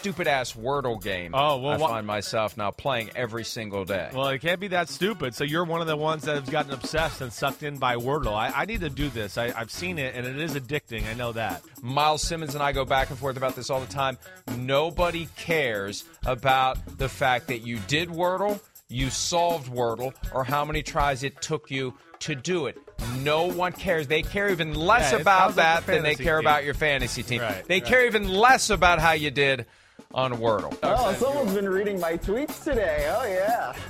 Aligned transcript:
Stupid 0.00 0.26
ass 0.28 0.52
Wordle 0.52 1.02
game. 1.02 1.32
Oh, 1.34 1.58
well, 1.58 1.72
I 1.72 1.76
wha- 1.76 1.88
find 1.88 2.06
myself 2.06 2.56
now 2.56 2.70
playing 2.70 3.10
every 3.16 3.44
single 3.44 3.84
day. 3.84 4.10
Well, 4.14 4.28
it 4.28 4.38
can't 4.40 4.60
be 4.60 4.68
that 4.68 4.88
stupid. 4.88 5.34
So 5.34 5.44
you're 5.44 5.64
one 5.64 5.80
of 5.80 5.86
the 5.86 5.96
ones 5.96 6.22
that 6.24 6.36
have 6.36 6.50
gotten 6.50 6.72
obsessed 6.72 7.20
and 7.20 7.32
sucked 7.32 7.62
in 7.62 7.78
by 7.78 7.96
Wordle. 7.96 8.32
I, 8.34 8.52
I 8.54 8.64
need 8.64 8.80
to 8.80 8.90
do 8.90 9.08
this. 9.08 9.36
I, 9.36 9.52
I've 9.56 9.70
seen 9.70 9.98
it, 9.98 10.14
and 10.14 10.26
it 10.26 10.38
is 10.38 10.54
addicting. 10.54 11.08
I 11.08 11.14
know 11.14 11.32
that. 11.32 11.62
Miles 11.82 12.22
Simmons 12.22 12.54
and 12.54 12.62
I 12.62 12.72
go 12.72 12.84
back 12.84 13.10
and 13.10 13.18
forth 13.18 13.36
about 13.36 13.56
this 13.56 13.70
all 13.70 13.80
the 13.80 13.86
time. 13.92 14.18
Nobody 14.56 15.28
cares 15.36 16.04
about 16.26 16.98
the 16.98 17.08
fact 17.08 17.48
that 17.48 17.58
you 17.66 17.78
did 17.88 18.08
Wordle, 18.08 18.60
you 18.88 19.10
solved 19.10 19.70
Wordle, 19.72 20.12
or 20.32 20.44
how 20.44 20.64
many 20.64 20.82
tries 20.82 21.22
it 21.22 21.40
took 21.42 21.70
you 21.70 21.94
to 22.20 22.34
do 22.34 22.66
it. 22.66 22.78
No 23.20 23.46
one 23.46 23.72
cares. 23.72 24.06
They 24.08 24.22
care 24.22 24.48
even 24.50 24.74
less 24.74 25.12
Yeah, 25.12 25.18
about 25.20 25.38
sounds 25.40 25.56
like 25.56 25.86
that 25.86 25.92
than 25.92 26.02
they 26.02 26.14
care 26.16 26.38
team. 26.38 26.46
about 26.46 26.64
your 26.64 26.74
fantasy 26.74 27.22
team. 27.22 27.40
Right, 27.40 27.64
they 27.66 27.76
right. 27.80 27.84
care 27.84 28.06
even 28.06 28.28
less 28.28 28.70
about 28.70 28.98
how 28.98 29.12
you 29.12 29.30
did 29.30 29.66
on 30.14 30.32
Wordle. 30.34 30.76
Oh, 30.82 31.12
someone's 31.14 31.54
been 31.54 31.68
reading 31.68 32.00
my 32.00 32.16
tweets 32.16 32.64
today. 32.64 33.12
Oh, 33.16 33.26
yeah. 33.26 33.74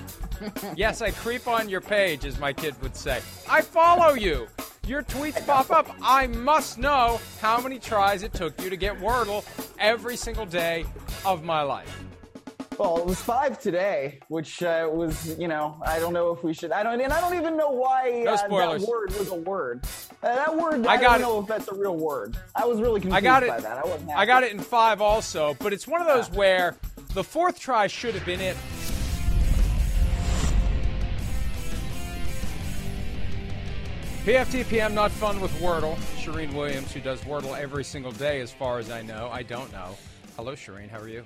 Yes, 0.77 1.03
I 1.03 1.11
creep 1.11 1.49
on 1.49 1.69
your 1.69 1.81
page, 1.81 2.25
as 2.25 2.39
my 2.39 2.53
kid 2.53 2.81
would 2.81 2.95
say. 2.95 3.21
I 3.51 3.61
follow 3.61 4.15
you. 4.15 4.47
Your 4.87 5.03
tweets 5.03 5.45
pop 5.45 5.73
up. 5.73 5.93
I 6.01 6.29
must 6.29 6.79
know 6.79 7.21
how 7.41 7.61
many 7.61 7.81
tries 7.81 8.23
it 8.23 8.33
took 8.35 8.63
you 8.63 8.71
to 8.71 8.77
get 8.77 8.97
Wordle 9.01 9.45
every 9.81 10.17
single 10.17 10.47
day 10.47 10.87
of 11.27 11.43
my 11.43 11.63
life. 11.63 12.05
Well, 12.79 12.99
it 12.99 13.07
was 13.07 13.21
five 13.21 13.59
today, 13.59 14.21
which 14.29 14.63
uh, 14.63 14.89
was, 14.89 15.37
you 15.37 15.49
know, 15.49 15.83
I 15.85 15.99
don't 15.99 16.13
know 16.13 16.31
if 16.31 16.45
we 16.45 16.55
should. 16.55 16.71
I 16.71 16.85
don't, 16.85 17.01
and 17.01 17.13
I 17.13 17.21
don't 17.21 17.35
even 17.35 17.57
know 17.57 17.71
why 17.71 18.23
No 18.25 18.35
uh, 18.35 18.37
that 18.37 18.81
word 18.87 19.13
was 19.19 19.31
a 19.31 19.35
word. 19.35 19.85
Uh, 20.23 20.35
that 20.37 20.57
word, 20.57 20.87
I 20.87 20.93
I, 20.93 20.97
got 21.01 21.19
don't 21.19 21.21
it. 21.21 21.23
know 21.23 21.41
if 21.41 21.47
that's 21.49 21.67
a 21.67 21.75
real 21.75 21.97
word. 21.97 22.37
I 22.55 22.67
was 22.67 22.81
really 22.81 23.01
confused 23.01 23.17
I 23.17 23.21
got 23.21 23.43
it. 23.43 23.49
by 23.49 23.59
that. 23.59 23.79
I 23.79 23.83
wasn't 23.83 24.11
happy. 24.11 24.21
I 24.23 24.27
got 24.27 24.45
it 24.45 24.53
in 24.53 24.61
five 24.61 25.01
also, 25.01 25.57
but 25.59 25.73
it's 25.73 25.89
one 25.89 26.01
of 26.01 26.07
those 26.07 26.31
where 26.31 26.77
the 27.15 27.25
fourth 27.25 27.59
try 27.59 27.89
should 27.89 28.15
have 28.15 28.25
been 28.25 28.41
it. 28.41 28.57
PFTPM, 34.25 34.93
not 34.93 35.11
fun 35.11 35.41
with 35.41 35.51
Wordle. 35.61 35.97
Charean 36.23 36.55
Williams, 36.55 36.93
who 36.93 37.01
does 37.01 37.21
Wordle 37.23 37.59
every 37.59 37.83
single 37.83 38.13
day, 38.13 38.41
as 38.41 38.53
far 38.53 38.79
as 38.79 38.89
I 38.89 39.03
know. 39.03 39.31
I 39.33 39.43
don't 39.43 39.73
know. 39.73 39.97
Hello, 40.37 40.53
Charean. 40.53 40.89
How 40.89 41.01
are 41.01 41.09
you? 41.09 41.25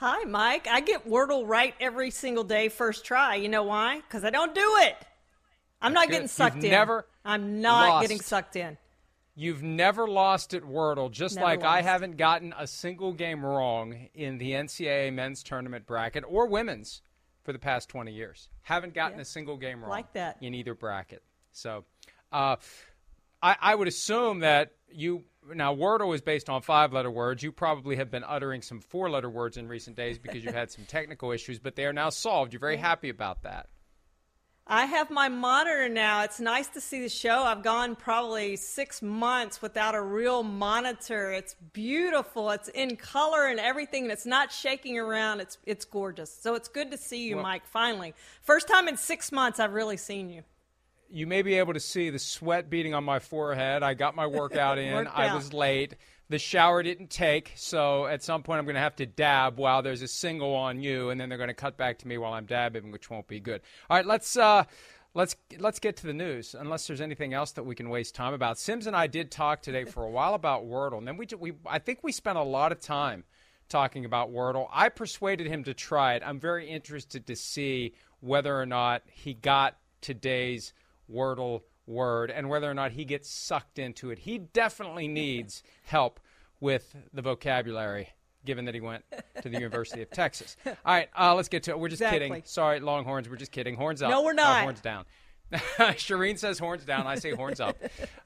Hi, 0.00 0.24
Mike. 0.24 0.68
I 0.70 0.80
get 0.80 1.08
Wordle 1.08 1.42
right 1.46 1.74
every 1.80 2.10
single 2.10 2.44
day, 2.44 2.68
first 2.68 3.04
try. 3.04 3.34
You 3.34 3.48
know 3.48 3.64
why? 3.64 3.96
Because 3.96 4.24
I 4.24 4.30
don't 4.30 4.54
do 4.54 4.76
it. 4.80 4.96
I'm 5.82 5.92
not 5.92 6.06
good. 6.06 6.12
getting 6.12 6.28
sucked 6.28 6.56
You've 6.56 6.64
in. 6.66 6.70
never 6.70 7.06
I'm 7.24 7.60
not 7.60 7.88
lost. 7.88 8.02
getting 8.02 8.20
sucked 8.20 8.56
in. 8.56 8.76
You've 9.34 9.62
never 9.62 10.08
lost 10.08 10.54
at 10.54 10.62
Wordle, 10.62 11.10
just 11.10 11.36
Never 11.36 11.46
like 11.46 11.62
I 11.64 11.82
haven't 11.82 12.16
gotten 12.16 12.52
a 12.58 12.66
single 12.66 13.12
game 13.12 13.44
wrong 13.44 14.08
in 14.14 14.38
the 14.38 14.52
NCAA 14.52 15.12
men's 15.12 15.42
tournament 15.44 15.86
bracket 15.86 16.24
or 16.26 16.46
women's 16.46 17.02
for 17.44 17.52
the 17.52 17.58
past 17.60 17.88
20 17.88 18.12
years. 18.12 18.48
Haven't 18.62 18.94
gotten 18.94 19.18
Yeah. 19.18 19.22
a 19.22 19.24
single 19.24 19.56
game 19.56 19.80
wrong 19.80 19.90
Like 19.90 20.12
that. 20.14 20.38
in 20.40 20.54
either 20.54 20.74
bracket. 20.74 21.22
So 21.52 21.84
uh, 22.32 22.56
I, 23.42 23.56
I 23.60 23.74
would 23.74 23.88
assume 23.88 24.40
that 24.40 24.72
you. 24.90 25.24
Now, 25.54 25.74
Wordle 25.74 26.14
is 26.14 26.20
based 26.20 26.48
on 26.48 26.62
five 26.62 26.92
letter 26.92 27.10
words. 27.10 27.42
You 27.42 27.52
probably 27.52 27.96
have 27.96 28.10
been 28.10 28.24
uttering 28.24 28.62
some 28.62 28.80
four 28.80 29.08
letter 29.10 29.30
words 29.30 29.56
in 29.56 29.68
recent 29.68 29.96
days 29.96 30.18
because 30.18 30.44
you've 30.44 30.54
had 30.54 30.70
some 30.70 30.84
technical 30.84 31.32
issues, 31.32 31.58
but 31.58 31.76
they 31.76 31.84
are 31.86 31.92
now 31.92 32.10
solved. 32.10 32.52
You're 32.52 32.60
very 32.60 32.76
happy 32.76 33.08
about 33.08 33.42
that. 33.42 33.68
I 34.70 34.84
have 34.84 35.10
my 35.10 35.30
monitor 35.30 35.88
now. 35.88 36.24
It's 36.24 36.40
nice 36.40 36.68
to 36.68 36.80
see 36.82 37.00
the 37.00 37.08
show. 37.08 37.42
I've 37.42 37.62
gone 37.62 37.96
probably 37.96 38.56
six 38.56 39.00
months 39.00 39.62
without 39.62 39.94
a 39.94 40.02
real 40.02 40.42
monitor. 40.42 41.32
It's 41.32 41.56
beautiful. 41.72 42.50
It's 42.50 42.68
in 42.68 42.96
color 42.96 43.46
and 43.46 43.58
everything, 43.58 44.02
and 44.02 44.12
it's 44.12 44.26
not 44.26 44.52
shaking 44.52 44.98
around. 44.98 45.40
It's 45.40 45.56
it's 45.64 45.86
gorgeous. 45.86 46.30
So 46.30 46.54
it's 46.54 46.68
good 46.68 46.90
to 46.90 46.98
see 46.98 47.28
you, 47.28 47.36
Well- 47.36 47.44
Mike. 47.44 47.66
Finally, 47.66 48.12
first 48.42 48.68
time 48.68 48.88
in 48.88 48.98
six 48.98 49.32
months 49.32 49.58
I've 49.58 49.72
really 49.72 49.96
seen 49.96 50.28
you. 50.28 50.42
You 51.10 51.26
may 51.26 51.42
be 51.42 51.54
able 51.54 51.74
to 51.74 51.80
see 51.80 52.10
the 52.10 52.18
sweat 52.18 52.70
beating 52.70 52.94
on 52.94 53.04
my 53.04 53.18
forehead. 53.18 53.82
I 53.82 53.94
got 53.94 54.14
my 54.16 54.26
workout 54.40 54.78
in. 54.78 54.94
Worked 54.94 55.18
I 55.18 55.28
out. 55.28 55.36
was 55.36 55.52
late. 55.52 55.94
The 56.30 56.38
shower 56.38 56.82
didn't 56.82 57.08
take, 57.08 57.52
so 57.56 58.06
at 58.06 58.22
some 58.22 58.42
point 58.42 58.58
I'm 58.58 58.66
going 58.66 58.74
to 58.74 58.82
have 58.82 58.96
to 58.96 59.06
dab 59.06 59.58
while 59.58 59.80
there's 59.80 60.02
a 60.02 60.08
single 60.08 60.54
on 60.54 60.82
you, 60.82 61.08
and 61.08 61.18
then 61.18 61.30
they're 61.30 61.38
going 61.38 61.48
to 61.48 61.54
cut 61.54 61.78
back 61.78 61.98
to 62.00 62.08
me 62.08 62.18
while 62.18 62.34
I'm 62.34 62.44
dabbing, 62.44 62.90
which 62.90 63.08
won't 63.08 63.26
be 63.26 63.40
good. 63.40 63.62
All 63.88 63.96
right, 63.96 64.04
let's 64.04 64.36
uh, 64.36 64.64
let's 65.14 65.36
let's 65.58 65.78
get 65.78 65.96
to 65.96 66.06
the 66.06 66.12
news. 66.12 66.54
Unless 66.58 66.86
there's 66.86 67.00
anything 67.00 67.32
else 67.32 67.52
that 67.52 67.64
we 67.64 67.74
can 67.74 67.88
waste 67.88 68.14
time 68.14 68.34
about. 68.34 68.58
Sims 68.58 68.86
and 68.86 68.94
I 68.94 69.06
did 69.06 69.30
talk 69.30 69.62
today 69.62 69.84
for 69.84 70.04
a 70.04 70.10
while 70.10 70.34
about 70.34 70.66
Wordle, 70.66 70.98
and 70.98 71.08
then 71.08 71.16
we 71.16 71.26
we 71.38 71.54
I 71.64 71.78
think 71.78 72.00
we 72.02 72.12
spent 72.12 72.36
a 72.36 72.42
lot 72.42 72.72
of 72.72 72.80
time 72.80 73.24
talking 73.70 74.04
about 74.04 74.30
Wordle. 74.30 74.68
I 74.70 74.90
persuaded 74.90 75.46
him 75.46 75.64
to 75.64 75.72
try 75.72 76.14
it. 76.14 76.22
I'm 76.24 76.40
very 76.40 76.68
interested 76.68 77.26
to 77.26 77.36
see 77.36 77.94
whether 78.20 78.58
or 78.58 78.66
not 78.66 79.02
he 79.06 79.32
got 79.32 79.78
today's 80.00 80.72
Wordle 81.12 81.62
word 81.86 82.30
and 82.30 82.48
whether 82.48 82.70
or 82.70 82.74
not 82.74 82.92
he 82.92 83.04
gets 83.04 83.30
sucked 83.30 83.78
into 83.78 84.10
it. 84.10 84.18
He 84.20 84.38
definitely 84.38 85.08
needs 85.08 85.62
help 85.84 86.20
with 86.60 86.94
the 87.12 87.22
vocabulary. 87.22 88.10
Given 88.44 88.66
that 88.66 88.74
he 88.74 88.80
went 88.80 89.04
to 89.42 89.48
the 89.48 89.58
University 89.58 90.00
of 90.00 90.10
Texas. 90.10 90.56
All 90.66 90.72
right, 90.86 91.08
uh, 91.18 91.34
let's 91.34 91.48
get 91.48 91.64
to 91.64 91.72
it. 91.72 91.78
We're 91.78 91.88
just 91.88 92.00
Exactly. 92.00 92.28
kidding. 92.28 92.42
Sorry, 92.46 92.78
Longhorns. 92.80 93.28
We're 93.28 93.36
just 93.36 93.52
kidding. 93.52 93.74
Horns 93.74 94.00
up. 94.00 94.10
No, 94.10 94.22
we're 94.22 94.30
Uh, 94.30 94.34
not. 94.34 94.62
horns 94.62 94.80
down. 94.80 95.04
Charean 95.52 96.38
says 96.38 96.58
horns 96.58 96.84
down. 96.84 97.06
I 97.06 97.16
say 97.16 97.32
horns 97.34 97.60
up. 97.60 97.76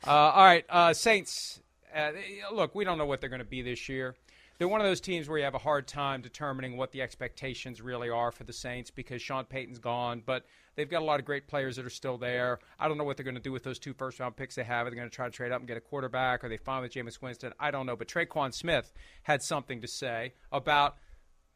Uh, 0.07 0.11
all 0.11 0.45
right, 0.45 0.65
uh, 0.69 0.93
Saints. 0.93 1.61
Uh, 1.97 2.13
look, 2.53 2.75
we 2.75 2.85
don't 2.85 2.99
know 2.99 3.07
what 3.07 3.21
they're 3.21 3.31
going 3.31 3.41
to 3.41 3.45
be 3.45 3.63
this 3.63 3.89
year. 3.89 4.15
They're 4.59 4.69
one 4.69 4.81
of 4.81 4.87
those 4.87 5.01
teams 5.01 5.29
where 5.29 5.39
you 5.39 5.45
have 5.45 5.55
a 5.55 5.59
hard 5.59 5.89
time 5.89 6.23
determining 6.23 6.77
what 6.77 6.93
the 6.93 7.03
expectations 7.03 7.81
really 7.81 8.11
are 8.11 8.31
for 8.31 8.45
the 8.45 8.53
Saints 8.53 8.91
because 8.91 9.21
Sean 9.21 9.45
Payton's 9.45 9.79
gone, 9.79 10.23
but 10.25 10.45
they've 10.77 10.89
got 10.89 11.03
a 11.03 11.05
lot 11.05 11.19
of 11.19 11.27
great 11.27 11.49
players 11.49 11.77
that 11.77 11.85
are 11.85 11.91
still 11.91 12.19
there. 12.19 12.59
I 12.79 12.87
don't 12.87 12.99
know 12.99 13.05
what 13.05 13.17
they're 13.17 13.25
going 13.25 13.35
to 13.35 13.41
do 13.41 13.53
with 13.53 13.65
those 13.65 13.79
two 13.79 13.95
first 13.95 14.21
round 14.21 14.37
picks 14.37 14.55
they 14.55 14.65
have. 14.65 14.87
Are 14.87 14.91
they 14.91 14.97
going 14.97 15.09
to 15.09 15.15
try 15.15 15.27
to 15.27 15.33
trade 15.33 15.53
up 15.53 15.59
and 15.59 15.69
get 15.69 15.77
a 15.77 15.81
quarterback? 15.81 16.45
Are 16.45 16.49
they 16.49 16.59
fine 16.59 16.83
with 16.83 16.93
Jameis 16.93 17.21
Winston? 17.21 17.53
I 17.59 17.71
don't 17.71 17.87
know. 17.87 17.97
But 17.97 18.09
Tre'Quan 18.09 18.55
Smith 18.55 18.93
had 19.23 19.43
something 19.43 19.81
to 19.81 19.89
say 19.89 20.35
about 20.53 20.97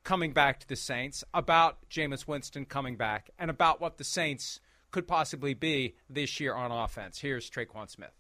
coming 0.03 0.33
back 0.33 0.61
to 0.61 0.69
the 0.69 0.77
Saints, 0.77 1.25
about 1.35 1.79
Jameis 1.91 2.27
Winston 2.27 2.65
coming 2.65 2.97
back, 2.97 3.31
and 3.39 3.51
about 3.51 3.81
what 3.81 3.99
the 3.99 4.05
Saints 4.05 4.61
could 4.91 5.07
possibly 5.07 5.53
be 5.53 5.97
this 6.09 6.41
year 6.41 6.55
on 6.55 6.71
offense. 6.71 7.19
Here's 7.19 7.51
Tre'Quan 7.51 7.91
Smith. 7.91 8.13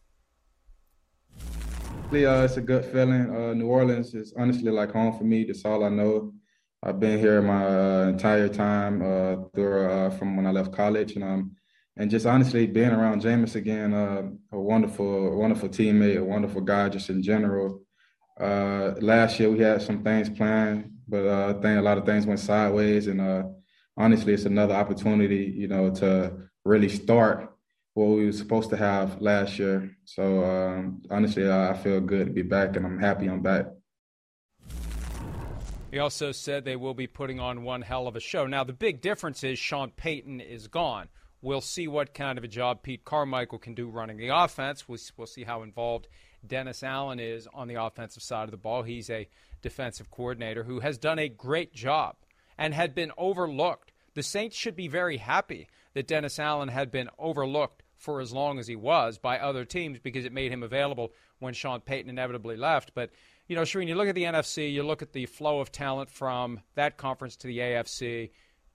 Uh, 2.12 2.44
it's 2.44 2.56
a 2.56 2.60
good 2.60 2.84
feeling. 2.84 3.34
Uh, 3.34 3.52
New 3.52 3.66
Orleans 3.66 4.14
is 4.14 4.32
honestly 4.38 4.70
like 4.70 4.92
home 4.92 5.18
for 5.18 5.24
me. 5.24 5.44
That's 5.44 5.64
all 5.64 5.84
I 5.84 5.88
know. 5.88 6.32
I've 6.82 7.00
been 7.00 7.18
here 7.18 7.42
my 7.42 7.66
uh, 7.66 8.06
entire 8.08 8.48
time 8.48 9.02
uh, 9.02 9.48
through 9.52 9.90
uh, 9.90 10.10
from 10.10 10.36
when 10.36 10.46
I 10.46 10.52
left 10.52 10.72
college, 10.72 11.16
and 11.16 11.24
um, 11.24 11.56
and 11.96 12.08
just 12.08 12.24
honestly 12.24 12.66
being 12.68 12.90
around 12.90 13.22
Jameis 13.22 13.56
again, 13.56 13.92
uh, 13.92 14.22
a 14.52 14.58
wonderful, 14.58 15.36
wonderful 15.36 15.68
teammate, 15.68 16.18
a 16.18 16.24
wonderful 16.24 16.60
guy, 16.60 16.88
just 16.88 17.10
in 17.10 17.22
general. 17.24 17.82
Last 18.38 19.40
year 19.40 19.50
we 19.50 19.58
had 19.58 19.82
some 19.82 20.04
things 20.04 20.30
planned, 20.30 20.92
but 21.08 21.26
I 21.26 21.52
think 21.54 21.78
a 21.78 21.82
lot 21.82 21.98
of 21.98 22.06
things 22.06 22.24
went 22.24 22.38
sideways, 22.38 23.08
and 23.08 23.20
honestly, 23.96 24.32
it's 24.32 24.44
another 24.44 24.74
opportunity, 24.74 25.52
you 25.56 25.66
know, 25.66 25.90
to 25.96 26.34
really 26.64 26.88
start 26.88 27.55
what 27.96 28.08
we 28.08 28.26
were 28.26 28.32
supposed 28.32 28.68
to 28.68 28.76
have 28.76 29.22
last 29.22 29.58
year. 29.58 29.90
So 30.04 30.44
um, 30.44 31.02
honestly, 31.10 31.50
I 31.50 31.72
feel 31.72 31.98
good 32.00 32.26
to 32.26 32.32
be 32.32 32.42
back, 32.42 32.76
and 32.76 32.84
I'm 32.84 32.98
happy 32.98 33.26
I'm 33.26 33.40
back. 33.40 33.68
He 35.90 35.98
also 35.98 36.30
said 36.30 36.66
they 36.66 36.76
will 36.76 36.92
be 36.92 37.06
putting 37.06 37.40
on 37.40 37.62
one 37.62 37.80
hell 37.80 38.06
of 38.06 38.14
a 38.14 38.20
show. 38.20 38.46
Now, 38.46 38.64
the 38.64 38.74
big 38.74 39.00
difference 39.00 39.42
is 39.42 39.58
Sean 39.58 39.92
Payton 39.92 40.42
is 40.42 40.68
gone. 40.68 41.08
We'll 41.40 41.62
see 41.62 41.88
what 41.88 42.12
kind 42.12 42.36
of 42.36 42.44
a 42.44 42.48
job 42.48 42.82
Pete 42.82 43.06
Carmichael 43.06 43.58
can 43.58 43.74
do 43.74 43.88
running 43.88 44.18
the 44.18 44.28
offense. 44.28 44.86
We'll, 44.86 45.00
we'll 45.16 45.26
see 45.26 45.44
how 45.44 45.62
involved 45.62 46.06
Dennis 46.46 46.82
Allen 46.82 47.18
is 47.18 47.48
on 47.54 47.66
the 47.66 47.82
offensive 47.82 48.22
side 48.22 48.44
of 48.44 48.50
the 48.50 48.58
ball. 48.58 48.82
He's 48.82 49.08
a 49.08 49.26
defensive 49.62 50.10
coordinator 50.10 50.64
who 50.64 50.80
has 50.80 50.98
done 50.98 51.18
a 51.18 51.30
great 51.30 51.72
job 51.72 52.16
and 52.58 52.74
had 52.74 52.94
been 52.94 53.12
overlooked. 53.16 53.92
The 54.12 54.22
Saints 54.22 54.54
should 54.54 54.76
be 54.76 54.86
very 54.86 55.16
happy 55.16 55.66
that 55.94 56.06
Dennis 56.06 56.38
Allen 56.38 56.68
had 56.68 56.90
been 56.90 57.08
overlooked 57.18 57.82
for 57.96 58.20
as 58.20 58.32
long 58.32 58.58
as 58.58 58.66
he 58.66 58.76
was 58.76 59.18
by 59.18 59.38
other 59.38 59.64
teams 59.64 59.98
because 59.98 60.24
it 60.24 60.32
made 60.32 60.52
him 60.52 60.62
available 60.62 61.12
when 61.38 61.54
Sean 61.54 61.80
Payton 61.80 62.10
inevitably 62.10 62.56
left. 62.56 62.92
But 62.94 63.10
you 63.48 63.54
know, 63.54 63.62
Charean, 63.62 63.88
you 63.88 63.94
look 63.94 64.08
at 64.08 64.14
the 64.14 64.24
NFC, 64.24 64.72
you 64.72 64.82
look 64.82 65.02
at 65.02 65.12
the 65.12 65.26
flow 65.26 65.60
of 65.60 65.70
talent 65.70 66.10
from 66.10 66.60
that 66.74 66.96
conference 66.96 67.36
to 67.36 67.46
the 67.46 67.58
AFC. 67.58 68.30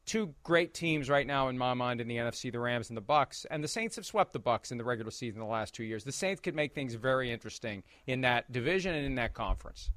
Two 0.05 0.33
great 0.43 0.73
teams 0.73 1.09
right 1.09 1.27
now 1.27 1.49
in 1.49 1.57
my 1.57 1.73
mind 1.73 2.01
in 2.01 2.07
the 2.07 2.17
NFC, 2.17 2.51
the 2.51 2.59
Rams 2.59 2.89
and 2.89 2.97
the 2.97 3.01
Bucks, 3.01 3.45
and 3.51 3.63
the 3.63 3.67
Saints 3.67 3.97
have 3.97 4.05
swept 4.05 4.33
the 4.33 4.39
Bucks 4.39 4.71
in 4.71 4.77
the 4.77 4.83
regular 4.83 5.11
season 5.11 5.39
the 5.39 5.45
last 5.45 5.75
two 5.75 5.83
years. 5.83 6.03
The 6.03 6.11
Saints 6.11 6.41
could 6.41 6.55
make 6.55 6.73
things 6.73 6.95
very 6.95 7.31
interesting 7.31 7.83
in 8.07 8.21
that 8.21 8.51
division 8.51 8.95
and 8.95 9.05
in 9.05 9.15
that 9.15 9.33
conference. 9.33 9.91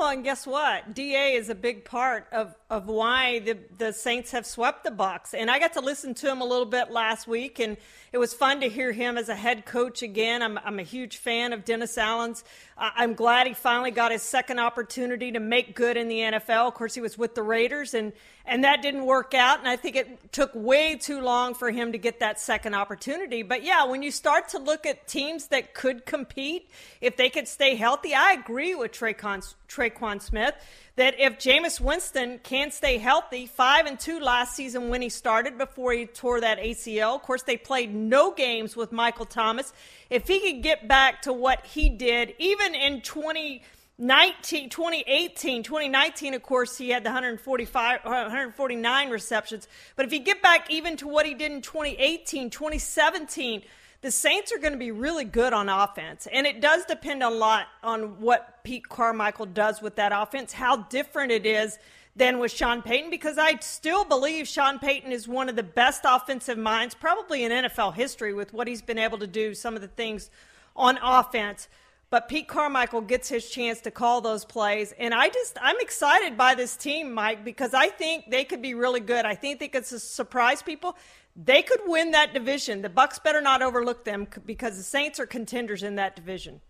Well, 0.00 0.08
and 0.08 0.24
guess 0.24 0.46
what? 0.46 0.94
Da 0.94 1.36
is 1.36 1.50
a 1.50 1.54
big 1.54 1.84
part 1.84 2.26
of, 2.32 2.54
of 2.70 2.86
why 2.86 3.40
the 3.40 3.58
the 3.76 3.92
Saints 3.92 4.30
have 4.30 4.46
swept 4.46 4.82
the 4.82 4.90
Bucks. 4.90 5.34
And 5.34 5.50
I 5.50 5.58
got 5.58 5.74
to 5.74 5.80
listen 5.80 6.14
to 6.14 6.30
him 6.30 6.40
a 6.40 6.44
little 6.46 6.64
bit 6.64 6.90
last 6.90 7.28
week, 7.28 7.58
and 7.58 7.76
it 8.10 8.16
was 8.16 8.32
fun 8.32 8.62
to 8.62 8.68
hear 8.70 8.92
him 8.92 9.18
as 9.18 9.28
a 9.28 9.34
head 9.34 9.66
coach 9.66 10.02
again. 10.02 10.40
I'm 10.40 10.56
I'm 10.56 10.78
a 10.78 10.84
huge 10.84 11.18
fan 11.18 11.52
of 11.52 11.66
Dennis 11.66 11.98
Allen's. 11.98 12.44
I'm 12.78 13.12
glad 13.12 13.46
he 13.46 13.52
finally 13.52 13.90
got 13.90 14.10
his 14.10 14.22
second 14.22 14.58
opportunity 14.58 15.32
to 15.32 15.40
make 15.40 15.76
good 15.76 15.98
in 15.98 16.08
the 16.08 16.20
NFL. 16.20 16.68
Of 16.68 16.72
course, 16.72 16.94
he 16.94 17.02
was 17.02 17.18
with 17.18 17.34
the 17.34 17.42
Raiders, 17.42 17.92
and 17.92 18.14
and 18.46 18.64
that 18.64 18.80
didn't 18.80 19.04
work 19.04 19.34
out. 19.34 19.58
And 19.58 19.68
I 19.68 19.76
think 19.76 19.96
it 19.96 20.32
took 20.32 20.50
way 20.54 20.96
too 20.96 21.20
long 21.20 21.52
for 21.54 21.70
him 21.70 21.92
to 21.92 21.98
get 21.98 22.20
that 22.20 22.40
second 22.40 22.74
opportunity. 22.74 23.42
But 23.42 23.62
yeah, 23.64 23.84
when 23.84 24.02
you 24.02 24.10
start 24.10 24.48
to 24.50 24.58
look 24.58 24.86
at 24.86 25.06
teams 25.06 25.48
that 25.48 25.74
could 25.74 26.06
compete, 26.06 26.70
if 27.02 27.18
they 27.18 27.28
could 27.28 27.46
stay 27.46 27.74
healthy, 27.74 28.14
I 28.14 28.32
agree 28.32 28.74
with 28.74 28.92
Tre'Quan, 28.92 29.54
Tre'Quan 29.90 30.22
Smith 30.22 30.54
that 30.96 31.18
if 31.18 31.38
Jameis 31.38 31.80
Winston 31.80 32.38
can't 32.42 32.72
stay 32.72 32.98
healthy, 32.98 33.46
five 33.46 33.86
and 33.86 33.98
two 33.98 34.20
last 34.20 34.54
season 34.54 34.90
when 34.90 35.00
he 35.00 35.08
started 35.08 35.56
before 35.56 35.92
he 35.92 36.06
tore 36.06 36.40
that 36.40 36.58
ACL. 36.58 37.14
Of 37.14 37.22
course, 37.22 37.42
they 37.42 37.56
played 37.56 37.94
no 37.94 38.32
games 38.32 38.76
with 38.76 38.92
Michael 38.92 39.24
Thomas. 39.24 39.72
If 40.10 40.28
he 40.28 40.40
could 40.40 40.62
get 40.62 40.88
back 40.88 41.22
to 41.22 41.32
what 41.32 41.64
he 41.64 41.88
did, 41.88 42.34
even 42.38 42.74
in 42.74 43.00
2019, 43.00 44.68
2018, 44.68 45.62
2019, 45.62 46.34
of 46.34 46.42
course, 46.42 46.76
he 46.76 46.90
had 46.90 47.02
the 47.02 47.08
145, 47.08 48.00
uh, 48.04 48.08
149 48.10 49.10
receptions. 49.10 49.68
But 49.96 50.06
if 50.06 50.12
he 50.12 50.18
get 50.18 50.42
back 50.42 50.70
even 50.70 50.96
to 50.98 51.08
what 51.08 51.24
he 51.24 51.34
did 51.34 51.52
in 51.52 51.62
2018, 51.62 52.50
2017, 52.50 53.62
the 54.02 54.10
Saints 54.10 54.52
are 54.52 54.58
going 54.58 54.72
to 54.72 54.78
be 54.78 54.90
really 54.90 55.24
good 55.24 55.52
on 55.52 55.68
offense. 55.68 56.26
And 56.32 56.46
it 56.46 56.60
does 56.60 56.84
depend 56.86 57.22
a 57.22 57.28
lot 57.28 57.66
on 57.82 58.20
what 58.20 58.64
Pete 58.64 58.88
Carmichael 58.88 59.46
does 59.46 59.82
with 59.82 59.96
that 59.96 60.12
offense, 60.14 60.52
how 60.52 60.76
different 60.84 61.32
it 61.32 61.44
is 61.44 61.78
than 62.16 62.38
with 62.38 62.50
Sean 62.50 62.82
Payton, 62.82 63.10
because 63.10 63.38
I 63.38 63.56
still 63.60 64.04
believe 64.04 64.48
Sean 64.48 64.78
Payton 64.78 65.12
is 65.12 65.28
one 65.28 65.48
of 65.48 65.56
the 65.56 65.62
best 65.62 66.02
offensive 66.04 66.58
minds, 66.58 66.94
probably 66.94 67.44
in 67.44 67.52
NFL 67.52 67.94
history, 67.94 68.34
with 68.34 68.52
what 68.52 68.66
he's 68.66 68.82
been 68.82 68.98
able 68.98 69.18
to 69.18 69.26
do, 69.26 69.54
some 69.54 69.76
of 69.76 69.80
the 69.80 69.88
things 69.88 70.30
on 70.74 70.98
offense. 71.02 71.68
But 72.10 72.28
Pete 72.28 72.48
Carmichael 72.48 73.02
gets 73.02 73.28
his 73.28 73.48
chance 73.48 73.80
to 73.82 73.92
call 73.92 74.20
those 74.20 74.44
plays. 74.44 74.92
And 74.98 75.14
I 75.14 75.28
just, 75.28 75.56
I'm 75.62 75.78
excited 75.78 76.36
by 76.36 76.56
this 76.56 76.76
team, 76.76 77.14
Mike, 77.14 77.44
because 77.44 77.72
I 77.72 77.86
think 77.86 78.28
they 78.28 78.42
could 78.42 78.60
be 78.60 78.74
really 78.74 78.98
good. 78.98 79.24
I 79.24 79.36
think 79.36 79.60
they 79.60 79.68
could 79.68 79.86
surprise 79.86 80.60
people 80.60 80.96
they 81.42 81.62
could 81.62 81.80
win 81.86 82.10
that 82.10 82.34
division. 82.34 82.82
The 82.82 82.88
Bucks 82.90 83.18
better 83.18 83.40
not 83.40 83.62
overlook 83.62 84.04
them 84.04 84.26
because 84.44 84.76
the 84.76 84.82
Saints 84.82 85.18
are 85.18 85.26
contenders 85.26 85.82
in 85.82 85.94
that 85.94 86.14
division. 86.14 86.60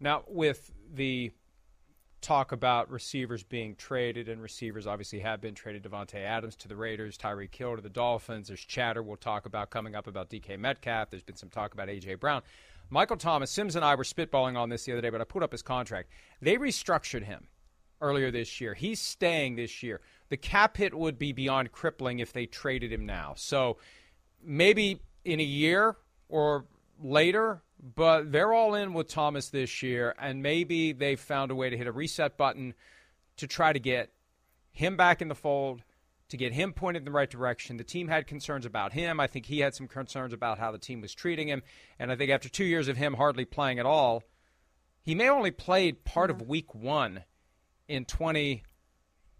Now, 0.00 0.24
with 0.26 0.72
the 0.92 1.30
talk 2.20 2.52
about 2.52 2.90
receivers 2.90 3.42
being 3.42 3.76
traded, 3.76 4.28
and 4.28 4.42
receivers 4.42 4.86
obviously 4.86 5.20
have 5.20 5.40
been 5.40 5.54
traded. 5.54 5.84
Davante 5.84 6.24
Adams 6.24 6.56
to 6.56 6.68
the 6.68 6.74
Raiders, 6.74 7.16
Tyreek 7.16 7.54
Hill 7.54 7.76
to 7.76 7.82
the 7.82 7.88
Dolphins. 7.88 8.48
There's 8.48 8.60
chatter 8.60 9.02
we'll 9.02 9.16
talk 9.16 9.46
about 9.46 9.70
coming 9.70 9.94
up 9.94 10.06
about 10.06 10.30
DK 10.30 10.58
Metcalf. 10.58 11.10
There's 11.10 11.22
been 11.22 11.36
some 11.36 11.50
talk 11.50 11.74
about 11.74 11.88
AJ 11.88 12.18
Brown. 12.18 12.42
Michael 12.90 13.16
Thomas, 13.16 13.50
Sims 13.50 13.76
and 13.76 13.84
I 13.84 13.94
were 13.94 14.04
spitballing 14.04 14.56
on 14.56 14.70
this 14.70 14.84
the 14.84 14.92
other 14.92 15.02
day, 15.02 15.10
but 15.10 15.20
I 15.20 15.24
put 15.24 15.42
up 15.42 15.52
his 15.52 15.62
contract. 15.62 16.08
They 16.40 16.56
restructured 16.56 17.24
him 17.24 17.46
earlier 18.00 18.30
this 18.30 18.60
year. 18.60 18.74
He's 18.74 19.00
staying 19.00 19.56
this 19.56 19.82
year 19.82 20.00
the 20.34 20.38
cap 20.38 20.76
hit 20.76 20.92
would 20.92 21.16
be 21.16 21.30
beyond 21.30 21.70
crippling 21.70 22.18
if 22.18 22.32
they 22.32 22.44
traded 22.44 22.92
him 22.92 23.06
now. 23.06 23.34
So 23.36 23.76
maybe 24.42 25.00
in 25.24 25.38
a 25.38 25.44
year 25.44 25.94
or 26.28 26.64
later, 27.00 27.62
but 27.94 28.32
they're 28.32 28.52
all 28.52 28.74
in 28.74 28.94
with 28.94 29.06
Thomas 29.06 29.50
this 29.50 29.80
year, 29.80 30.12
and 30.18 30.42
maybe 30.42 30.90
they 30.90 31.14
found 31.14 31.52
a 31.52 31.54
way 31.54 31.70
to 31.70 31.76
hit 31.76 31.86
a 31.86 31.92
reset 31.92 32.36
button 32.36 32.74
to 33.36 33.46
try 33.46 33.72
to 33.72 33.78
get 33.78 34.10
him 34.72 34.96
back 34.96 35.22
in 35.22 35.28
the 35.28 35.36
fold, 35.36 35.84
to 36.30 36.36
get 36.36 36.52
him 36.52 36.72
pointed 36.72 37.02
in 37.02 37.04
the 37.04 37.12
right 37.12 37.30
direction. 37.30 37.76
The 37.76 37.84
team 37.84 38.08
had 38.08 38.26
concerns 38.26 38.66
about 38.66 38.92
him. 38.92 39.20
I 39.20 39.28
think 39.28 39.46
he 39.46 39.60
had 39.60 39.76
some 39.76 39.86
concerns 39.86 40.32
about 40.32 40.58
how 40.58 40.72
the 40.72 40.78
team 40.78 41.00
was 41.00 41.14
treating 41.14 41.46
him, 41.46 41.62
and 41.96 42.10
I 42.10 42.16
think 42.16 42.32
after 42.32 42.48
two 42.48 42.64
years 42.64 42.88
of 42.88 42.96
him 42.96 43.14
hardly 43.14 43.44
playing 43.44 43.78
at 43.78 43.86
all, 43.86 44.24
he 45.00 45.14
may 45.14 45.28
only 45.28 45.52
played 45.52 46.04
part 46.04 46.28
of 46.28 46.38
mm-hmm. 46.38 46.48
week 46.48 46.74
one 46.74 47.22
in 47.86 48.04
20- 48.04 48.62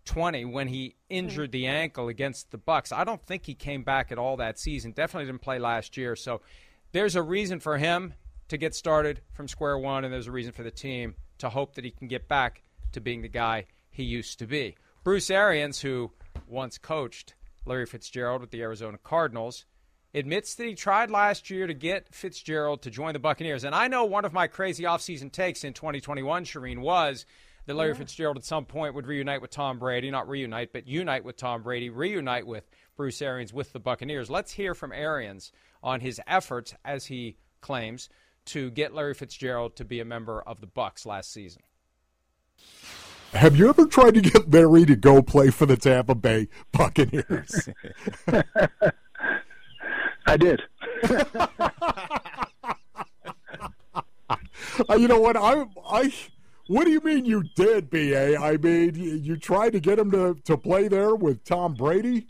20 0.04 0.44
when 0.44 0.68
he 0.68 0.96
hmm. 1.08 1.14
injured 1.14 1.52
the 1.52 1.66
ankle 1.66 2.08
against 2.08 2.50
the 2.50 2.58
Bucks. 2.58 2.92
I 2.92 3.04
don't 3.04 3.24
think 3.24 3.46
he 3.46 3.54
came 3.54 3.82
back 3.82 4.12
at 4.12 4.18
all 4.18 4.36
that 4.36 4.58
season. 4.58 4.92
Definitely 4.92 5.26
didn't 5.26 5.42
play 5.42 5.58
last 5.58 5.96
year. 5.96 6.16
So 6.16 6.40
there's 6.92 7.16
a 7.16 7.22
reason 7.22 7.60
for 7.60 7.78
him 7.78 8.14
to 8.48 8.56
get 8.56 8.74
started 8.74 9.20
from 9.32 9.48
square 9.48 9.78
one, 9.78 10.04
and 10.04 10.12
there's 10.12 10.26
a 10.26 10.32
reason 10.32 10.52
for 10.52 10.62
the 10.62 10.70
team 10.70 11.14
to 11.38 11.48
hope 11.48 11.74
that 11.74 11.84
he 11.84 11.90
can 11.90 12.08
get 12.08 12.28
back 12.28 12.62
to 12.92 13.00
being 13.00 13.22
the 13.22 13.28
guy 13.28 13.66
he 13.90 14.04
used 14.04 14.38
to 14.38 14.46
be. 14.46 14.76
Bruce 15.02 15.30
Arians, 15.30 15.80
who 15.80 16.12
once 16.46 16.78
coached 16.78 17.34
Larry 17.66 17.86
Fitzgerald 17.86 18.40
with 18.40 18.50
the 18.50 18.62
Arizona 18.62 18.98
Cardinals, 19.02 19.64
admits 20.14 20.54
that 20.54 20.66
he 20.66 20.74
tried 20.74 21.10
last 21.10 21.50
year 21.50 21.66
to 21.66 21.74
get 21.74 22.14
Fitzgerald 22.14 22.82
to 22.82 22.90
join 22.90 23.14
the 23.14 23.18
Buccaneers. 23.18 23.64
And 23.64 23.74
I 23.74 23.88
know 23.88 24.04
one 24.04 24.24
of 24.24 24.32
my 24.32 24.46
crazy 24.46 24.84
offseason 24.84 25.32
takes 25.32 25.64
in 25.64 25.72
2021, 25.72 26.44
Charean, 26.44 26.78
was– 26.78 27.26
that 27.66 27.74
Larry 27.74 27.92
yeah. 27.92 27.98
Fitzgerald 27.98 28.36
at 28.36 28.44
some 28.44 28.64
point 28.64 28.94
would 28.94 29.06
reunite 29.06 29.40
with 29.40 29.50
Tom 29.50 29.78
Brady, 29.78 30.10
not 30.10 30.28
reunite, 30.28 30.72
but 30.72 30.86
unite 30.86 31.24
with 31.24 31.36
Tom 31.36 31.62
Brady, 31.62 31.90
reunite 31.90 32.46
with 32.46 32.68
Bruce 32.96 33.22
Arians 33.22 33.52
with 33.52 33.72
the 33.72 33.80
Buccaneers. 33.80 34.30
Let's 34.30 34.52
hear 34.52 34.74
from 34.74 34.92
Arians 34.92 35.52
on 35.82 36.00
his 36.00 36.20
efforts, 36.26 36.74
as 36.84 37.06
he 37.06 37.36
claims, 37.60 38.08
to 38.46 38.70
get 38.70 38.94
Larry 38.94 39.14
Fitzgerald 39.14 39.76
to 39.76 39.84
be 39.84 40.00
a 40.00 40.04
member 40.04 40.42
of 40.42 40.60
the 40.60 40.66
Bucks 40.66 41.06
last 41.06 41.32
season. 41.32 41.62
Have 43.32 43.56
you 43.56 43.68
ever 43.68 43.86
tried 43.86 44.14
to 44.14 44.20
get 44.20 44.50
Larry 44.50 44.84
to 44.84 44.94
go 44.94 45.20
play 45.20 45.50
for 45.50 45.66
the 45.66 45.76
Tampa 45.76 46.14
Bay 46.14 46.48
Buccaneers? 46.70 47.68
I 50.26 50.36
did. 50.36 50.62
uh, 54.88 54.94
you 54.96 55.08
know 55.08 55.20
what? 55.20 55.36
I 55.36 55.66
I 55.84 56.12
what 56.66 56.84
do 56.84 56.90
you 56.90 57.00
mean 57.00 57.24
you 57.24 57.44
did, 57.54 57.90
BA? 57.90 58.36
I 58.38 58.56
mean, 58.56 58.94
you 58.94 59.36
tried 59.36 59.72
to 59.72 59.80
get 59.80 59.98
him 59.98 60.10
to, 60.12 60.34
to 60.44 60.56
play 60.56 60.88
there 60.88 61.14
with 61.14 61.44
Tom 61.44 61.74
Brady? 61.74 62.26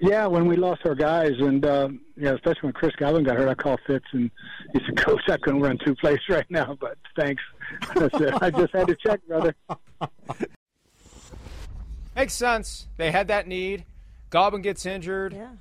Yeah, 0.00 0.26
when 0.26 0.46
we 0.46 0.56
lost 0.56 0.82
our 0.84 0.94
guys, 0.94 1.32
and 1.38 1.64
uh, 1.64 1.88
yeah, 2.16 2.32
especially 2.32 2.62
when 2.62 2.72
Chris 2.72 2.94
Godwin 2.96 3.24
got 3.24 3.36
hurt, 3.36 3.48
I 3.48 3.54
called 3.54 3.80
Fitz 3.86 4.04
and 4.12 4.30
he 4.72 4.80
said, 4.84 4.96
"Coach, 4.96 5.22
I 5.28 5.36
couldn't 5.36 5.60
run 5.60 5.78
two 5.84 5.94
plays 5.94 6.18
right 6.28 6.44
now, 6.50 6.76
but 6.80 6.98
thanks." 7.16 7.42
I 7.82 8.08
said, 8.18 8.34
"I 8.42 8.50
just 8.50 8.74
had 8.74 8.88
to 8.88 8.96
check, 8.96 9.20
brother." 9.26 9.54
Makes 12.16 12.34
sense. 12.34 12.86
They 12.96 13.10
had 13.10 13.28
that 13.28 13.46
need. 13.48 13.84
Godwin 14.30 14.62
gets 14.62 14.84
injured. 14.84 15.32
Yeah. 15.32 15.52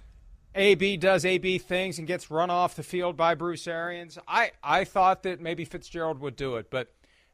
AB 0.55 0.97
does 0.97 1.25
AB 1.25 1.59
things 1.59 1.97
and 1.97 2.07
gets 2.07 2.29
run 2.29 2.49
off 2.49 2.75
the 2.75 2.83
field 2.83 3.17
by 3.17 3.33
Bruce 3.33 3.67
Arians. 3.67 4.19
I, 4.27 4.51
I 4.63 4.83
thought 4.83 5.23
that 5.23 5.41
maybe 5.41 5.65
Fitzgerald 5.65 6.19
would 6.19 6.35
do 6.35 6.57
it, 6.57 6.69
but 6.69 6.93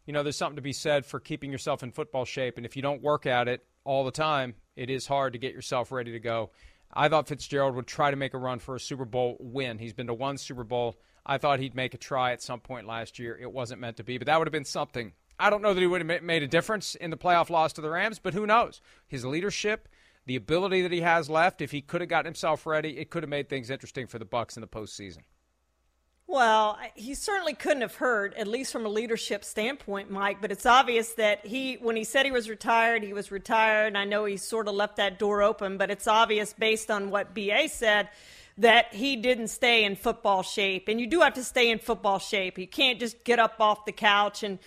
you 0.10 0.14
know, 0.14 0.24
there's 0.24 0.38
something 0.38 0.56
to 0.56 0.62
be 0.64 0.74
said 0.74 1.06
for 1.06 1.20
keeping 1.20 1.52
yourself 1.52 1.84
in 1.84 1.92
football 1.92 2.26
shape. 2.26 2.58
And 2.58 2.66
if 2.66 2.76
you 2.76 2.82
don't 2.82 3.04
work 3.04 3.28
at 3.28 3.48
it 3.48 3.64
all 3.84 4.04
the 4.04 4.10
time, 4.10 4.56
it 4.76 4.90
is 4.90 5.06
hard 5.06 5.34
to 5.34 5.40
get 5.40 5.54
yourself 5.54 5.92
ready 5.92 6.14
to 6.14 6.20
go. 6.20 6.50
I 6.92 7.10
thought 7.10 7.28
Fitzgerald 7.28 7.76
would 7.76 7.86
try 7.86 8.10
to 8.10 8.18
make 8.18 8.34
a 8.34 8.40
run 8.40 8.58
for 8.58 8.74
a 8.74 8.80
Super 8.80 9.06
Bowl 9.06 9.38
win. 9.40 9.78
He's 9.78 9.94
been 9.94 10.08
to 10.08 10.16
one 10.16 10.40
Super 10.40 10.64
Bowl. 10.64 10.98
I 11.28 11.38
thought 11.38 11.60
he'd 11.60 11.76
make 11.76 11.94
a 11.94 12.00
try 12.00 12.32
at 12.32 12.42
some 12.42 12.60
point 12.60 12.88
last 12.88 13.20
year. 13.20 13.38
It 13.40 13.52
wasn't 13.52 13.82
meant 13.82 13.98
to 13.98 14.04
be, 14.04 14.18
but 14.18 14.26
that 14.26 14.40
would 14.40 14.48
have 14.48 14.52
been 14.52 14.66
something. 14.66 15.14
I 15.40 15.52
don't 15.52 15.62
know 15.62 15.76
that 15.76 15.80
he 15.80 15.86
would 15.86 16.04
have 16.04 16.24
made 16.24 16.42
a 16.42 16.48
difference 16.48 16.96
in 16.96 17.12
the 17.12 17.16
playoff 17.16 17.52
loss 17.52 17.74
to 17.74 17.82
the 17.82 17.92
Rams, 17.92 18.18
but 18.18 18.34
who 18.34 18.48
knows? 18.48 18.82
His 19.08 19.24
leadership, 19.24 19.88
the 20.26 20.38
ability 20.38 20.82
that 20.82 20.92
he 20.92 21.02
has 21.02 21.30
left, 21.30 21.62
if 21.62 21.70
he 21.70 21.84
could 21.84 22.02
have 22.02 22.10
gotten 22.10 22.26
himself 22.26 22.66
ready, 22.66 22.98
it 22.98 23.12
could 23.12 23.22
have 23.22 23.30
made 23.30 23.48
things 23.48 23.70
interesting 23.70 24.08
for 24.08 24.18
the 24.18 24.26
Bucks 24.26 24.58
in 24.58 24.62
the 24.62 24.68
postseason. 24.68 25.20
Well, 26.32 26.78
he 26.94 27.16
certainly 27.16 27.56
couldn't 27.56 27.82
have 27.82 27.96
heard, 27.96 28.36
at 28.36 28.46
least 28.46 28.72
from 28.72 28.86
a 28.86 28.90
leadership 28.90 29.44
standpoint, 29.44 30.12
Mike. 30.12 30.42
But 30.42 30.52
it's 30.52 30.68
obvious 30.68 31.14
that 31.14 31.44
he, 31.44 31.78
when 31.78 31.96
he 31.96 32.04
said 32.04 32.24
he 32.24 32.32
was 32.32 32.48
retired, 32.48 33.02
he 33.02 33.14
was 33.14 33.32
retired. 33.32 33.88
And 33.88 33.98
I 33.98 34.06
know 34.06 34.26
he 34.26 34.38
sort 34.38 34.68
of 34.68 34.76
left 34.76 34.98
that 34.98 35.18
door 35.18 35.42
open, 35.42 35.80
but 35.80 35.90
it's 35.90 36.06
obvious 36.06 36.54
based 36.54 36.92
on 36.92 37.10
what 37.10 37.34
BA 37.34 37.68
said 37.70 38.10
that 38.60 38.94
he 38.94 39.16
didn't 39.16 39.48
stay 39.48 39.84
in 39.84 39.96
football 39.96 40.44
shape. 40.44 40.88
And 40.88 41.02
you 41.02 41.08
do 41.08 41.22
have 41.22 41.34
to 41.34 41.44
stay 41.44 41.72
in 41.72 41.80
football 41.80 42.20
shape. 42.20 42.60
You 42.60 42.68
can't 42.68 43.00
just 43.00 43.24
get 43.24 43.40
up 43.40 43.56
off 43.60 43.86
the 43.86 43.92
couch 43.92 44.44
and 44.44 44.60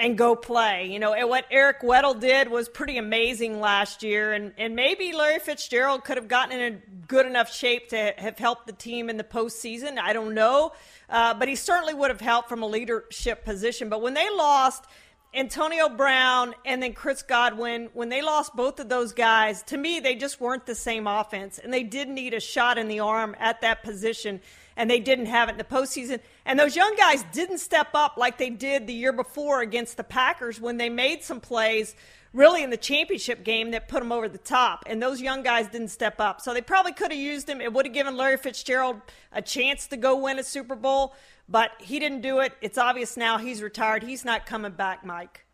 and 0.00 0.16
go 0.16 0.34
play. 0.34 0.86
You 0.90 0.98
know, 0.98 1.12
and 1.12 1.28
what 1.28 1.44
Eric 1.50 1.82
Weddle 1.82 2.18
did 2.18 2.50
was 2.50 2.68
pretty 2.68 2.96
amazing 2.96 3.60
last 3.60 4.02
year, 4.02 4.32
and, 4.32 4.52
and 4.58 4.74
maybe 4.74 5.12
Larry 5.12 5.38
Fitzgerald 5.38 6.04
could 6.04 6.16
have 6.16 6.26
gotten 6.26 6.58
in 6.58 6.72
a 6.72 6.76
good 7.06 7.26
enough 7.26 7.54
shape 7.54 7.90
to 7.90 8.14
have 8.16 8.38
helped 8.38 8.66
the 8.66 8.72
team 8.72 9.10
in 9.10 9.16
the 9.16 9.24
postseason. 9.24 9.98
I 9.98 10.12
don't 10.12 10.34
know, 10.34 10.72
uh, 11.08 11.34
but 11.34 11.48
he 11.48 11.54
certainly 11.54 11.94
would 11.94 12.10
have 12.10 12.20
helped 12.20 12.48
from 12.48 12.62
a 12.62 12.66
leadership 12.66 13.44
position. 13.44 13.88
But 13.88 14.00
when 14.00 14.14
they 14.14 14.28
lost, 14.30 14.84
Antonio 15.32 15.88
Brown 15.88 16.54
and 16.64 16.82
then 16.82 16.92
Chris 16.92 17.22
Godwin, 17.22 17.90
when 17.92 18.08
they 18.08 18.20
lost 18.20 18.56
both 18.56 18.80
of 18.80 18.88
those 18.88 19.12
guys, 19.12 19.62
to 19.64 19.76
me, 19.76 20.00
they 20.00 20.16
just 20.16 20.40
weren't 20.40 20.66
the 20.66 20.74
same 20.74 21.06
offense. 21.06 21.58
And 21.58 21.72
they 21.72 21.84
did 21.84 22.08
need 22.08 22.34
a 22.34 22.40
shot 22.40 22.78
in 22.78 22.88
the 22.88 23.00
arm 23.00 23.36
at 23.38 23.60
that 23.60 23.84
position, 23.84 24.40
and 24.80 24.90
they 24.90 24.98
didn't 24.98 25.26
have 25.26 25.50
it 25.50 25.52
in 25.52 25.58
the 25.58 25.64
postseason. 25.64 26.20
And 26.46 26.58
those 26.58 26.74
young 26.74 26.96
guys 26.96 27.22
didn't 27.32 27.58
step 27.58 27.88
up 27.92 28.16
like 28.16 28.38
they 28.38 28.48
did 28.48 28.86
the 28.86 28.94
year 28.94 29.12
before 29.12 29.60
against 29.60 29.98
the 29.98 30.04
Packers 30.04 30.58
when 30.58 30.78
they 30.78 30.88
made 30.88 31.22
some 31.22 31.38
plays 31.38 31.94
really 32.32 32.62
in 32.62 32.70
the 32.70 32.78
championship 32.78 33.44
game 33.44 33.72
that 33.72 33.88
put 33.88 33.98
them 33.98 34.10
over 34.10 34.26
the 34.26 34.38
top. 34.38 34.84
And 34.86 35.02
those 35.02 35.20
young 35.20 35.42
guys 35.42 35.68
didn't 35.68 35.88
step 35.88 36.18
up. 36.18 36.40
So 36.40 36.54
they 36.54 36.62
probably 36.62 36.92
could 36.92 37.12
have 37.12 37.20
used 37.20 37.46
him. 37.46 37.60
It 37.60 37.74
would 37.74 37.84
have 37.84 37.92
given 37.92 38.16
Larry 38.16 38.38
Fitzgerald 38.38 39.02
a 39.32 39.42
chance 39.42 39.86
to 39.88 39.98
go 39.98 40.16
win 40.16 40.38
a 40.38 40.42
Super 40.42 40.76
Bowl, 40.76 41.14
but 41.46 41.72
he 41.78 41.98
didn't 41.98 42.22
do 42.22 42.38
it. 42.38 42.54
It's 42.62 42.78
obvious 42.78 43.18
now 43.18 43.36
he's 43.36 43.62
retired. 43.62 44.02
He's 44.02 44.24
not 44.24 44.46
coming 44.46 44.72
back, 44.72 45.04
Mike. 45.04 45.44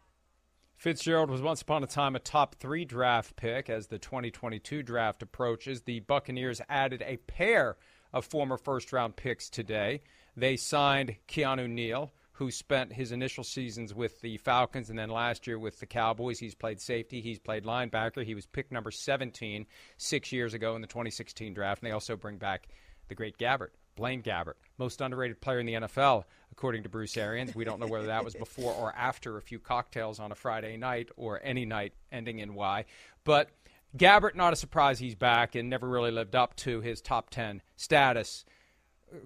Fitzgerald 0.76 1.30
was 1.30 1.42
once 1.42 1.62
upon 1.62 1.82
a 1.82 1.88
time 1.88 2.14
a 2.14 2.20
top 2.20 2.54
three 2.60 2.84
draft 2.84 3.34
pick. 3.34 3.68
As 3.68 3.88
the 3.88 3.98
2022 3.98 4.84
draft 4.84 5.20
approaches, 5.20 5.82
the 5.82 5.98
Buccaneers 5.98 6.60
added 6.68 7.02
a 7.04 7.16
pair 7.16 7.76
of 8.16 8.24
former 8.24 8.56
first 8.56 8.94
round 8.94 9.14
picks 9.14 9.50
today. 9.50 10.00
They 10.38 10.56
signed 10.56 11.16
Keanu 11.28 11.68
Neal, 11.68 12.12
who 12.32 12.50
spent 12.50 12.94
his 12.94 13.12
initial 13.12 13.44
seasons 13.44 13.94
with 13.94 14.22
the 14.22 14.38
Falcons 14.38 14.88
and 14.88 14.98
then 14.98 15.10
last 15.10 15.46
year 15.46 15.58
with 15.58 15.78
the 15.80 15.86
Cowboys. 15.86 16.38
He's 16.38 16.54
played 16.54 16.80
safety, 16.80 17.20
he's 17.20 17.38
played 17.38 17.64
linebacker. 17.64 18.24
He 18.24 18.34
was 18.34 18.46
pick 18.46 18.72
number 18.72 18.90
17 18.90 19.66
six 19.98 20.32
years 20.32 20.54
ago 20.54 20.74
in 20.74 20.80
the 20.80 20.86
2016 20.86 21.52
draft. 21.52 21.82
And 21.82 21.90
they 21.90 21.92
also 21.92 22.16
bring 22.16 22.38
back 22.38 22.68
the 23.08 23.14
great 23.14 23.36
Gabbert, 23.36 23.72
Blaine 23.96 24.22
Gabbert, 24.22 24.54
most 24.78 25.02
underrated 25.02 25.42
player 25.42 25.60
in 25.60 25.66
the 25.66 25.74
NFL, 25.74 26.24
according 26.50 26.84
to 26.84 26.88
Bruce 26.88 27.18
Arians. 27.18 27.54
We 27.54 27.64
don't 27.64 27.80
know 27.80 27.86
whether 27.86 28.06
that 28.06 28.24
was 28.24 28.34
before 28.34 28.72
or 28.72 28.94
after 28.96 29.36
a 29.36 29.42
few 29.42 29.58
cocktails 29.58 30.20
on 30.20 30.32
a 30.32 30.34
Friday 30.34 30.78
night 30.78 31.10
or 31.16 31.38
any 31.44 31.66
night 31.66 31.92
ending 32.10 32.38
in 32.38 32.54
Y. 32.54 32.86
But 33.24 33.50
Gabbert, 33.96 34.34
not 34.34 34.52
a 34.52 34.56
surprise 34.56 34.98
he's 34.98 35.14
back 35.14 35.54
and 35.54 35.70
never 35.70 35.88
really 35.88 36.10
lived 36.10 36.34
up 36.34 36.56
to 36.56 36.80
his 36.80 37.00
top 37.00 37.30
10 37.30 37.62
status. 37.76 38.44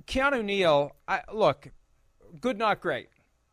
Keanu 0.07 0.45
Neal, 0.45 0.93
I, 1.09 1.23
look, 1.33 1.69
good, 2.41 2.59
not 2.59 2.81
great. 2.81 3.09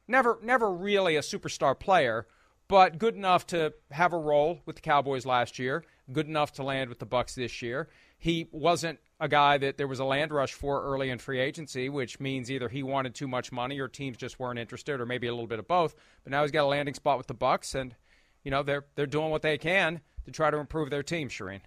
Never, 0.07 0.39
never 0.41 0.71
really 0.71 1.15
a 1.15 1.21
superstar 1.21 1.77
player, 1.77 2.27
but 2.67 2.97
good 2.97 3.15
enough 3.15 3.47
to 3.47 3.73
have 3.91 4.13
a 4.13 4.17
role 4.17 4.61
with 4.65 4.77
the 4.77 4.81
Cowboys 4.81 5.25
last 5.25 5.59
year. 5.59 5.83
Good 6.11 6.27
enough 6.27 6.53
to 6.53 6.63
land 6.63 6.89
with 6.89 6.99
the 6.99 7.05
Bucks 7.05 7.35
this 7.35 7.61
year. 7.61 7.89
He 8.17 8.47
wasn't 8.51 8.99
a 9.19 9.27
guy 9.27 9.57
that 9.57 9.77
there 9.77 9.87
was 9.87 9.99
a 9.99 10.05
land 10.05 10.31
rush 10.31 10.53
for 10.53 10.83
early 10.83 11.09
in 11.09 11.17
free 11.19 11.39
agency, 11.39 11.89
which 11.89 12.19
means 12.19 12.49
either 12.49 12.69
he 12.69 12.83
wanted 12.83 13.15
too 13.15 13.27
much 13.27 13.51
money 13.51 13.79
or 13.79 13.87
teams 13.87 14.17
just 14.17 14.39
weren't 14.39 14.59
interested, 14.59 15.01
or 15.01 15.05
maybe 15.05 15.27
a 15.27 15.31
little 15.31 15.47
bit 15.47 15.59
of 15.59 15.67
both. 15.67 15.95
But 16.23 16.31
now 16.31 16.43
he's 16.43 16.51
got 16.51 16.63
a 16.63 16.67
landing 16.67 16.93
spot 16.93 17.17
with 17.17 17.27
the 17.27 17.33
Bucks, 17.33 17.75
and 17.75 17.95
you 18.43 18.51
know 18.51 18.63
they're 18.63 18.85
they're 18.95 19.05
doing 19.05 19.29
what 19.29 19.41
they 19.41 19.57
can 19.57 20.01
to 20.27 20.31
try 20.33 20.51
to 20.51 20.57
improve 20.57 20.89
their 20.89 21.03
team. 21.03 21.29
Charean. 21.29 21.61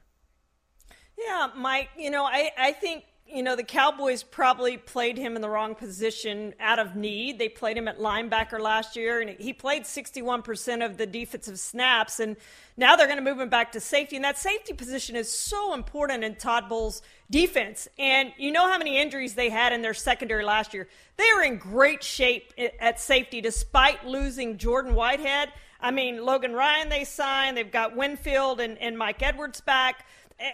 Yeah, 1.18 1.48
Mike. 1.56 1.88
You 1.96 2.10
know, 2.10 2.24
I 2.24 2.50
I 2.58 2.72
think 2.72 3.04
you 3.32 3.42
know, 3.42 3.56
the 3.56 3.64
Cowboys 3.64 4.22
probably 4.22 4.76
played 4.76 5.16
him 5.16 5.36
in 5.36 5.42
the 5.42 5.48
wrong 5.48 5.74
position 5.74 6.54
out 6.60 6.78
of 6.78 6.96
need. 6.96 7.38
They 7.38 7.48
played 7.48 7.76
him 7.76 7.88
at 7.88 7.98
linebacker 7.98 8.60
last 8.60 8.96
year, 8.96 9.20
and 9.20 9.30
he 9.38 9.52
played 9.52 9.84
61% 9.84 10.84
of 10.84 10.96
the 10.96 11.06
defensive 11.06 11.58
snaps. 11.58 12.20
And 12.20 12.36
now 12.76 12.96
they're 12.96 13.06
going 13.06 13.22
to 13.22 13.24
move 13.24 13.40
him 13.40 13.48
back 13.48 13.72
to 13.72 13.80
safety. 13.80 14.16
And 14.16 14.24
that 14.24 14.38
safety 14.38 14.72
position 14.72 15.16
is 15.16 15.30
so 15.30 15.74
important 15.74 16.24
in 16.24 16.36
Todd 16.36 16.68
Bowles' 16.68 17.02
defense. 17.30 17.88
And 17.98 18.32
you 18.38 18.52
know 18.52 18.68
how 18.68 18.78
many 18.78 18.98
injuries 18.98 19.34
they 19.34 19.50
had 19.50 19.72
in 19.72 19.82
their 19.82 19.94
secondary 19.94 20.44
last 20.44 20.74
year. 20.74 20.88
They 21.16 21.26
were 21.34 21.42
in 21.42 21.58
great 21.58 22.02
shape 22.02 22.52
at 22.80 23.00
safety 23.00 23.40
despite 23.40 24.06
losing 24.06 24.58
Jordan 24.58 24.94
Whitehead. 24.94 25.52
I 25.80 25.90
mean, 25.90 26.24
Logan 26.24 26.52
Ryan 26.52 26.88
they 26.88 27.04
signed. 27.04 27.56
They've 27.56 27.70
got 27.70 27.96
Winfield 27.96 28.60
and, 28.60 28.76
and 28.78 28.98
Mike 28.98 29.22
Edwards 29.22 29.60
back 29.60 30.04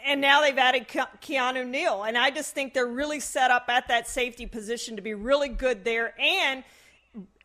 and 0.05 0.21
now 0.21 0.41
they've 0.41 0.59
added 0.59 0.89
Keanu 0.89 1.67
Neal. 1.67 2.03
And 2.03 2.19
I 2.19 2.31
just 2.31 2.55
think 2.55 2.75
they're 2.75 2.87
really 2.87 3.21
set 3.21 3.51
up 3.51 3.67
at 3.69 3.89
that 3.89 4.09
safety 4.09 4.47
position 4.47 4.97
to 4.97 5.03
be 5.03 5.15
really 5.15 5.49
good 5.49 5.85
there. 5.85 6.15
And 6.21 6.65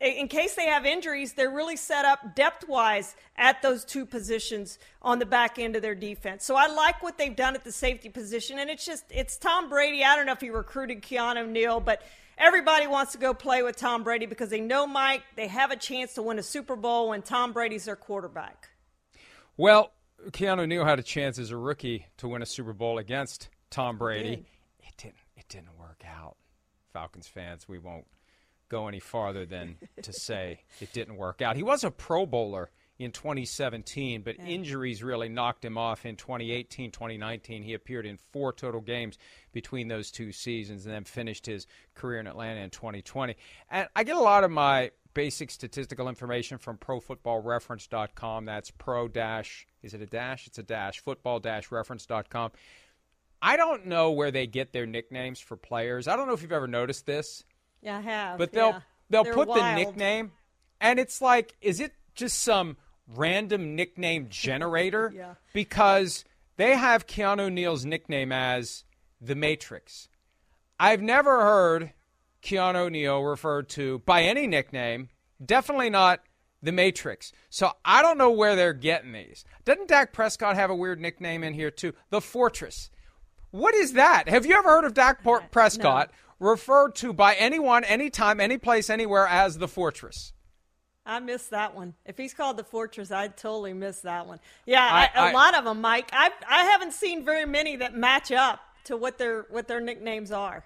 in 0.00 0.28
case 0.28 0.54
they 0.54 0.66
have 0.66 0.84
injuries, 0.84 1.32
they're 1.32 1.50
really 1.50 1.76
set 1.76 2.04
up 2.04 2.34
depth 2.34 2.68
wise 2.68 3.14
at 3.36 3.62
those 3.62 3.84
two 3.84 4.04
positions 4.04 4.78
on 5.00 5.18
the 5.18 5.26
back 5.26 5.58
end 5.58 5.76
of 5.76 5.82
their 5.82 5.94
defense. 5.94 6.44
So 6.44 6.56
I 6.56 6.66
like 6.66 7.02
what 7.02 7.16
they've 7.16 7.34
done 7.34 7.54
at 7.54 7.64
the 7.64 7.72
safety 7.72 8.08
position. 8.08 8.58
And 8.58 8.68
it's 8.68 8.84
just, 8.84 9.04
it's 9.10 9.36
Tom 9.38 9.68
Brady. 9.68 10.04
I 10.04 10.16
don't 10.16 10.26
know 10.26 10.32
if 10.32 10.40
he 10.40 10.50
recruited 10.50 11.02
Keanu 11.02 11.48
Neal, 11.48 11.80
but 11.80 12.02
everybody 12.36 12.86
wants 12.86 13.12
to 13.12 13.18
go 13.18 13.32
play 13.32 13.62
with 13.62 13.76
Tom 13.76 14.02
Brady 14.02 14.26
because 14.26 14.50
they 14.50 14.60
know 14.60 14.86
Mike, 14.86 15.22
they 15.36 15.46
have 15.46 15.70
a 15.70 15.76
chance 15.76 16.14
to 16.14 16.22
win 16.22 16.38
a 16.38 16.42
Super 16.42 16.76
Bowl 16.76 17.10
when 17.10 17.22
Tom 17.22 17.52
Brady's 17.52 17.84
their 17.84 17.96
quarterback. 17.96 18.68
Well, 19.56 19.92
Keanu 20.30 20.68
Neal 20.68 20.84
had 20.84 20.98
a 20.98 21.02
chance 21.02 21.38
as 21.38 21.50
a 21.50 21.56
rookie 21.56 22.06
to 22.18 22.28
win 22.28 22.42
a 22.42 22.46
Super 22.46 22.72
Bowl 22.72 22.98
against 22.98 23.48
Tom 23.70 23.98
Brady. 23.98 24.36
Did. 24.36 24.46
It 24.80 24.96
didn't. 24.96 25.16
It 25.36 25.48
didn't 25.48 25.78
work 25.78 26.02
out. 26.06 26.36
Falcons 26.92 27.26
fans, 27.26 27.68
we 27.68 27.78
won't 27.78 28.06
go 28.68 28.88
any 28.88 29.00
farther 29.00 29.46
than 29.46 29.76
to 30.02 30.12
say 30.12 30.60
it 30.80 30.92
didn't 30.92 31.16
work 31.16 31.42
out. 31.42 31.56
He 31.56 31.62
was 31.62 31.84
a 31.84 31.90
Pro 31.90 32.26
Bowler 32.26 32.70
in 32.98 33.10
2017, 33.10 34.22
but 34.22 34.38
yeah. 34.38 34.46
injuries 34.46 35.02
really 35.02 35.28
knocked 35.28 35.64
him 35.64 35.76
off 35.76 36.06
in 36.06 36.16
2018, 36.16 36.90
2019. 36.90 37.62
He 37.62 37.74
appeared 37.74 38.06
in 38.06 38.18
four 38.32 38.52
total 38.52 38.80
games 38.80 39.18
between 39.52 39.88
those 39.88 40.10
two 40.10 40.32
seasons 40.32 40.86
and 40.86 40.94
then 40.94 41.04
finished 41.04 41.46
his 41.46 41.66
career 41.94 42.20
in 42.20 42.26
Atlanta 42.26 42.60
in 42.60 42.70
2020. 42.70 43.36
And 43.70 43.88
I 43.96 44.04
get 44.04 44.16
a 44.16 44.20
lot 44.20 44.44
of 44.44 44.50
my 44.50 44.90
basic 45.14 45.50
statistical 45.50 46.08
information 46.08 46.58
from 46.58 46.78
profootballreference.com. 46.78 48.44
That's 48.44 48.70
pro 48.70 49.08
dash, 49.08 49.66
is 49.82 49.94
it 49.94 50.02
a 50.02 50.06
dash? 50.06 50.46
It's 50.46 50.58
a 50.58 50.62
dash, 50.62 51.00
football 51.00 51.40
dash 51.40 51.70
reference.com. 51.70 52.52
I 53.40 53.56
don't 53.56 53.86
know 53.86 54.12
where 54.12 54.30
they 54.30 54.46
get 54.46 54.72
their 54.72 54.86
nicknames 54.86 55.40
for 55.40 55.56
players. 55.56 56.06
I 56.06 56.16
don't 56.16 56.28
know 56.28 56.34
if 56.34 56.42
you've 56.42 56.52
ever 56.52 56.68
noticed 56.68 57.06
this. 57.06 57.44
Yeah, 57.82 57.98
I 57.98 58.00
have. 58.00 58.38
But 58.38 58.52
they'll 58.52 58.70
yeah. 58.70 58.80
they'll 59.10 59.24
They're 59.24 59.34
put 59.34 59.48
wild. 59.48 59.60
the 59.60 59.74
nickname 59.74 60.32
and 60.80 60.98
it's 60.98 61.20
like 61.20 61.54
is 61.60 61.80
it 61.80 61.92
just 62.14 62.38
some 62.40 62.76
random 63.08 63.74
nickname 63.74 64.26
generator? 64.30 65.12
Yeah. 65.14 65.34
Because 65.52 66.24
they 66.56 66.76
have 66.76 67.06
Keanu 67.06 67.52
Neal's 67.52 67.84
nickname 67.84 68.30
as 68.30 68.84
the 69.20 69.34
Matrix. 69.34 70.08
I've 70.78 71.02
never 71.02 71.40
heard 71.42 71.92
Keanu 72.42 72.90
Neal 72.90 73.22
referred 73.22 73.68
to 73.70 74.00
by 74.00 74.22
any 74.22 74.46
nickname, 74.46 75.08
definitely 75.44 75.90
not 75.90 76.20
the 76.62 76.72
Matrix. 76.72 77.32
So 77.50 77.72
I 77.84 78.02
don't 78.02 78.18
know 78.18 78.30
where 78.30 78.56
they're 78.56 78.72
getting 78.72 79.12
these. 79.12 79.44
Doesn't 79.64 79.88
Dak 79.88 80.12
Prescott 80.12 80.54
have 80.54 80.70
a 80.70 80.74
weird 80.74 81.00
nickname 81.00 81.42
in 81.44 81.54
here 81.54 81.70
too? 81.70 81.92
The 82.10 82.20
Fortress. 82.20 82.90
What 83.50 83.74
is 83.74 83.92
that? 83.94 84.28
Have 84.28 84.46
you 84.46 84.56
ever 84.56 84.68
heard 84.68 84.84
of 84.84 84.94
Dak 84.94 85.22
Port 85.22 85.44
uh, 85.44 85.46
Prescott 85.48 86.10
no. 86.40 86.50
referred 86.50 86.94
to 86.96 87.12
by 87.12 87.34
anyone, 87.34 87.84
anytime, 87.84 88.40
any 88.40 88.58
place, 88.58 88.88
anywhere 88.88 89.26
as 89.26 89.58
the 89.58 89.68
Fortress? 89.68 90.32
I 91.04 91.18
missed 91.18 91.50
that 91.50 91.74
one. 91.74 91.94
If 92.06 92.16
he's 92.16 92.32
called 92.32 92.56
the 92.56 92.64
Fortress, 92.64 93.10
I'd 93.10 93.36
totally 93.36 93.72
miss 93.72 94.00
that 94.00 94.26
one. 94.26 94.38
Yeah, 94.66 94.82
I, 94.82 95.10
I, 95.14 95.30
a 95.30 95.34
lot 95.34 95.56
of 95.58 95.64
them, 95.64 95.80
Mike. 95.80 96.08
I 96.12 96.30
I 96.48 96.62
haven't 96.64 96.92
seen 96.92 97.24
very 97.24 97.44
many 97.44 97.76
that 97.76 97.96
match 97.96 98.30
up 98.30 98.60
to 98.84 98.96
what 98.96 99.18
their 99.18 99.46
what 99.50 99.66
their 99.66 99.80
nicknames 99.80 100.30
are. 100.30 100.64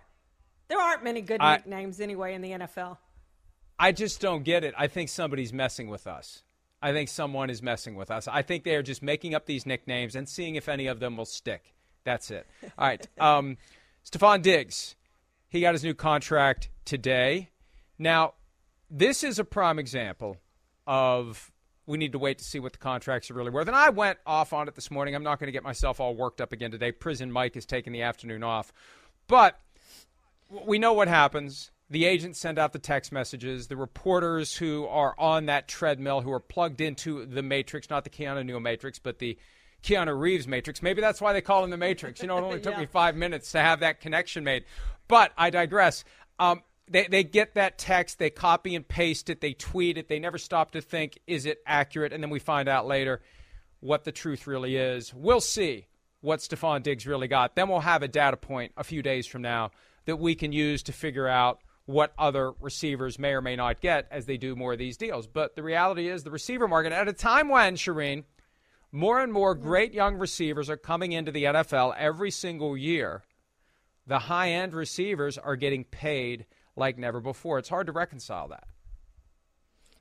There 0.68 0.78
aren't 0.78 1.04
many 1.04 1.20
good 1.20 1.40
I, 1.40 1.56
nicknames 1.56 2.00
anyway 2.00 2.34
in 2.34 2.42
the 2.42 2.50
NFL. 2.50 2.98
I 3.78 3.92
just 3.92 4.20
don't 4.20 4.42
get 4.42 4.64
it. 4.64 4.74
I 4.76 4.86
think 4.86 5.08
somebody's 5.08 5.52
messing 5.52 5.88
with 5.88 6.06
us. 6.06 6.42
I 6.82 6.92
think 6.92 7.08
someone 7.08 7.50
is 7.50 7.62
messing 7.62 7.94
with 7.94 8.10
us. 8.10 8.28
I 8.28 8.42
think 8.42 8.64
they 8.64 8.74
are 8.74 8.82
just 8.82 9.02
making 9.02 9.34
up 9.34 9.46
these 9.46 9.66
nicknames 9.66 10.14
and 10.14 10.28
seeing 10.28 10.56
if 10.56 10.68
any 10.68 10.86
of 10.86 11.00
them 11.00 11.16
will 11.16 11.24
stick. 11.24 11.74
That's 12.04 12.30
it. 12.30 12.46
All 12.78 12.86
right. 12.86 13.06
Um, 13.18 13.56
Stefon 14.04 14.40
Diggs, 14.40 14.94
he 15.48 15.60
got 15.60 15.74
his 15.74 15.82
new 15.82 15.94
contract 15.94 16.68
today. 16.84 17.50
Now, 17.98 18.34
this 18.88 19.24
is 19.24 19.40
a 19.40 19.44
prime 19.44 19.80
example 19.80 20.36
of 20.86 21.50
we 21.86 21.98
need 21.98 22.12
to 22.12 22.18
wait 22.18 22.38
to 22.38 22.44
see 22.44 22.60
what 22.60 22.72
the 22.72 22.78
contracts 22.78 23.30
are 23.30 23.34
really 23.34 23.50
worth. 23.50 23.66
And 23.66 23.76
I 23.76 23.90
went 23.90 24.18
off 24.26 24.52
on 24.52 24.68
it 24.68 24.74
this 24.74 24.90
morning. 24.90 25.14
I'm 25.14 25.24
not 25.24 25.40
going 25.40 25.48
to 25.48 25.52
get 25.52 25.64
myself 25.64 25.98
all 25.98 26.14
worked 26.14 26.40
up 26.40 26.52
again 26.52 26.70
today. 26.70 26.92
Prison 26.92 27.32
Mike 27.32 27.56
is 27.56 27.66
taking 27.66 27.92
the 27.92 28.02
afternoon 28.02 28.44
off. 28.44 28.72
But 29.26 29.58
we 30.50 30.78
know 30.78 30.92
what 30.92 31.08
happens. 31.08 31.70
The 31.88 32.04
agents 32.04 32.38
send 32.40 32.58
out 32.58 32.72
the 32.72 32.78
text 32.78 33.12
messages. 33.12 33.68
The 33.68 33.76
reporters 33.76 34.56
who 34.56 34.86
are 34.86 35.14
on 35.18 35.46
that 35.46 35.68
treadmill, 35.68 36.20
who 36.20 36.32
are 36.32 36.40
plugged 36.40 36.80
into 36.80 37.24
the 37.26 37.42
Matrix, 37.42 37.88
not 37.90 38.04
the 38.04 38.10
Keanu 38.10 38.44
Neal 38.44 38.58
Matrix, 38.60 38.98
but 38.98 39.18
the 39.18 39.38
Keanu 39.82 40.18
Reeves 40.18 40.48
Matrix. 40.48 40.82
Maybe 40.82 41.00
that's 41.00 41.20
why 41.20 41.32
they 41.32 41.40
call 41.40 41.62
him 41.62 41.70
the 41.70 41.76
Matrix. 41.76 42.20
You 42.22 42.28
know, 42.28 42.38
it 42.38 42.42
only 42.42 42.60
took 42.62 42.74
Yeah. 42.74 42.80
me 42.80 42.86
five 42.86 43.14
minutes 43.14 43.52
to 43.52 43.60
have 43.60 43.80
that 43.80 44.00
connection 44.00 44.42
made. 44.42 44.64
But 45.06 45.32
I 45.38 45.50
digress. 45.50 46.02
Um, 46.40 46.62
they, 46.88 47.06
they 47.06 47.22
get 47.24 47.54
that 47.54 47.78
text, 47.78 48.18
they 48.18 48.30
copy 48.30 48.74
and 48.74 48.86
paste 48.86 49.30
it, 49.30 49.40
they 49.40 49.52
tweet 49.52 49.96
it, 49.98 50.08
they 50.08 50.18
never 50.18 50.38
stop 50.38 50.72
to 50.72 50.80
think, 50.80 51.18
is 51.26 51.46
it 51.46 51.58
accurate? 51.66 52.12
And 52.12 52.22
then 52.22 52.30
we 52.30 52.38
find 52.38 52.68
out 52.68 52.86
later 52.86 53.20
what 53.80 54.04
the 54.04 54.12
truth 54.12 54.46
really 54.46 54.76
is. 54.76 55.12
We'll 55.14 55.40
see 55.40 55.86
what 56.20 56.40
Stefon 56.40 56.82
Diggs 56.82 57.06
really 57.06 57.28
got. 57.28 57.54
Then 57.56 57.68
we'll 57.68 57.80
have 57.80 58.02
a 58.02 58.08
data 58.08 58.36
point 58.36 58.72
a 58.76 58.84
few 58.84 59.02
days 59.02 59.26
from 59.26 59.42
now 59.42 59.70
that 60.06 60.16
we 60.16 60.34
can 60.34 60.52
use 60.52 60.82
to 60.84 60.92
figure 60.92 61.28
out 61.28 61.60
what 61.84 62.12
other 62.18 62.52
receivers 62.60 63.18
may 63.18 63.32
or 63.32 63.40
may 63.40 63.54
not 63.54 63.80
get 63.80 64.08
as 64.10 64.26
they 64.26 64.36
do 64.36 64.56
more 64.56 64.72
of 64.72 64.78
these 64.78 64.96
deals. 64.96 65.26
But 65.26 65.54
the 65.54 65.62
reality 65.62 66.08
is 66.08 66.24
the 66.24 66.30
receiver 66.30 66.66
market 66.66 66.92
at 66.92 67.08
a 67.08 67.12
time 67.12 67.48
when, 67.48 67.76
Charean, 67.76 68.24
more 68.90 69.20
and 69.20 69.32
more 69.32 69.54
great 69.54 69.92
young 69.92 70.16
receivers 70.16 70.68
are 70.70 70.76
coming 70.76 71.12
into 71.12 71.30
the 71.30 71.44
NFL 71.44 71.94
every 71.96 72.30
single 72.30 72.76
year. 72.76 73.22
The 74.06 74.20
high 74.20 74.50
end 74.52 74.74
receivers 74.74 75.38
are 75.38 75.56
getting 75.56 75.84
paid 75.84 76.46
like 76.76 76.98
never 76.98 77.20
before. 77.20 77.58
It's 77.58 77.68
hard 77.68 77.86
to 77.86 77.92
reconcile 77.92 78.48
that. 78.48 78.66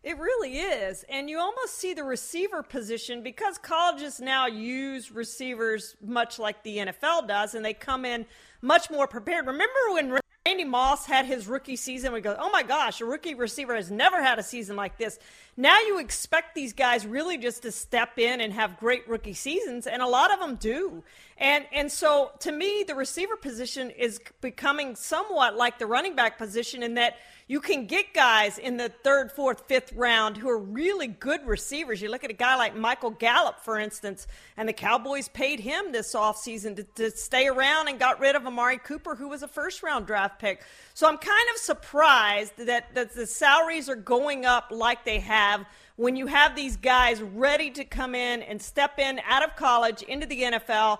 It 0.05 0.19
really 0.19 0.59
is. 0.59 1.03
And 1.09 1.31
you 1.31 1.39
almost 1.39 1.79
see 1.79 1.95
the 1.95 2.03
receiver 2.03 2.61
position 2.61 3.23
because 3.23 3.57
colleges 3.57 4.19
now 4.19 4.45
use 4.45 5.11
receivers 5.11 5.95
much 5.99 6.37
like 6.37 6.61
the 6.61 6.77
NFL 6.77 7.27
does, 7.27 7.55
and 7.55 7.65
they 7.65 7.73
come 7.73 8.05
in 8.05 8.27
much 8.61 8.91
more 8.91 9.07
prepared. 9.07 9.47
Remember 9.47 9.79
when 9.93 10.19
Randy 10.45 10.63
Moss 10.63 11.07
had 11.07 11.25
his 11.25 11.47
rookie 11.47 11.75
season, 11.75 12.13
we 12.13 12.21
go, 12.21 12.35
oh 12.39 12.51
my 12.51 12.61
gosh, 12.61 13.01
a 13.01 13.05
rookie 13.05 13.33
receiver 13.33 13.73
has 13.73 13.89
never 13.89 14.21
had 14.21 14.37
a 14.37 14.43
season 14.43 14.75
like 14.75 14.99
this. 14.99 15.17
Now 15.57 15.79
you 15.79 15.97
expect 15.97 16.53
these 16.53 16.73
guys 16.73 17.07
really 17.07 17.39
just 17.39 17.63
to 17.63 17.71
step 17.71 18.19
in 18.19 18.41
and 18.41 18.53
have 18.53 18.77
great 18.77 19.07
rookie 19.07 19.33
seasons, 19.33 19.87
and 19.87 20.03
a 20.03 20.07
lot 20.07 20.31
of 20.31 20.39
them 20.39 20.53
do. 20.57 21.03
And 21.39 21.65
and 21.73 21.91
so 21.91 22.31
to 22.41 22.51
me, 22.51 22.83
the 22.87 22.93
receiver 22.93 23.37
position 23.37 23.89
is 23.89 24.21
becoming 24.39 24.95
somewhat 24.95 25.55
like 25.55 25.79
the 25.79 25.87
running 25.87 26.15
back 26.15 26.37
position 26.37 26.83
in 26.83 26.93
that 26.93 27.17
you 27.47 27.59
can 27.61 27.85
get 27.85 28.11
guys 28.13 28.57
in 28.57 28.77
the 28.77 28.89
third, 28.89 29.31
fourth, 29.31 29.67
fifth 29.67 29.93
round 29.93 30.35
who 30.35 30.49
are 30.49 30.57
really 30.57 31.05
good 31.05 31.45
receivers. 31.45 32.01
You 32.01 32.09
look 32.09 32.23
at 32.23 32.31
a 32.31 32.33
guy 32.33 32.55
like 32.55 32.75
Michael 32.75 33.11
Gallup, 33.11 33.59
for 33.59 33.77
instance, 33.77 34.25
and 34.57 34.67
the 34.67 34.73
Cowboys 34.73 35.27
paid 35.27 35.59
him 35.59 35.91
this 35.91 36.15
offseason 36.15 36.75
to, 36.77 36.83
to 36.95 37.11
stay 37.11 37.47
around 37.47 37.87
and 37.87 37.99
got 37.99 38.19
rid 38.19 38.35
of 38.35 38.47
Amari 38.47 38.79
Cooper, 38.79 39.13
who 39.13 39.29
was 39.29 39.43
a 39.43 39.47
first 39.47 39.83
round 39.83 40.07
draft 40.07 40.39
pick. 40.39 40.63
So 40.95 41.07
I'm 41.07 41.19
kind 41.19 41.49
of 41.53 41.61
surprised 41.61 42.57
that, 42.57 42.95
that 42.95 43.13
the 43.13 43.27
salaries 43.27 43.89
are 43.89 43.95
going 43.95 44.45
up 44.45 44.69
like 44.71 45.05
they 45.05 45.19
have 45.19 45.65
when 45.97 46.15
you 46.15 46.25
have 46.25 46.55
these 46.55 46.77
guys 46.77 47.21
ready 47.21 47.69
to 47.71 47.85
come 47.85 48.15
in 48.15 48.41
and 48.41 48.59
step 48.59 48.97
in 48.97 49.19
out 49.23 49.43
of 49.43 49.55
college 49.55 50.01
into 50.01 50.25
the 50.25 50.41
NFL 50.41 50.97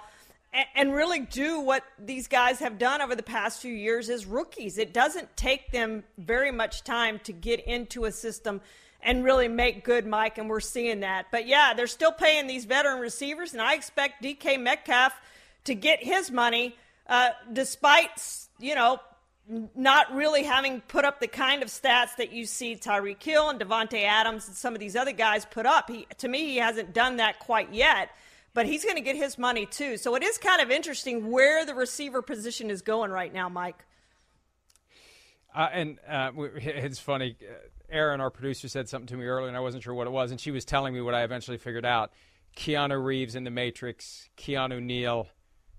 and 0.76 0.94
really 0.94 1.20
do 1.20 1.60
what 1.60 1.84
these 2.00 2.28
guys 2.28 2.60
have 2.60 2.78
done 2.78 3.02
over 3.02 3.16
the 3.16 3.24
past 3.24 3.62
few 3.62 3.74
years 3.74 4.10
as 4.10 4.26
rookies. 4.26 4.78
It 4.78 4.94
doesn't 4.94 5.36
take 5.36 5.72
them 5.72 6.04
very 6.18 6.52
much 6.52 6.84
time 6.84 7.20
to 7.26 7.34
get 7.34 7.66
into 7.66 8.06
a 8.06 8.12
system 8.12 8.62
and 9.02 9.24
really 9.24 9.48
make 9.48 9.84
good, 9.84 10.06
Mike, 10.06 10.38
and 10.38 10.50
we're 10.50 10.60
seeing 10.60 11.02
that. 11.02 11.28
But 11.32 11.48
yeah, 11.48 11.74
they're 11.74 11.88
still 11.88 12.12
paying 12.12 12.48
these 12.48 12.66
veteran 12.66 13.00
receivers, 13.00 13.54
and 13.54 13.62
I 13.62 13.76
expect 13.76 14.24
DK 14.24 14.60
Metcalf 14.60 15.14
to 15.66 15.76
get 15.76 16.04
his 16.04 16.32
money, 16.32 16.76
uh, 17.08 17.30
despite 17.52 18.10
you 18.60 18.76
know 18.76 19.00
not 19.76 20.12
really 20.16 20.42
having 20.42 20.82
put 20.82 21.06
up 21.06 21.20
the 21.20 21.28
kind 21.28 21.62
of 21.62 21.70
stats 21.70 22.16
that 22.18 22.32
you 22.32 22.46
see 22.46 22.76
Tyreek 22.76 23.22
Hill 23.22 23.50
and 23.50 23.60
Davante 23.60 24.04
Adams 24.04 24.48
and 24.48 24.58
some 24.58 24.74
of 24.74 24.80
these 24.80 24.96
other 24.96 25.12
guys 25.12 25.46
put 25.46 25.68
up. 25.68 25.88
He, 25.88 26.08
to 26.18 26.28
me, 26.28 26.46
he 26.46 26.58
hasn't 26.58 26.94
done 26.94 27.18
that 27.18 27.38
quite 27.38 27.72
yet 27.72 28.10
but 28.56 28.66
he's 28.66 28.84
going 28.84 28.96
to 28.96 29.02
get 29.02 29.18
his 29.18 29.38
money 29.38 29.68
too. 29.68 29.98
So 29.98 30.16
it 30.16 30.24
is 30.24 30.40
kind 30.40 30.62
of 30.62 30.72
interesting 30.72 31.30
where 31.30 31.66
the 31.66 31.76
receiver 31.76 32.24
position 32.24 32.72
is 32.72 32.82
going 32.82 33.12
right 33.12 33.32
now, 33.32 33.50
Mike. 33.50 33.86
Uh, 35.54 35.68
and 35.72 36.00
uh, 36.10 36.32
it's 36.56 36.98
funny. 36.98 37.38
Aaron, 37.90 38.20
our 38.22 38.32
producer, 38.32 38.68
said 38.68 38.90
something 38.90 39.08
to 39.08 39.18
me 39.18 39.26
earlier, 39.26 39.50
and 39.50 39.56
I 39.56 39.60
wasn't 39.60 39.84
sure 39.84 39.94
what 39.94 40.08
it 40.08 40.12
was, 40.12 40.32
and 40.32 40.40
she 40.40 40.52
was 40.52 40.66
telling 40.66 40.94
me 40.94 41.02
what 41.02 41.14
I 41.14 41.24
eventually 41.24 41.58
figured 41.58 41.86
out. 41.86 42.12
Keanu 42.58 43.04
Reeves 43.04 43.36
in 43.36 43.44
The 43.44 43.52
Matrix, 43.52 44.30
Keanu 44.38 44.82
Neal. 44.82 45.28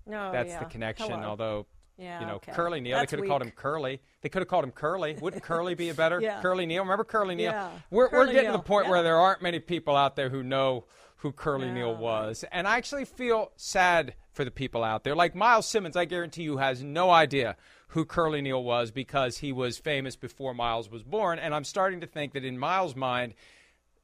Oh, 0.07 0.31
that's 0.31 0.49
yeah. 0.49 0.59
the 0.59 0.65
connection. 0.65 1.09
Hello. 1.09 1.29
Although, 1.29 1.65
Yeah, 1.97 2.19
you 2.21 2.27
know, 2.27 2.35
okay. 2.35 2.53
Curly 2.53 2.79
Neal, 2.79 2.97
That's 2.97 3.11
they 3.11 3.17
could 3.17 3.25
have 3.25 3.29
called 3.29 3.41
him. 3.41 3.51
Curly. 3.51 4.01
They 4.21 4.29
could 4.29 4.41
have 4.41 4.47
called 4.47 4.63
him 4.63 4.71
Curly. 4.71 5.17
Wouldn't 5.19 5.43
Curly 5.43 5.73
be 5.73 5.89
a 5.89 5.95
better 5.95 6.21
Yeah. 6.21 6.41
Curly 6.41 6.67
Neal? 6.67 6.83
Remember 6.83 7.03
Curly 7.03 7.35
Neal? 7.35 7.51
Yeah. 7.51 7.69
We're, 7.89 8.03
we're 8.03 8.09
Curly 8.09 8.33
getting 8.33 8.51
to 8.51 8.57
the 8.57 8.63
point 8.63 8.87
where 8.87 9.01
there 9.01 9.17
aren't 9.17 9.41
many 9.41 9.59
people 9.59 9.95
out 9.95 10.15
there 10.15 10.29
who 10.29 10.43
know 10.43 10.85
who 11.17 11.31
Curly 11.31 11.71
Neal 11.71 11.95
was. 11.95 12.45
And 12.51 12.67
I 12.67 12.77
actually 12.77 13.05
feel 13.05 13.51
sad 13.55 14.13
for 14.31 14.45
the 14.45 14.51
people 14.51 14.83
out 14.83 15.03
there. 15.03 15.15
Like 15.15 15.33
Miles 15.35 15.65
Simmons, 15.67 15.95
I 15.95 16.05
guarantee 16.05 16.43
you, 16.43 16.57
has 16.57 16.83
no 16.83 17.09
idea 17.09 17.55
who 17.89 18.05
Curly 18.05 18.41
Neal 18.41 18.63
was 18.63 18.91
because 18.91 19.37
he 19.39 19.51
was 19.51 19.77
famous 19.77 20.15
before 20.15 20.53
Miles 20.53 20.89
was 20.91 21.03
born. 21.03 21.39
And 21.39 21.55
I'm 21.55 21.63
starting 21.63 22.01
to 22.01 22.07
think 22.07 22.33
that 22.33 22.45
in 22.45 22.59
Miles' 22.59 22.95
mind, 22.95 23.33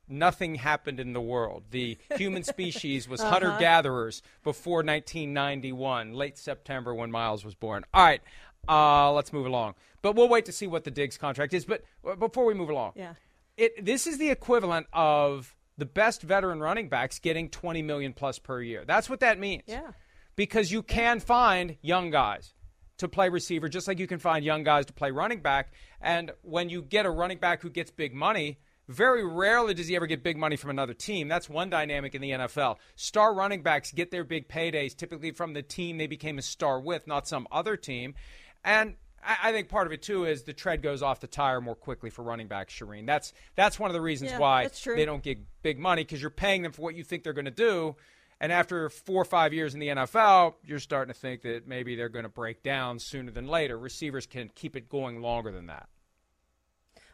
nothing 0.07 0.55
happened 0.55 0.99
in 0.99 1.13
the 1.13 1.21
world. 1.21 1.63
The 1.71 1.97
human 2.17 2.43
species 2.43 3.07
was 3.07 3.21
hunter 3.21 3.55
gatherers 3.59 4.21
before 4.43 4.77
1991, 4.77 6.13
late 6.13 6.37
September 6.37 6.93
when 6.95 7.11
Miles 7.11 7.45
was 7.45 7.55
born. 7.55 7.85
All 7.93 8.03
right, 8.03 8.21
uh, 8.67 9.11
let's 9.11 9.31
move 9.33 9.45
along. 9.45 9.75
But 10.01 10.15
we'll 10.15 10.29
wait 10.29 10.45
to 10.45 10.51
see 10.51 10.67
what 10.67 10.83
the 10.83 10.91
Diggs 10.91 11.17
contract 11.17 11.53
is. 11.53 11.65
But 11.65 11.83
uh, 12.07 12.15
before 12.15 12.45
we 12.45 12.53
move 12.53 12.69
along, 12.69 12.93
Yeah. 12.95 13.13
it, 13.55 13.85
this 13.85 14.07
is 14.07 14.17
the 14.17 14.29
equivalent 14.31 14.87
of 14.93 15.55
the 15.77 15.85
best 15.85 16.21
veteran 16.21 16.59
running 16.59 16.89
backs 16.89 17.19
getting 17.19 17.49
20 17.49 17.81
million 17.81 18.13
plus 18.13 18.39
per 18.39 18.61
year. 18.61 18.83
That's 18.85 19.09
what 19.09 19.21
that 19.21 19.39
means. 19.39 19.63
Yeah. 19.65 19.91
Because 20.35 20.71
you 20.71 20.83
can 20.83 21.19
find 21.19 21.77
young 21.81 22.09
guys 22.09 22.53
to 22.97 23.07
play 23.07 23.29
receiver 23.29 23.69
just 23.69 23.87
like 23.87 23.99
you 23.99 24.07
can 24.07 24.19
find 24.19 24.45
young 24.45 24.63
guys 24.63 24.85
to 24.87 24.93
play 24.93 25.11
running 25.11 25.41
back. 25.41 25.73
And 26.01 26.31
when 26.41 26.69
you 26.69 26.81
get 26.81 27.05
a 27.05 27.09
running 27.09 27.37
back 27.37 27.61
who 27.61 27.69
gets 27.69 27.91
big 27.91 28.13
money, 28.13 28.59
very 28.87 29.25
rarely 29.25 29.73
does 29.73 29.87
he 29.87 29.95
ever 29.95 30.07
get 30.07 30.23
big 30.23 30.37
money 30.37 30.55
from 30.55 30.69
another 30.69 30.93
team. 30.93 31.27
That's 31.27 31.49
one 31.49 31.69
dynamic 31.69 32.15
in 32.15 32.21
the 32.21 32.31
NFL. 32.31 32.77
Star 32.95 33.33
running 33.33 33.63
backs 33.63 33.91
get 33.91 34.11
their 34.11 34.23
big 34.23 34.49
paydays 34.49 34.95
typically 34.95 35.31
from 35.31 35.53
the 35.53 35.61
team 35.61 35.97
they 35.97 36.07
became 36.07 36.37
a 36.37 36.41
star 36.41 36.79
with, 36.79 37.07
not 37.07 37.27
some 37.27 37.47
other 37.51 37.77
team. 37.77 38.15
And 38.63 38.95
I 39.25 39.49
I 39.49 39.51
think 39.51 39.69
part 39.69 39.87
of 39.87 39.93
it 39.93 40.01
too 40.01 40.25
is 40.25 40.43
the 40.43 40.53
tread 40.53 40.81
goes 40.81 41.01
off 41.01 41.19
the 41.19 41.27
tire 41.27 41.61
more 41.61 41.75
quickly 41.75 42.09
for 42.09 42.23
running 42.23 42.47
backs, 42.47 42.73
Charean. 42.73 43.05
That's 43.05 43.33
that's 43.55 43.79
one 43.79 43.89
of 43.89 43.93
the 43.93 44.01
reasons 44.01 44.31
Yeah, 44.31 44.39
why 44.39 44.69
they 44.85 45.05
don't 45.05 45.23
get 45.23 45.39
big 45.61 45.79
money 45.79 46.03
because 46.03 46.21
you're 46.21 46.29
paying 46.29 46.61
them 46.61 46.71
for 46.71 46.81
what 46.81 46.95
you 46.95 47.03
think 47.03 47.23
they're 47.23 47.33
going 47.33 47.45
to 47.45 47.51
do. 47.51 47.95
And 48.39 48.51
after 48.51 48.89
four 48.89 49.21
or 49.21 49.25
five 49.25 49.53
years 49.53 49.73
in 49.73 49.79
the 49.79 49.87
NFL, 49.87 50.55
you're 50.65 50.79
starting 50.79 51.13
to 51.13 51.17
think 51.17 51.43
that 51.43 51.65
maybe 51.65 51.95
they're 51.95 52.09
going 52.09 52.23
to 52.23 52.29
break 52.29 52.61
down 52.61 52.99
sooner 52.99 53.31
than 53.31 53.47
later. 53.47 53.77
Receivers 53.77 54.25
can 54.25 54.49
keep 54.53 54.75
it 54.75 54.89
going 54.89 55.21
longer 55.21 55.51
than 55.51 55.67
that. 55.67 55.87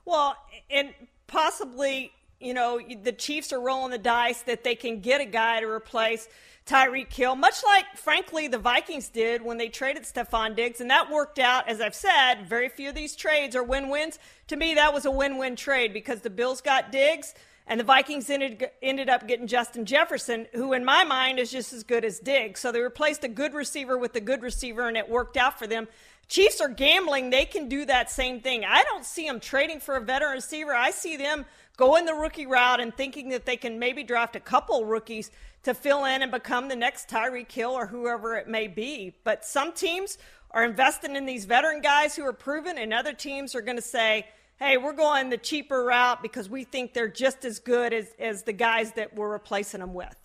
Well, 0.06 0.36
and 0.72 0.90
possibly, 1.28 2.12
you 2.40 2.54
know, 2.54 2.80
the 3.04 3.12
Chiefs 3.12 3.52
are 3.52 3.60
rolling 3.60 3.92
the 3.92 3.98
dice 3.98 4.42
that 4.44 4.64
they 4.64 4.76
can 4.76 5.02
get 5.02 5.22
a 5.22 5.26
guy 5.26 5.60
to 5.60 5.68
replace 5.68 6.28
Tyreek 6.66 7.12
Hill, 7.12 7.36
much 7.36 7.64
like, 7.66 7.86
frankly, 7.96 8.48
the 8.48 8.60
Vikings 8.60 9.10
did 9.10 9.42
when 9.42 9.58
they 9.58 9.70
traded 9.70 10.04
Stefon 10.04 10.56
Diggs. 10.56 10.80
And 10.80 10.90
that 10.92 11.10
worked 11.10 11.40
out, 11.40 11.68
as 11.68 11.82
I've 11.82 11.96
said, 11.96 12.48
very 12.48 12.70
few 12.70 12.90
of 12.90 12.96
these 12.96 13.16
trades 13.16 13.56
are 13.56 13.64
win 13.64 13.90
wins. 13.90 14.20
To 14.48 14.56
me, 14.56 14.76
that 14.76 14.94
was 14.94 15.06
a 15.06 15.12
win 15.12 15.38
win 15.38 15.56
trade 15.56 15.94
because 15.94 16.22
the 16.22 16.30
Bills 16.30 16.62
got 16.62 16.92
Diggs. 16.92 17.34
And 17.66 17.80
the 17.80 17.84
Vikings 17.84 18.32
ended, 18.32 18.70
ended 18.82 19.10
up 19.10 19.28
getting 19.28 19.46
Justin 19.46 19.86
Jefferson, 19.86 20.48
who 20.54 20.74
in 20.74 20.84
my 20.84 21.04
mind 21.04 21.38
is 21.38 21.52
just 21.52 21.72
as 21.72 21.84
good 21.84 22.04
as 22.04 22.20
Diggs. 22.20 22.60
So 22.60 22.72
they 22.72 22.82
replaced 22.82 23.24
a 23.24 23.28
good 23.28 23.54
receiver 23.54 23.96
with 23.96 24.16
a 24.16 24.22
good 24.22 24.42
receiver, 24.42 24.88
and 24.88 24.98
it 24.98 25.08
worked 25.08 25.38
out 25.38 25.60
for 25.60 25.68
them. 25.68 25.88
Chiefs 26.28 26.62
are 26.62 26.70
gambling. 26.70 27.30
They 27.30 27.46
can 27.46 27.70
do 27.70 27.86
that 27.86 28.10
same 28.10 28.42
thing. 28.42 28.66
I 28.66 28.84
don't 28.84 29.06
see 29.06 29.28
them 29.28 29.40
trading 29.40 29.80
for 29.80 29.96
a 29.96 30.02
veteran 30.02 30.34
receiver. 30.34 30.74
I 30.74 30.90
see 30.90 31.18
them 31.18 31.46
going 31.80 32.06
the 32.06 32.14
rookie 32.14 32.46
route 32.46 32.82
and 32.82 32.94
thinking 32.94 33.30
that 33.30 33.46
they 33.46 33.56
can 33.56 33.80
maybe 33.80 34.04
draft 34.04 34.36
a 34.36 34.40
couple 34.42 34.84
rookies 34.84 35.32
to 35.64 35.74
fill 35.74 36.04
in 36.04 36.22
and 36.22 36.30
become 36.30 36.68
the 36.68 36.76
next 36.76 37.08
Tyreek 37.08 37.50
Hill 37.50 37.72
or 37.72 37.88
whoever 37.88 38.36
it 38.36 38.50
may 38.50 38.68
be. 38.68 39.16
But 39.24 39.46
some 39.46 39.72
teams 39.72 40.18
are 40.52 40.66
investing 40.66 41.16
in 41.16 41.26
these 41.26 41.46
veteran 41.46 41.80
guys 41.80 42.18
who 42.18 42.26
are 42.26 42.34
proven, 42.34 42.78
and 42.78 42.94
other 42.94 43.14
teams 43.14 43.56
are 43.56 43.62
going 43.62 43.78
to 43.78 43.82
say, 43.82 44.28
hey, 44.58 44.76
we're 44.76 44.92
going 44.92 45.30
the 45.30 45.38
cheaper 45.38 45.86
route 45.86 46.22
because 46.22 46.50
we 46.50 46.66
think 46.66 46.94
they're 46.94 47.08
just 47.08 47.46
as 47.46 47.60
good 47.60 47.94
as, 47.94 48.14
as 48.20 48.44
the 48.44 48.52
guys 48.52 48.92
that 48.94 49.16
we're 49.16 49.32
replacing 49.32 49.80
them 49.80 49.94
with. 49.94 50.18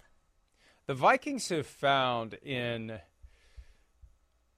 The 0.86 0.94
Vikings 0.94 1.48
have 1.50 1.68
found 1.68 2.34
in 2.34 2.98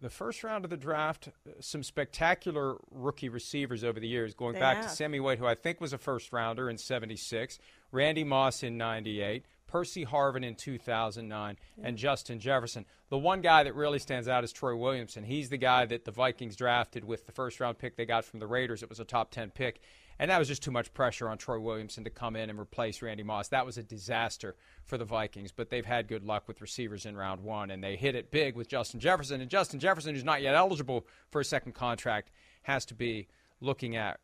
the 0.01 0.11
first 0.11 0.45
round 0.45 0.65
of 0.65 0.71
the 0.71 0.77
draft 0.77 1.29
uh, 1.29 1.53
some 1.61 1.83
spectacular 1.83 2.77
rookie 2.91 3.29
receivers 3.29 3.85
over 3.85 3.99
the 3.99 4.09
years, 4.09 4.35
going 4.35 4.55
They 4.55 4.61
back 4.61 4.83
to. 4.83 4.89
Sammy 4.89 5.21
White, 5.21 5.39
who 5.39 5.47
I 5.47 5.55
think 5.55 5.81
was 5.81 5.93
a 5.93 5.99
first 5.99 6.33
rounder 6.33 6.69
in 6.69 6.79
76, 6.79 7.59
Randy 7.93 8.25
Moss 8.25 8.63
in 8.63 8.77
98, 8.77 9.47
Percy 9.67 10.05
Harvin 10.05 10.45
in 10.45 10.55
2009, 10.55 11.57
and 11.83 11.97
Justin 11.97 12.39
Jefferson. 12.39 12.85
The 13.09 13.19
one 13.19 13.41
guy 13.41 13.63
that 13.65 13.75
really 13.75 13.99
stands 13.99 14.29
out 14.29 14.45
is 14.45 14.53
Troy 14.53 14.77
Williamson. 14.77 15.25
He's 15.25 15.49
the 15.49 15.57
guy 15.57 15.87
that 15.87 16.05
the 16.05 16.11
Vikings 16.11 16.57
drafted 16.57 17.05
with 17.05 17.27
the 17.27 17.33
first 17.33 17.61
round 17.61 17.79
pick 17.79 17.97
they 17.97 18.07
got 18.07 18.25
from 18.25 18.41
the 18.41 18.47
Raiders. 18.47 18.83
It 18.83 18.89
was 18.89 19.01
a 19.01 19.05
top 19.05 19.31
10 19.31 19.51
pick. 19.51 19.81
And 20.19 20.31
that 20.31 20.39
was 20.39 20.49
just 20.49 20.63
too 20.63 20.71
much 20.71 20.93
pressure 20.95 21.29
on 21.29 21.39
Troy 21.39 21.59
Williamson 21.59 22.05
to 22.05 22.11
come 22.11 22.37
in 22.37 22.49
and 22.49 22.59
replace 22.59 23.03
Randy 23.03 23.23
Moss. 23.23 23.49
That 23.49 23.67
was 23.67 23.77
a 23.77 23.83
disaster 23.83 24.57
for 24.85 24.97
the 24.97 25.05
Vikings, 25.05 25.53
but 25.53 25.69
they've 25.69 25.85
had 25.85 26.09
good 26.09 26.25
luck 26.25 26.49
with 26.49 26.61
receivers 26.61 27.05
in 27.05 27.17
round 27.17 27.43
one, 27.43 27.71
and 27.71 27.83
they 27.83 27.97
hit 27.97 28.15
it 28.15 28.31
big 28.31 28.57
with 28.57 28.69
Justin 28.69 29.01
Jefferson. 29.01 29.41
And 29.41 29.51
Justin 29.51 29.79
Jefferson, 29.79 30.15
who's 30.15 30.25
not 30.25 30.43
yet 30.43 30.55
eligible 30.55 31.07
for 31.31 31.41
a 31.41 31.45
second 31.45 31.73
contract, 31.73 32.31
has 32.63 32.87
to 32.87 32.95
be 32.95 33.29
looking 33.61 33.97
at 33.97 34.21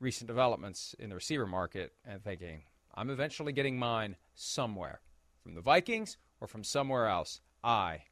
recent 0.00 0.26
developments 0.26 0.94
in 0.98 1.08
the 1.08 1.14
receiver 1.14 1.46
market 1.46 1.92
and 2.04 2.22
thinking, 2.22 2.62
I'm 2.94 3.08
eventually 3.08 3.52
getting 3.52 3.78
mine 3.78 4.16
somewhere 4.34 5.00
from 5.42 5.54
the 5.54 5.60
Vikings 5.60 6.18
or 6.40 6.46
from 6.46 6.64
somewhere 6.64 7.06
else. 7.06 7.40
I 7.64 8.02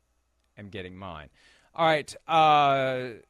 am 0.56 0.68
getting 0.68 0.96
mine. 0.96 1.28
All 1.74 1.86
right. 1.86 2.14
Uh, 2.26 3.20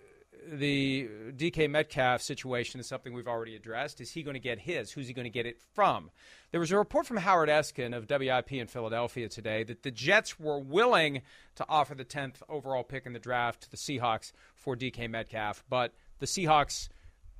the 0.47 1.09
DK 1.37 1.71
Metcalf 1.71 2.23
situation 2.23 2.81
is 2.81 2.87
something 2.87 3.13
we've 3.13 3.29
already 3.29 3.57
addressed. 3.57 4.01
Is 4.01 4.11
he 4.11 4.23
going 4.23 4.35
to 4.35 4.41
get 4.41 4.59
his? 4.59 4.93
Who's 4.93 5.07
he 5.07 5.13
going 5.13 5.25
to 5.25 5.31
get 5.31 5.47
it 5.47 5.61
from? 5.75 6.11
There 6.51 6.61
was 6.61 6.73
a 6.73 6.79
report 6.79 7.07
from 7.07 7.19
Howard 7.19 7.49
Eskin 7.49 7.97
of 7.97 8.09
WIP 8.09 8.53
in 8.53 8.67
Philadelphia 8.67 9.29
today 9.29 9.63
that 9.65 9.83
the 9.83 9.91
Jets 9.91 10.39
were 10.39 10.59
willing 10.59 11.23
to 11.57 11.65
offer 11.69 11.95
the 11.95 12.05
10th 12.05 12.37
overall 12.49 12.83
pick 12.83 13.07
in 13.07 13.13
the 13.13 13.19
draft 13.19 13.63
to 13.63 13.71
the 13.71 13.77
Seahawks 13.77 14.33
for 14.55 14.77
DK 14.77 15.09
Metcalf, 15.09 15.65
but 15.69 15.95
the 16.19 16.27
Seahawks 16.27 16.89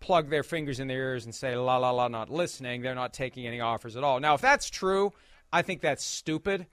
plug 0.01 0.31
their 0.31 0.43
fingers 0.43 0.81
in 0.81 0.89
their 0.89 0.99
ears 0.99 1.25
and 1.25 1.35
say, 1.35 1.57
la, 1.57 1.77
la, 1.77 1.91
la, 1.91 2.09
not 2.09 2.31
listening. 2.31 2.83
They're 2.83 2.95
not 2.95 3.13
taking 3.13 3.47
any 3.47 3.61
offers 3.61 3.97
at 3.97 4.05
all. 4.05 4.19
Now, 4.19 4.35
if 4.35 4.41
that's 4.41 4.71
true, 4.71 5.13
I 5.53 5.63
think 5.63 5.83
that's 5.83 6.05
stupid. 6.05 6.67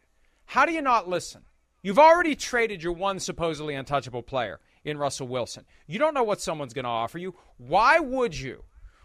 How 0.46 0.66
do 0.66 0.72
you 0.72 0.82
not 0.82 1.10
listen? 1.10 1.44
You've 1.82 2.00
already 2.00 2.36
traded 2.36 2.82
your 2.82 2.94
one 2.94 3.20
supposedly 3.20 3.76
untouchable 3.76 4.24
player 4.24 4.60
in 4.88 4.98
Russell 4.98 5.28
Wilson. 5.28 5.66
You 5.86 6.00
don't 6.00 6.14
know 6.14 6.24
what 6.24 6.42
someone's 6.42 6.74
going 6.74 6.84
to 6.84 6.90
offer 6.90 7.18
you. 7.18 7.36
Why 7.58 8.00
would 8.00 8.40
you, 8.40 8.64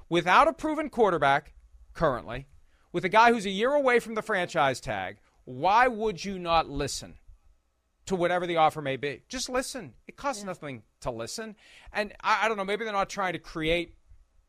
without 0.08 0.48
a 0.48 0.52
proven 0.52 0.88
quarterback 0.88 1.54
currently, 1.92 2.46
with 2.92 3.04
a 3.04 3.08
guy 3.08 3.32
who's 3.32 3.46
a 3.46 3.50
year 3.50 3.72
away 3.72 3.98
from 3.98 4.14
the 4.14 4.22
franchise 4.22 4.80
tag, 4.80 5.16
why 5.44 5.88
would 5.88 6.24
you 6.24 6.38
not 6.38 6.68
listen 6.68 7.14
to 8.06 8.14
whatever 8.14 8.46
the 8.46 8.56
offer 8.56 8.80
may 8.80 8.96
be? 8.96 9.22
Just 9.28 9.48
listen. 9.48 9.94
It 10.06 10.16
costs 10.16 10.42
yeah. 10.42 10.46
nothing 10.46 10.82
to 11.00 11.10
listen. 11.10 11.56
And 11.92 12.12
I, 12.22 12.44
I 12.44 12.48
don't 12.48 12.56
know, 12.56 12.64
maybe 12.64 12.84
they're 12.84 12.92
not 12.92 13.10
trying 13.10 13.32
to 13.32 13.38
create 13.38 13.96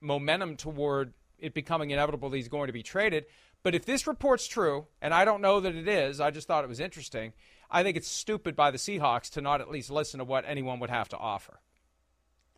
momentum 0.01 0.55
toward 0.55 1.13
it 1.39 1.53
becoming 1.53 1.89
inevitable 1.89 2.29
that 2.29 2.37
he's 2.37 2.47
going 2.47 2.67
to 2.67 2.73
be 2.73 2.83
traded. 2.83 3.25
But 3.63 3.73
if 3.73 3.85
this 3.85 4.05
report's 4.07 4.47
true, 4.47 4.87
and 5.01 5.13
I 5.13 5.25
don't 5.25 5.41
know 5.41 5.61
that 5.61 5.73
it 5.73 5.87
is, 5.87 6.19
I 6.19 6.31
just 6.31 6.47
thought 6.47 6.63
it 6.63 6.69
was 6.69 6.79
interesting. 6.81 7.33
I 7.73 7.81
think 7.81 7.97
it's 7.97 8.07
stupid 8.07 8.55
by 8.55 8.69
the 8.69 8.77
Seahawks 8.77 9.31
to 9.31 9.41
not 9.41 9.59
at 9.59 9.71
least 9.71 9.89
listen 9.89 10.19
to 10.19 10.23
what 10.23 10.45
anyone 10.47 10.79
would 10.79 10.91
have 10.91 11.09
to 11.09 11.17
offer. 11.17 11.59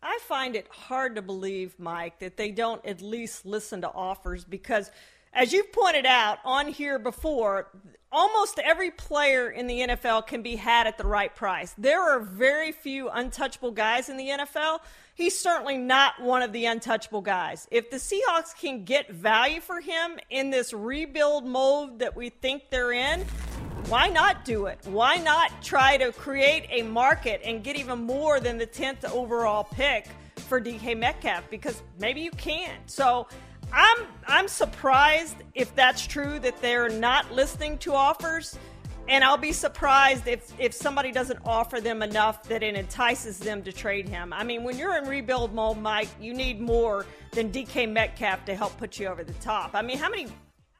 I 0.02 0.18
find 0.22 0.54
it 0.54 0.68
hard 0.68 1.16
to 1.16 1.22
believe, 1.22 1.74
Mike, 1.80 2.18
that 2.18 2.36
they 2.36 2.50
don't 2.50 2.84
at 2.84 3.00
least 3.00 3.46
listen 3.46 3.80
to 3.80 3.90
offers 3.90 4.44
because, 4.44 4.90
as 5.32 5.52
you've 5.52 5.72
pointed 5.72 6.06
out 6.06 6.38
on 6.44 6.68
here 6.68 6.98
before, 6.98 7.68
almost 8.10 8.58
every 8.58 8.90
player 8.90 9.50
in 9.50 9.66
the 9.66 9.80
NFL 9.80 10.26
can 10.26 10.42
be 10.42 10.56
had 10.56 10.86
at 10.86 10.96
the 10.96 11.06
right 11.06 11.34
price. 11.34 11.74
There 11.76 12.00
are 12.00 12.20
very 12.20 12.72
few 12.72 13.08
untouchable 13.10 13.72
guys 13.72 14.08
in 14.08 14.16
the 14.16 14.28
NFL. 14.28 14.80
He's 15.14 15.38
certainly 15.38 15.76
not 15.76 16.20
one 16.20 16.42
of 16.42 16.52
the 16.52 16.66
untouchable 16.66 17.22
guys. 17.22 17.66
If 17.70 17.90
the 17.90 17.96
Seahawks 17.96 18.58
can 18.58 18.84
get 18.84 19.10
value 19.10 19.60
for 19.60 19.80
him 19.80 20.18
in 20.30 20.50
this 20.50 20.72
rebuild 20.72 21.44
mode 21.44 21.98
that 21.98 22.16
we 22.16 22.30
think 22.30 22.70
they're 22.70 22.92
in, 22.92 23.24
why 23.88 24.08
not 24.08 24.44
do 24.44 24.66
it? 24.66 24.78
Why 24.84 25.16
not 25.16 25.62
try 25.62 25.96
to 25.96 26.12
create 26.12 26.66
a 26.70 26.82
market 26.82 27.40
and 27.44 27.62
get 27.62 27.76
even 27.76 28.00
more 28.00 28.40
than 28.40 28.58
the 28.58 28.66
10th 28.66 29.04
overall 29.10 29.64
pick 29.64 30.08
for 30.48 30.60
DK 30.60 30.98
Metcalf? 30.98 31.48
Because 31.50 31.82
maybe 31.98 32.20
you 32.20 32.32
can. 32.32 32.70
So 32.86 33.28
I'm 33.72 34.06
I'm 34.26 34.48
surprised 34.48 35.36
if 35.54 35.74
that's 35.74 36.06
true 36.06 36.38
that 36.40 36.60
they're 36.60 36.88
not 36.88 37.32
listening 37.32 37.78
to 37.78 37.94
offers. 37.94 38.58
And 39.08 39.22
I'll 39.22 39.36
be 39.36 39.52
surprised 39.52 40.26
if, 40.26 40.52
if 40.58 40.74
somebody 40.74 41.12
doesn't 41.12 41.38
offer 41.44 41.80
them 41.80 42.02
enough 42.02 42.42
that 42.48 42.64
it 42.64 42.74
entices 42.74 43.38
them 43.38 43.62
to 43.62 43.72
trade 43.72 44.08
him. 44.08 44.32
I 44.32 44.42
mean, 44.42 44.64
when 44.64 44.76
you're 44.76 44.96
in 44.98 45.08
rebuild 45.08 45.54
mode, 45.54 45.78
Mike, 45.78 46.08
you 46.20 46.34
need 46.34 46.60
more 46.60 47.06
than 47.30 47.52
DK 47.52 47.88
Metcalf 47.88 48.44
to 48.46 48.56
help 48.56 48.76
put 48.78 48.98
you 48.98 49.06
over 49.06 49.22
the 49.22 49.32
top. 49.34 49.70
I 49.74 49.82
mean, 49.82 49.98
how 49.98 50.10
many 50.10 50.26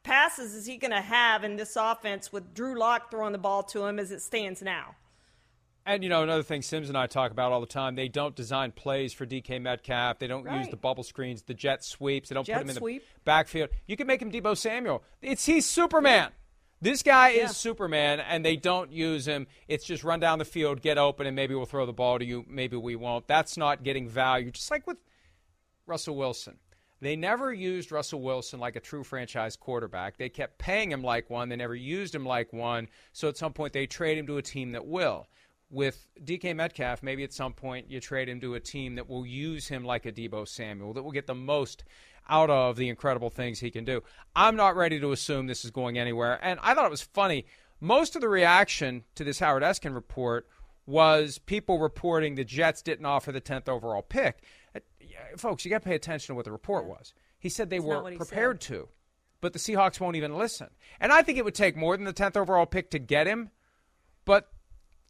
passes 0.03 0.55
is 0.55 0.65
he 0.65 0.75
going 0.75 0.91
to 0.91 1.01
have 1.01 1.45
in 1.45 1.55
this 1.55 1.77
offense 1.77 2.33
with 2.33 2.53
Drew 2.53 2.77
Lock 2.77 3.11
throwing 3.11 3.31
the 3.31 3.37
ball 3.37 3.63
to 3.63 3.85
him 3.85 3.97
as 3.97 4.11
it 4.11 4.21
stands 4.21 4.61
now? 4.61 4.95
And 5.87 6.03
you 6.03 6.09
know 6.09 6.21
another 6.21 6.43
thing 6.43 6.61
Sims 6.61 6.89
and 6.89 6.97
I 6.97 7.07
talk 7.07 7.31
about 7.31 7.53
all 7.53 7.61
the 7.61 7.65
time. 7.65 7.95
They 7.95 8.09
don't 8.09 8.35
design 8.35 8.73
plays 8.73 9.13
for 9.13 9.25
DK 9.25 9.61
Metcalf. 9.61 10.19
They 10.19 10.27
don't 10.27 10.43
right. 10.43 10.59
use 10.59 10.67
the 10.67 10.75
bubble 10.75 11.03
screens, 11.03 11.43
the 11.43 11.53
jet 11.53 11.81
sweeps. 11.81 12.27
They 12.27 12.35
don't 12.35 12.45
jet 12.45 12.55
put 12.55 12.63
him 12.63 12.69
in 12.71 12.75
sweep. 12.75 13.03
the 13.03 13.21
backfield. 13.23 13.69
You 13.85 13.95
can 13.95 14.05
make 14.05 14.21
him 14.21 14.29
Deebo 14.29 14.57
Samuel. 14.57 15.01
It's 15.21 15.45
he's 15.45 15.65
Superman. 15.65 16.31
This 16.81 17.01
guy 17.03 17.29
yeah. 17.29 17.45
is 17.45 17.55
Superman, 17.55 18.19
and 18.19 18.43
they 18.43 18.57
don't 18.57 18.91
use 18.91 19.25
him. 19.25 19.47
It's 19.69 19.85
just 19.85 20.03
run 20.03 20.19
down 20.19 20.39
the 20.39 20.45
field, 20.45 20.81
get 20.81 20.97
open, 20.97 21.25
and 21.25 21.37
maybe 21.37 21.55
we'll 21.55 21.65
throw 21.65 21.85
the 21.85 21.93
ball 21.93 22.19
to 22.19 22.25
you. 22.25 22.43
Maybe 22.49 22.75
we 22.75 22.97
won't. 22.97 23.25
That's 23.25 23.55
not 23.55 23.83
getting 23.83 24.09
value. 24.09 24.51
Just 24.51 24.69
like 24.69 24.85
with 24.85 24.97
Russell 25.85 26.17
Wilson. 26.17 26.57
They 26.99 27.15
never 27.15 27.53
used 27.53 27.91
Russell 27.91 28.21
Wilson 28.21 28.59
like 28.59 28.75
a 28.75 28.79
true 28.81 29.03
franchise 29.03 29.55
quarterback. 29.55 30.17
They 30.17 30.29
kept 30.29 30.57
paying 30.57 30.91
him 30.91 31.03
like 31.03 31.29
one. 31.29 31.47
They 31.47 31.55
never 31.55 31.75
used 31.75 32.13
him 32.13 32.25
like 32.25 32.51
one. 32.51 32.89
So 33.13 33.29
at 33.29 33.37
some 33.37 33.53
point, 33.53 33.71
they 33.71 33.87
trade 33.87 34.17
him 34.17 34.27
to 34.27 34.37
a 34.37 34.41
team 34.41 34.73
that 34.73 34.85
will. 34.85 35.27
With 35.69 36.07
DK 36.23 36.55
Metcalf, 36.55 37.03
maybe 37.03 37.23
at 37.23 37.33
some 37.33 37.51
point 37.53 37.91
you 37.91 37.99
trade 37.99 38.29
him 38.29 38.39
to 38.39 38.55
a 38.55 38.59
team 38.59 38.95
that 38.95 39.09
will 39.09 39.25
use 39.25 39.67
him 39.67 39.83
like 39.83 40.05
a 40.05 40.11
Deebo 40.11 40.47
Samuel, 40.47 40.93
that 40.93 41.03
will 41.03 41.11
get 41.11 41.27
the 41.27 41.35
most 41.35 41.83
out 42.29 42.49
of 42.49 42.77
the 42.77 42.87
incredible 42.87 43.29
things 43.29 43.59
he 43.59 43.71
can 43.71 43.83
do. 43.83 44.01
I'm 44.35 44.55
not 44.55 44.75
ready 44.75 44.99
to 44.99 45.11
assume 45.11 45.47
this 45.47 45.65
is 45.65 45.71
going 45.71 45.97
anywhere. 45.97 46.39
And 46.41 46.59
I 46.63 46.73
thought 46.73 46.85
it 46.85 46.91
was 46.91 47.01
funny. 47.01 47.45
Most 47.81 48.15
of 48.15 48.21
the 48.21 48.29
reaction 48.29 49.03
to 49.15 49.23
this 49.23 49.39
Howard 49.39 49.63
Eskin 49.63 49.93
report 49.93 50.47
was 50.85 51.37
people 51.37 51.79
reporting 51.79 52.35
the 52.35 52.45
Jets 52.45 52.81
didn't 52.81 53.05
offer 53.05 53.33
the 53.33 53.41
10th 53.41 53.67
overall 53.67 54.01
pick 54.01 54.41
uh, 54.77 55.37
folks, 55.37 55.65
you 55.65 55.71
got 55.71 55.81
to 55.81 55.87
pay 55.87 55.95
attention 55.95 56.33
to 56.33 56.35
what 56.35 56.45
the 56.45 56.51
report 56.51 56.85
was. 56.85 57.13
He 57.39 57.49
said 57.49 57.69
they 57.69 57.79
were 57.79 58.01
prepared 58.15 58.61
said. 58.61 58.75
to, 58.75 58.89
but 59.41 59.53
the 59.53 59.59
Seahawks 59.59 59.99
won't 59.99 60.15
even 60.15 60.35
listen. 60.37 60.69
And 60.99 61.11
I 61.11 61.21
think 61.21 61.37
it 61.37 61.45
would 61.45 61.55
take 61.55 61.75
more 61.75 61.95
than 61.95 62.05
the 62.05 62.13
10th 62.13 62.37
overall 62.37 62.65
pick 62.65 62.91
to 62.91 62.99
get 62.99 63.27
him. 63.27 63.51
But 64.25 64.49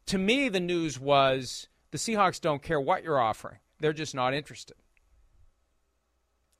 to 0.08 0.18
me, 0.18 0.48
the 0.48 0.60
news 0.60 0.98
was 0.98 1.68
the 1.90 1.98
Seahawks 1.98 2.40
don't 2.40 2.62
care 2.62 2.80
what 2.80 3.02
you're 3.02 3.20
offering, 3.20 3.58
they're 3.80 3.92
just 3.92 4.14
not 4.14 4.34
interested. 4.34 4.76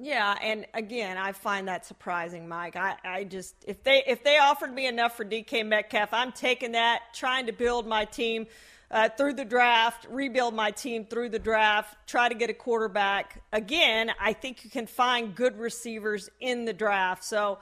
Yeah, 0.01 0.37
and 0.41 0.65
again, 0.75 1.17
I 1.17 1.33
find 1.33 1.67
that 1.67 1.85
surprising, 1.85 2.47
Mike. 2.47 2.77
I, 2.77 2.95
I 3.05 3.25
just 3.25 3.57
if 3.67 3.83
they 3.83 4.05
if 4.07 4.23
they 4.23 4.39
offered 4.39 4.73
me 4.73 4.87
enough 4.87 5.17
for 5.17 5.25
DK 5.25 5.67
Metcalf, 5.67 6.11
I'm 6.13 6.31
taking 6.31 6.73
that, 6.73 7.01
trying 7.13 7.47
to 7.47 7.53
build 7.53 7.85
my 7.85 8.05
team 8.05 8.47
uh, 8.93 9.09
through 9.09 9.35
the 9.35 9.45
draft, 9.45 10.07
rebuild 10.09 10.55
my 10.55 10.71
team 10.71 11.05
through 11.05 11.31
the 11.31 11.39
draft, 11.39 11.97
try 12.07 12.29
to 12.29 12.35
get 12.35 12.49
a 12.49 12.55
quarterback. 12.55 13.43
Again, 13.53 14.13
I 14.21 14.35
think 14.35 14.63
you 14.63 14.71
can 14.71 14.87
find 14.87 15.35
good 15.35 15.59
receivers 15.59 16.31
in 16.39 16.65
the 16.65 16.73
draft. 16.73 17.25
So 17.25 17.59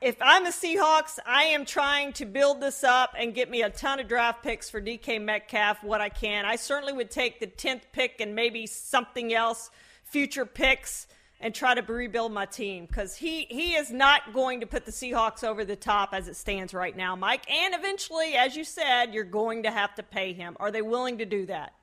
if 0.00 0.16
I'm 0.20 0.44
the 0.44 0.50
Seahawks, 0.50 1.18
I 1.26 1.44
am 1.44 1.64
trying 1.64 2.12
to 2.14 2.24
build 2.24 2.60
this 2.60 2.84
up 2.84 3.14
and 3.18 3.34
get 3.34 3.50
me 3.50 3.62
a 3.62 3.70
ton 3.70 4.00
of 4.00 4.08
draft 4.08 4.42
picks 4.42 4.70
for 4.70 4.80
DK 4.80 5.20
Metcalf, 5.20 5.82
what 5.82 6.00
I 6.00 6.08
can. 6.08 6.44
I 6.44 6.56
certainly 6.56 6.92
would 6.92 7.10
take 7.10 7.40
the 7.40 7.46
10th 7.46 7.82
pick 7.92 8.20
and 8.20 8.34
maybe 8.34 8.66
something 8.66 9.32
else, 9.32 9.70
future 10.04 10.46
picks 10.46 11.06
and 11.40 11.54
try 11.54 11.74
to 11.74 11.82
rebuild 11.82 12.32
my 12.32 12.46
team 12.46 12.86
because 12.86 13.16
he, 13.16 13.46
he 13.50 13.74
is 13.74 13.90
not 13.90 14.32
going 14.32 14.60
to 14.60 14.66
put 14.66 14.86
the 14.86 14.92
Seahawks 14.92 15.44
over 15.44 15.64
the 15.64 15.76
top 15.76 16.10
as 16.12 16.28
it 16.28 16.36
stands 16.36 16.72
right 16.72 16.96
now, 16.96 17.14
Mike. 17.14 17.50
And 17.50 17.74
eventually, 17.74 18.34
as 18.34 18.56
you 18.56 18.64
said, 18.64 19.12
you're 19.12 19.24
going 19.24 19.64
to 19.64 19.70
have 19.70 19.94
to 19.96 20.02
pay 20.02 20.32
him. 20.32 20.56
Are 20.58 20.70
they 20.70 20.82
willing 20.82 21.18
to 21.18 21.26
do 21.26 21.46
that? 21.46 21.74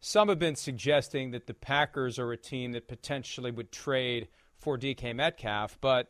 Some 0.00 0.28
have 0.28 0.38
been 0.38 0.56
suggesting 0.56 1.30
that 1.30 1.46
the 1.46 1.54
Packers 1.54 2.18
are 2.18 2.32
a 2.32 2.36
team 2.36 2.72
that 2.72 2.88
potentially 2.88 3.50
would 3.50 3.70
trade 3.72 4.28
for 4.56 4.76
DK 4.76 5.14
Metcalf, 5.14 5.78
but 5.80 6.08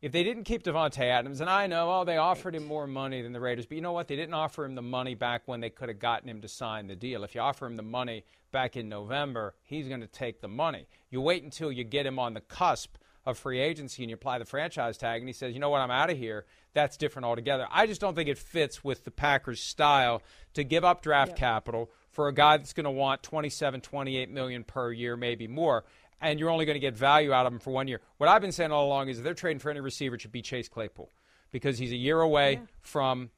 if 0.00 0.12
they 0.12 0.22
didn't 0.22 0.44
keep 0.44 0.62
Davante 0.62 1.02
Adams, 1.02 1.40
and 1.40 1.50
I 1.50 1.66
know, 1.66 1.90
oh, 1.90 2.04
they 2.04 2.16
offered 2.16 2.54
him 2.54 2.66
more 2.66 2.86
money 2.86 3.20
than 3.20 3.32
the 3.32 3.40
Raiders, 3.40 3.66
but 3.66 3.74
you 3.74 3.82
know 3.82 3.92
what? 3.92 4.06
They 4.06 4.14
didn't 4.14 4.34
offer 4.34 4.64
him 4.64 4.76
the 4.76 4.82
money 4.82 5.14
back 5.14 5.42
when 5.46 5.60
they 5.60 5.70
could 5.70 5.88
have 5.88 5.98
gotten 5.98 6.28
him 6.28 6.40
to 6.42 6.48
sign 6.48 6.86
the 6.86 6.94
deal. 6.94 7.24
If 7.24 7.34
you 7.34 7.40
offer 7.40 7.66
him 7.66 7.76
the 7.76 7.82
money 7.82 8.24
back 8.52 8.76
in 8.76 8.88
November, 8.88 9.54
he's 9.64 9.88
going 9.88 10.00
to 10.00 10.06
take 10.06 10.40
the 10.40 10.48
money. 10.48 10.86
You 11.10 11.20
wait 11.20 11.42
until 11.42 11.72
you 11.72 11.82
get 11.82 12.06
him 12.06 12.18
on 12.18 12.34
the 12.34 12.40
cusp 12.40 12.96
of 13.26 13.36
free 13.36 13.60
agency 13.60 14.02
and 14.02 14.10
you 14.10 14.14
apply 14.14 14.38
the 14.38 14.44
franchise 14.44 14.96
tag, 14.96 15.20
and 15.20 15.28
he 15.28 15.32
says, 15.32 15.52
you 15.52 15.58
know 15.58 15.68
what, 15.68 15.80
I'm 15.80 15.90
out 15.90 16.10
of 16.10 16.16
here. 16.16 16.46
That's 16.74 16.96
different 16.96 17.26
altogether. 17.26 17.66
I 17.70 17.86
just 17.86 18.00
don't 18.00 18.14
think 18.14 18.28
it 18.28 18.38
fits 18.38 18.84
with 18.84 19.04
the 19.04 19.10
Packers' 19.10 19.60
style 19.60 20.22
to 20.54 20.62
give 20.62 20.84
up 20.84 21.02
draft 21.02 21.32
yeah. 21.32 21.38
capital 21.38 21.90
for 22.10 22.28
a 22.28 22.32
guy 22.32 22.56
that's 22.56 22.72
going 22.72 22.84
to 22.84 22.90
want 22.90 23.22
27, 23.22 23.80
28 23.80 24.30
million 24.30 24.64
per 24.64 24.92
year, 24.92 25.16
maybe 25.16 25.48
more, 25.48 25.84
and 26.20 26.38
you're 26.38 26.50
only 26.50 26.64
going 26.64 26.74
to 26.74 26.80
get 26.80 26.96
value 26.96 27.32
out 27.32 27.46
of 27.46 27.52
him 27.52 27.58
for 27.58 27.70
one 27.70 27.88
year. 27.88 28.00
What 28.18 28.28
I've 28.28 28.42
been 28.42 28.52
saying 28.52 28.72
all 28.72 28.86
along 28.86 29.08
is 29.08 29.18
if 29.18 29.24
they're 29.24 29.34
trading 29.34 29.60
for 29.60 29.70
any 29.70 29.80
receiver, 29.80 30.16
it 30.16 30.20
should 30.20 30.32
be 30.32 30.42
Chase 30.42 30.68
Claypool 30.68 31.10
because 31.50 31.78
he's 31.78 31.92
a 31.92 31.96
year 31.96 32.20
away 32.20 32.52
yeah. 32.52 32.60
from 32.80 33.30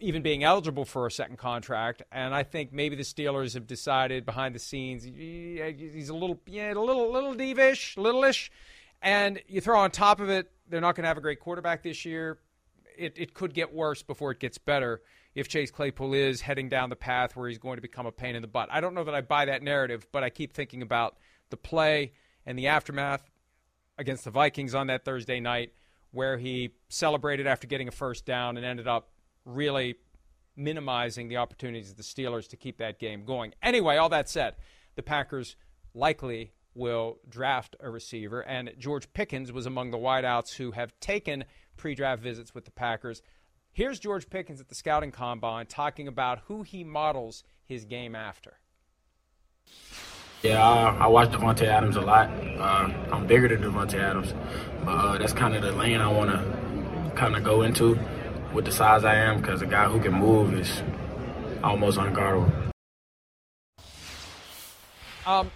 even 0.00 0.22
being 0.22 0.44
eligible 0.44 0.84
for 0.84 1.06
a 1.06 1.10
second 1.10 1.38
contract. 1.38 2.02
And 2.10 2.34
I 2.34 2.42
think 2.42 2.72
maybe 2.72 2.96
the 2.96 3.02
Steelers 3.02 3.54
have 3.54 3.66
decided 3.66 4.24
behind 4.24 4.54
the 4.54 4.58
scenes 4.58 5.04
he's 5.04 6.08
a 6.08 6.14
little, 6.14 6.40
yeah, 6.46 6.72
a 6.72 6.74
little, 6.74 7.12
little 7.12 7.34
divish, 7.34 7.96
littleish. 7.96 8.50
And 9.00 9.40
you 9.46 9.60
throw 9.60 9.78
on 9.78 9.90
top 9.90 10.20
of 10.20 10.28
it, 10.28 10.50
they're 10.68 10.80
not 10.80 10.96
going 10.96 11.04
to 11.04 11.08
have 11.08 11.18
a 11.18 11.22
great 11.22 11.40
quarterback 11.40 11.82
this 11.82 12.04
year. 12.04 12.38
It, 12.96 13.14
it 13.16 13.34
could 13.34 13.54
get 13.54 13.72
worse 13.72 14.02
before 14.02 14.32
it 14.32 14.40
gets 14.40 14.58
better 14.58 15.02
if 15.34 15.46
Chase 15.46 15.70
Claypool 15.70 16.14
is 16.14 16.40
heading 16.40 16.68
down 16.68 16.90
the 16.90 16.96
path 16.96 17.36
where 17.36 17.48
he's 17.48 17.58
going 17.58 17.76
to 17.76 17.82
become 17.82 18.06
a 18.06 18.12
pain 18.12 18.34
in 18.34 18.42
the 18.42 18.48
butt. 18.48 18.68
I 18.72 18.80
don't 18.80 18.94
know 18.94 19.04
that 19.04 19.14
I 19.14 19.20
buy 19.20 19.44
that 19.44 19.62
narrative, 19.62 20.06
but 20.10 20.24
I 20.24 20.30
keep 20.30 20.52
thinking 20.52 20.82
about 20.82 21.16
the 21.50 21.56
play 21.56 22.12
and 22.46 22.58
the 22.58 22.66
aftermath 22.66 23.30
against 23.98 24.24
the 24.24 24.30
Vikings 24.30 24.74
on 24.74 24.86
that 24.86 25.04
Thursday 25.04 25.40
night, 25.40 25.72
where 26.12 26.38
he 26.38 26.70
celebrated 26.88 27.46
after 27.46 27.66
getting 27.66 27.88
a 27.88 27.92
first 27.92 28.24
down 28.24 28.56
and 28.56 28.64
ended 28.64 28.88
up 28.88 29.10
really 29.44 29.96
minimizing 30.56 31.28
the 31.28 31.36
opportunities 31.36 31.90
of 31.90 31.96
the 31.96 32.02
Steelers 32.02 32.48
to 32.48 32.56
keep 32.56 32.78
that 32.78 32.98
game 32.98 33.24
going. 33.24 33.52
Anyway, 33.62 33.96
all 33.96 34.08
that 34.08 34.28
said, 34.28 34.56
the 34.96 35.02
Packers 35.02 35.56
likely 35.94 36.52
will 36.74 37.18
draft 37.28 37.76
a 37.80 37.90
receiver, 37.90 38.40
and 38.40 38.72
George 38.78 39.12
Pickens 39.12 39.52
was 39.52 39.66
among 39.66 39.90
the 39.90 39.98
wideouts 39.98 40.56
who 40.56 40.72
have 40.72 40.98
taken 41.00 41.44
pre 41.76 41.94
draft 41.94 42.22
visits 42.22 42.54
with 42.54 42.64
the 42.64 42.70
Packers. 42.70 43.22
Here's 43.72 44.00
George 44.00 44.28
Pickens 44.28 44.60
at 44.60 44.68
the 44.68 44.74
scouting 44.74 45.12
combine 45.12 45.66
talking 45.66 46.08
about 46.08 46.40
who 46.46 46.62
he 46.62 46.84
models 46.84 47.44
his 47.64 47.84
game 47.84 48.14
after. 48.14 48.58
Yeah, 50.42 50.62
uh, 50.62 50.96
I 51.00 51.08
watch 51.08 51.30
Davante 51.30 51.62
Adams 51.62 51.96
a 51.96 52.00
lot. 52.00 52.28
Uh, 52.28 52.92
I'm 53.10 53.26
bigger 53.26 53.48
than 53.48 53.60
Davante 53.60 53.94
Adams, 53.94 54.32
but 54.84 54.90
uh, 54.90 55.18
that's 55.18 55.32
kind 55.32 55.56
of 55.56 55.62
the 55.62 55.72
lane 55.72 56.00
I 56.00 56.06
want 56.06 56.30
to 56.30 57.12
kind 57.16 57.34
of 57.34 57.42
go 57.42 57.62
into 57.62 57.98
with 58.52 58.64
the 58.64 58.70
size 58.70 59.04
I 59.04 59.16
am, 59.16 59.40
because 59.40 59.62
a 59.62 59.66
guy 59.66 59.86
who 59.86 60.00
can 60.00 60.12
move 60.12 60.54
is 60.54 60.82
almost 61.64 61.98
unguardable. 61.98 62.70
Um, 65.26 65.50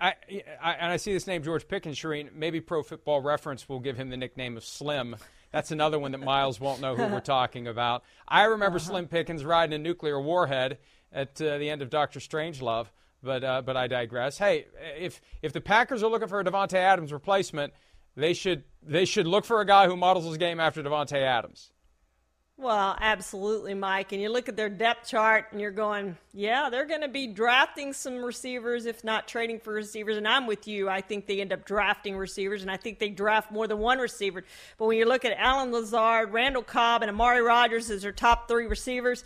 I, 0.00 0.14
I, 0.62 0.72
and 0.74 0.92
I 0.92 0.96
see 0.98 1.12
this 1.12 1.26
name 1.26 1.42
George 1.42 1.66
Pickens, 1.66 1.98
Charean. 1.98 2.32
Maybe 2.32 2.60
Pro 2.60 2.84
Football 2.84 3.22
Reference 3.22 3.68
will 3.68 3.80
give 3.80 3.96
him 3.96 4.08
the 4.08 4.16
nickname 4.16 4.56
of 4.56 4.64
Slim. 4.64 5.16
That's 5.50 5.72
another 5.72 5.98
one 5.98 6.12
that 6.12 6.18
Miles 6.18 6.60
won't 6.60 6.80
know 6.80 6.94
who 6.94 7.06
we're 7.06 7.20
talking 7.24 7.66
about. 7.66 8.04
I 8.28 8.44
remember 8.44 8.76
uh-huh. 8.76 8.86
Slim 8.86 9.08
Pickens 9.08 9.44
riding 9.44 9.74
a 9.74 9.78
nuclear 9.78 10.20
warhead 10.20 10.78
at 11.12 11.40
uh, 11.42 11.58
the 11.58 11.68
end 11.70 11.82
of 11.82 11.90
Doctor 11.90 12.20
Strangelove, 12.20 12.86
but 13.26 13.44
uh, 13.44 13.62
but 13.62 13.76
I 13.76 13.88
digress. 13.88 14.38
Hey, 14.38 14.66
if 14.98 15.20
if 15.42 15.52
the 15.52 15.60
Packers 15.60 16.02
are 16.02 16.08
looking 16.08 16.28
for 16.28 16.40
a 16.40 16.44
Davante 16.44 16.74
Adams 16.74 17.12
replacement, 17.12 17.74
they 18.16 18.32
should 18.32 18.64
they 18.82 19.04
should 19.04 19.26
look 19.26 19.44
for 19.44 19.60
a 19.60 19.66
guy 19.66 19.86
who 19.86 19.96
models 19.96 20.24
his 20.24 20.38
game 20.38 20.60
after 20.60 20.82
Davante 20.82 21.20
Adams. 21.20 21.72
Well, 22.58 22.96
absolutely, 22.98 23.74
Mike. 23.74 24.12
And 24.12 24.22
you 24.22 24.30
look 24.30 24.48
at 24.48 24.56
their 24.56 24.70
depth 24.70 25.06
chart 25.10 25.48
and 25.52 25.60
you're 25.60 25.70
going, 25.70 26.16
yeah, 26.32 26.70
they're 26.70 26.86
going 26.86 27.02
to 27.02 27.08
be 27.08 27.26
drafting 27.26 27.92
some 27.92 28.24
receivers, 28.24 28.86
if 28.86 29.04
not 29.04 29.28
trading 29.28 29.60
for 29.60 29.74
receivers. 29.74 30.16
And 30.16 30.26
I'm 30.26 30.46
with 30.46 30.66
you. 30.66 30.88
I 30.88 31.02
think 31.02 31.26
they 31.26 31.42
end 31.42 31.52
up 31.52 31.66
drafting 31.66 32.16
receivers, 32.16 32.62
and 32.62 32.70
I 32.70 32.78
think 32.78 32.98
they 32.98 33.10
draft 33.10 33.52
more 33.52 33.68
than 33.68 33.78
one 33.78 33.98
receiver. 33.98 34.42
But 34.78 34.86
when 34.86 34.96
you 34.96 35.04
look 35.04 35.26
at 35.26 35.36
Allen 35.36 35.70
Lazard, 35.70 36.32
Randall 36.32 36.62
Cobb, 36.62 37.02
and 37.02 37.10
Amari 37.10 37.42
Rodgers 37.42 37.90
as 37.90 38.00
their 38.00 38.12
top 38.12 38.48
three 38.48 38.66
receivers, 38.66 39.22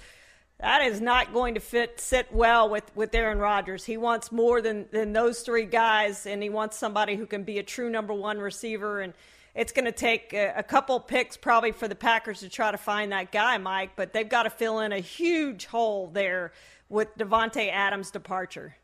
that 0.60 0.82
is 0.82 1.00
not 1.00 1.32
going 1.32 1.54
to 1.54 1.60
fit 1.60 1.98
sit 2.00 2.30
well 2.32 2.68
with, 2.68 2.84
with 2.94 3.14
Aaron 3.14 3.38
Rodgers. 3.38 3.84
He 3.84 3.96
wants 3.96 4.30
more 4.30 4.60
than, 4.60 4.86
than 4.92 5.12
those 5.12 5.40
three 5.40 5.64
guys, 5.64 6.26
and 6.26 6.42
he 6.42 6.50
wants 6.50 6.76
somebody 6.76 7.16
who 7.16 7.26
can 7.26 7.44
be 7.44 7.58
a 7.58 7.62
true 7.62 7.88
number 7.88 8.12
one 8.12 8.38
receiver. 8.38 9.00
And 9.00 9.14
it's 9.54 9.72
going 9.72 9.86
to 9.86 9.92
take 9.92 10.34
a, 10.34 10.52
a 10.56 10.62
couple 10.62 11.00
picks 11.00 11.36
probably 11.36 11.72
for 11.72 11.88
the 11.88 11.94
Packers 11.94 12.40
to 12.40 12.48
try 12.48 12.70
to 12.70 12.78
find 12.78 13.12
that 13.12 13.32
guy, 13.32 13.56
Mike, 13.58 13.92
but 13.96 14.12
they've 14.12 14.28
got 14.28 14.42
to 14.42 14.50
fill 14.50 14.80
in 14.80 14.92
a 14.92 15.00
huge 15.00 15.66
hole 15.66 16.08
there 16.12 16.52
with 16.88 17.16
Davante 17.16 17.70
Adams' 17.72 18.10
departure. 18.10 18.76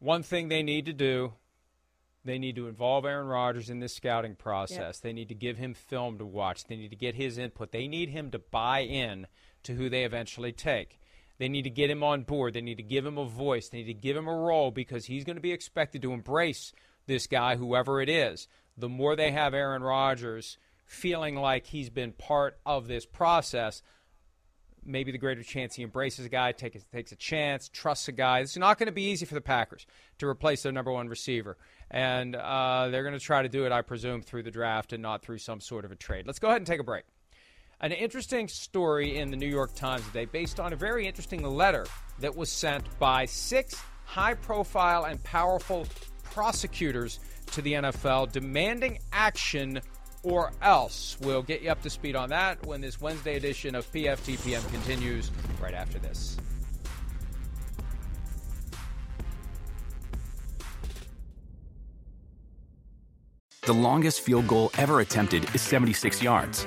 One 0.00 0.22
thing 0.22 0.48
they 0.48 0.62
need 0.62 0.86
to 0.86 0.92
do, 0.92 1.32
they 2.24 2.38
need 2.38 2.56
to 2.56 2.68
involve 2.68 3.06
Aaron 3.06 3.26
Rodgers 3.26 3.70
in 3.70 3.80
this 3.80 3.94
scouting 3.94 4.34
process. 4.34 4.96
Yep. 4.98 5.02
They 5.02 5.12
need 5.14 5.28
to 5.28 5.34
give 5.34 5.56
him 5.56 5.72
film 5.72 6.18
to 6.18 6.26
watch. 6.26 6.64
They 6.64 6.76
need 6.76 6.90
to 6.90 6.96
get 6.96 7.14
his 7.14 7.38
input. 7.38 7.72
They 7.72 7.88
need 7.88 8.10
him 8.10 8.30
to 8.32 8.38
buy 8.38 8.80
in 8.80 9.26
to 9.64 9.74
who 9.74 9.88
they 9.88 10.04
eventually 10.04 10.52
take. 10.52 10.98
They 11.38 11.48
need 11.48 11.62
to 11.62 11.70
get 11.70 11.90
him 11.90 12.02
on 12.02 12.22
board. 12.22 12.54
They 12.54 12.60
need 12.60 12.76
to 12.76 12.82
give 12.82 13.06
him 13.06 13.16
a 13.16 13.24
voice. 13.24 13.68
They 13.68 13.78
need 13.78 13.84
to 13.84 13.94
give 13.94 14.16
him 14.16 14.28
a 14.28 14.34
role 14.34 14.70
because 14.70 15.06
he's 15.06 15.24
going 15.24 15.36
to 15.36 15.42
be 15.42 15.52
expected 15.52 16.02
to 16.02 16.12
embrace 16.12 16.72
this 17.06 17.26
guy, 17.26 17.56
whoever 17.56 18.00
it 18.00 18.08
is 18.08 18.46
the 18.80 18.88
more 18.88 19.14
they 19.14 19.30
have 19.30 19.54
Aaron 19.54 19.82
Rodgers 19.82 20.58
feeling 20.84 21.36
like 21.36 21.66
he's 21.66 21.90
been 21.90 22.12
part 22.12 22.58
of 22.66 22.88
this 22.88 23.06
process, 23.06 23.82
maybe 24.84 25.12
the 25.12 25.18
greater 25.18 25.42
chance 25.42 25.74
he 25.74 25.82
embraces 25.82 26.26
a 26.26 26.28
guy, 26.28 26.52
takes 26.52 26.84
takes 26.92 27.12
a 27.12 27.16
chance, 27.16 27.68
trusts 27.68 28.08
a 28.08 28.12
guy. 28.12 28.40
It's 28.40 28.56
not 28.56 28.78
going 28.78 28.86
to 28.86 28.92
be 28.92 29.04
easy 29.04 29.26
for 29.26 29.34
the 29.34 29.40
Packers 29.40 29.86
to 30.18 30.26
replace 30.26 30.62
their 30.62 30.72
number 30.72 30.90
one 30.90 31.08
receiver. 31.08 31.56
And 31.90 32.34
uh, 32.34 32.88
they're 32.90 33.02
going 33.02 33.18
to 33.18 33.24
try 33.24 33.42
to 33.42 33.48
do 33.48 33.66
it, 33.66 33.72
I 33.72 33.82
presume, 33.82 34.22
through 34.22 34.44
the 34.44 34.50
draft 34.50 34.92
and 34.92 35.02
not 35.02 35.22
through 35.22 35.38
some 35.38 35.60
sort 35.60 35.84
of 35.84 35.92
a 35.92 35.96
trade. 35.96 36.26
Let's 36.26 36.38
go 36.38 36.48
ahead 36.48 36.60
and 36.60 36.66
take 36.66 36.80
a 36.80 36.84
break. 36.84 37.04
An 37.82 37.92
interesting 37.92 38.46
story 38.46 39.16
in 39.16 39.30
the 39.30 39.38
New 39.38 39.48
York 39.48 39.74
Times 39.74 40.04
today 40.08 40.26
based 40.26 40.60
on 40.60 40.74
a 40.74 40.76
very 40.76 41.06
interesting 41.06 41.42
letter 41.42 41.86
that 42.18 42.36
was 42.36 42.52
sent 42.52 42.84
by 42.98 43.24
six 43.24 43.74
high 44.04 44.34
profile 44.34 45.04
and 45.04 45.22
powerful 45.24 45.86
prosecutors 46.22 47.20
to 47.52 47.62
the 47.62 47.72
NFL 47.72 48.32
demanding 48.32 48.98
action 49.14 49.80
or 50.22 50.52
else. 50.60 51.16
We'll 51.22 51.42
get 51.42 51.62
you 51.62 51.70
up 51.70 51.80
to 51.80 51.88
speed 51.88 52.16
on 52.16 52.28
that 52.28 52.66
when 52.66 52.82
this 52.82 53.00
Wednesday 53.00 53.36
edition 53.36 53.74
of 53.74 53.90
PFTPM 53.90 54.70
continues 54.70 55.30
right 55.58 55.72
after 55.72 55.98
this. 55.98 56.36
The 63.62 63.72
longest 63.72 64.20
field 64.20 64.46
goal 64.48 64.70
ever 64.76 65.00
attempted 65.00 65.54
is 65.54 65.62
76 65.62 66.22
yards. 66.22 66.66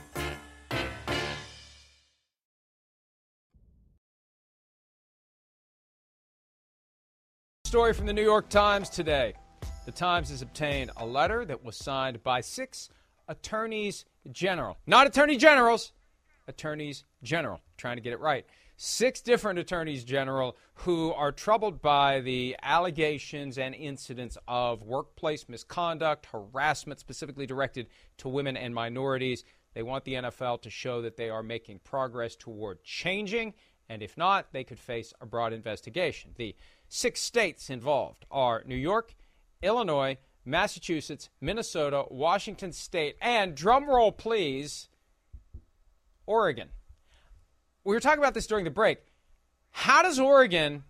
Story 7.71 7.93
from 7.93 8.05
the 8.05 8.11
New 8.11 8.21
York 8.21 8.49
Times 8.49 8.89
today. 8.89 9.33
The 9.85 9.93
Times 9.93 10.29
has 10.29 10.41
obtained 10.41 10.91
a 10.97 11.05
letter 11.05 11.45
that 11.45 11.63
was 11.63 11.77
signed 11.77 12.21
by 12.21 12.41
six 12.41 12.89
attorneys 13.29 14.03
general, 14.29 14.77
not 14.87 15.07
attorney 15.07 15.37
generals, 15.37 15.93
attorneys 16.49 17.05
general, 17.23 17.61
trying 17.77 17.95
to 17.95 18.01
get 18.01 18.11
it 18.11 18.19
right. 18.19 18.45
Six 18.75 19.21
different 19.21 19.57
attorneys 19.57 20.03
general 20.03 20.57
who 20.73 21.13
are 21.13 21.31
troubled 21.31 21.81
by 21.81 22.19
the 22.19 22.57
allegations 22.61 23.57
and 23.57 23.73
incidents 23.73 24.37
of 24.49 24.83
workplace 24.83 25.47
misconduct, 25.47 26.25
harassment 26.25 26.99
specifically 26.99 27.45
directed 27.45 27.87
to 28.17 28.27
women 28.27 28.57
and 28.57 28.75
minorities. 28.75 29.45
They 29.75 29.83
want 29.83 30.03
the 30.03 30.15
NFL 30.15 30.61
to 30.63 30.69
show 30.69 31.01
that 31.03 31.15
they 31.15 31.29
are 31.29 31.41
making 31.41 31.79
progress 31.85 32.35
toward 32.35 32.83
changing, 32.83 33.53
and 33.87 34.03
if 34.03 34.17
not, 34.17 34.51
they 34.51 34.65
could 34.65 34.79
face 34.79 35.13
a 35.21 35.25
broad 35.25 35.53
investigation. 35.53 36.31
The 36.35 36.53
six 36.93 37.21
states 37.21 37.69
involved 37.69 38.25
are 38.29 38.63
New 38.65 38.75
York, 38.75 39.15
Illinois, 39.61 40.17
Massachusetts, 40.43 41.29
Minnesota, 41.39 42.03
Washington 42.09 42.73
State, 42.73 43.15
and 43.21 43.55
drumroll 43.55 44.15
please, 44.15 44.89
Oregon. 46.25 46.67
We 47.85 47.95
were 47.95 48.01
talking 48.01 48.19
about 48.19 48.33
this 48.33 48.45
during 48.45 48.65
the 48.65 48.71
break. 48.71 48.99
How 49.71 50.03
does 50.03 50.19
Oregon 50.19 50.83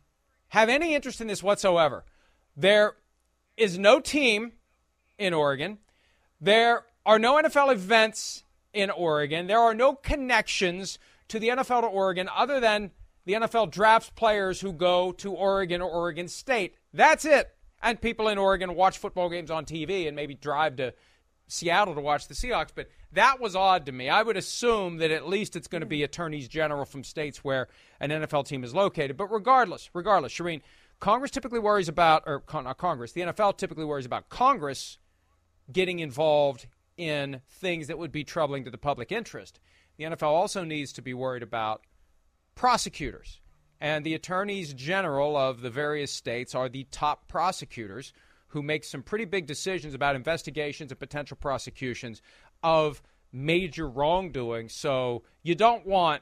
have 0.50 0.70
any 0.70 0.96
interest 0.96 1.22
in 1.22 1.28
this 1.28 1.44
whatsoever? 1.44 2.04
There 2.58 2.96
is 3.56 3.78
no 3.78 4.00
team 4.00 4.54
in 5.20 5.36
Oregon. 5.36 5.78
There 6.40 6.86
are 7.06 7.20
no 7.20 7.36
NFL 7.36 7.72
events 7.74 8.44
in 8.74 8.90
Oregon. 8.90 9.46
There 9.46 9.60
are 9.60 9.76
no 9.76 9.94
connections 9.94 10.98
to 11.28 11.38
the 11.38 11.50
NFL 11.50 11.82
to 11.82 11.88
Oregon 11.88 12.28
other 12.36 12.60
than 12.60 12.90
the 13.26 13.34
NFL 13.34 13.72
drafts 13.72 14.10
players 14.10 14.62
who 14.62 14.74
go 14.74 15.12
to 15.14 15.34
Oregon 15.34 15.82
or 15.82 15.90
Oregon 15.90 16.28
State. 16.28 16.76
That's 16.94 17.26
it. 17.26 17.50
And 17.82 18.00
people 18.00 18.28
in 18.28 18.38
Oregon 18.38 18.76
watch 18.76 18.98
football 18.98 19.30
games 19.30 19.52
on 19.52 19.66
TV 19.66 20.08
and 20.08 20.16
maybe 20.16 20.36
drive 20.36 20.76
to 20.78 20.94
Seattle 21.48 21.96
to 21.96 22.02
watch 22.02 22.28
the 22.28 22.34
Seahawks. 22.34 22.70
But 22.74 22.90
that 23.12 23.40
was 23.40 23.56
odd 23.56 23.86
to 23.88 23.92
me. 23.92 24.10
I 24.10 24.24
would 24.24 24.38
assume 24.38 24.98
that 24.98 25.12
at 25.12 25.28
least 25.28 25.56
it's 25.56 25.68
going 25.68 25.82
to 25.82 25.88
be 25.88 26.04
attorneys 26.04 26.48
general 26.48 26.86
from 26.86 27.04
states 27.04 27.44
where 27.44 27.68
an 28.00 28.10
NFL 28.10 28.48
team 28.48 28.64
is 28.64 28.74
located. 28.74 29.18
But 29.18 29.32
regardless, 29.32 29.90
regardless, 29.94 30.34
Charean, 30.34 30.62
Congress 31.00 31.32
typically 31.32 31.60
worries 31.60 31.90
about, 31.90 32.24
or 32.26 32.44
not 32.54 32.78
Congress, 32.78 33.12
the 33.12 33.22
NFL 33.22 33.58
typically 33.58 33.86
worries 33.86 34.06
about 34.06 34.30
Congress 34.30 34.98
getting 35.72 36.00
involved 36.00 36.68
in 36.98 37.42
things 37.50 37.88
that 37.88 37.98
would 37.98 38.12
be 38.12 38.24
troubling 38.24 38.64
to 38.66 38.72
the 38.72 38.78
public 38.78 39.12
interest. 39.12 39.60
The 39.98 40.04
NFL 40.06 40.24
also 40.24 40.64
needs 40.64 40.94
to 40.94 41.02
be 41.02 41.14
worried 41.14 41.44
about 41.44 41.82
prosecutors. 42.56 43.40
And 43.80 44.06
the 44.06 44.14
attorneys 44.14 44.74
general 44.74 45.36
of 45.36 45.62
the 45.62 45.70
various 45.72 46.12
states 46.12 46.54
are 46.54 46.70
the 46.70 46.86
top 46.92 47.28
prosecutors 47.28 48.14
who 48.50 48.62
make 48.62 48.84
some 48.84 49.02
pretty 49.02 49.26
big 49.26 49.48
decisions 49.48 49.94
about 49.94 50.16
investigations 50.16 50.92
and 50.92 51.00
potential 51.00 51.38
prosecutions 51.40 52.22
of 52.62 53.02
major 53.32 53.88
wrongdoing. 53.88 54.70
So 54.70 55.24
you 55.42 55.56
don't 55.56 55.88
want, 55.88 56.22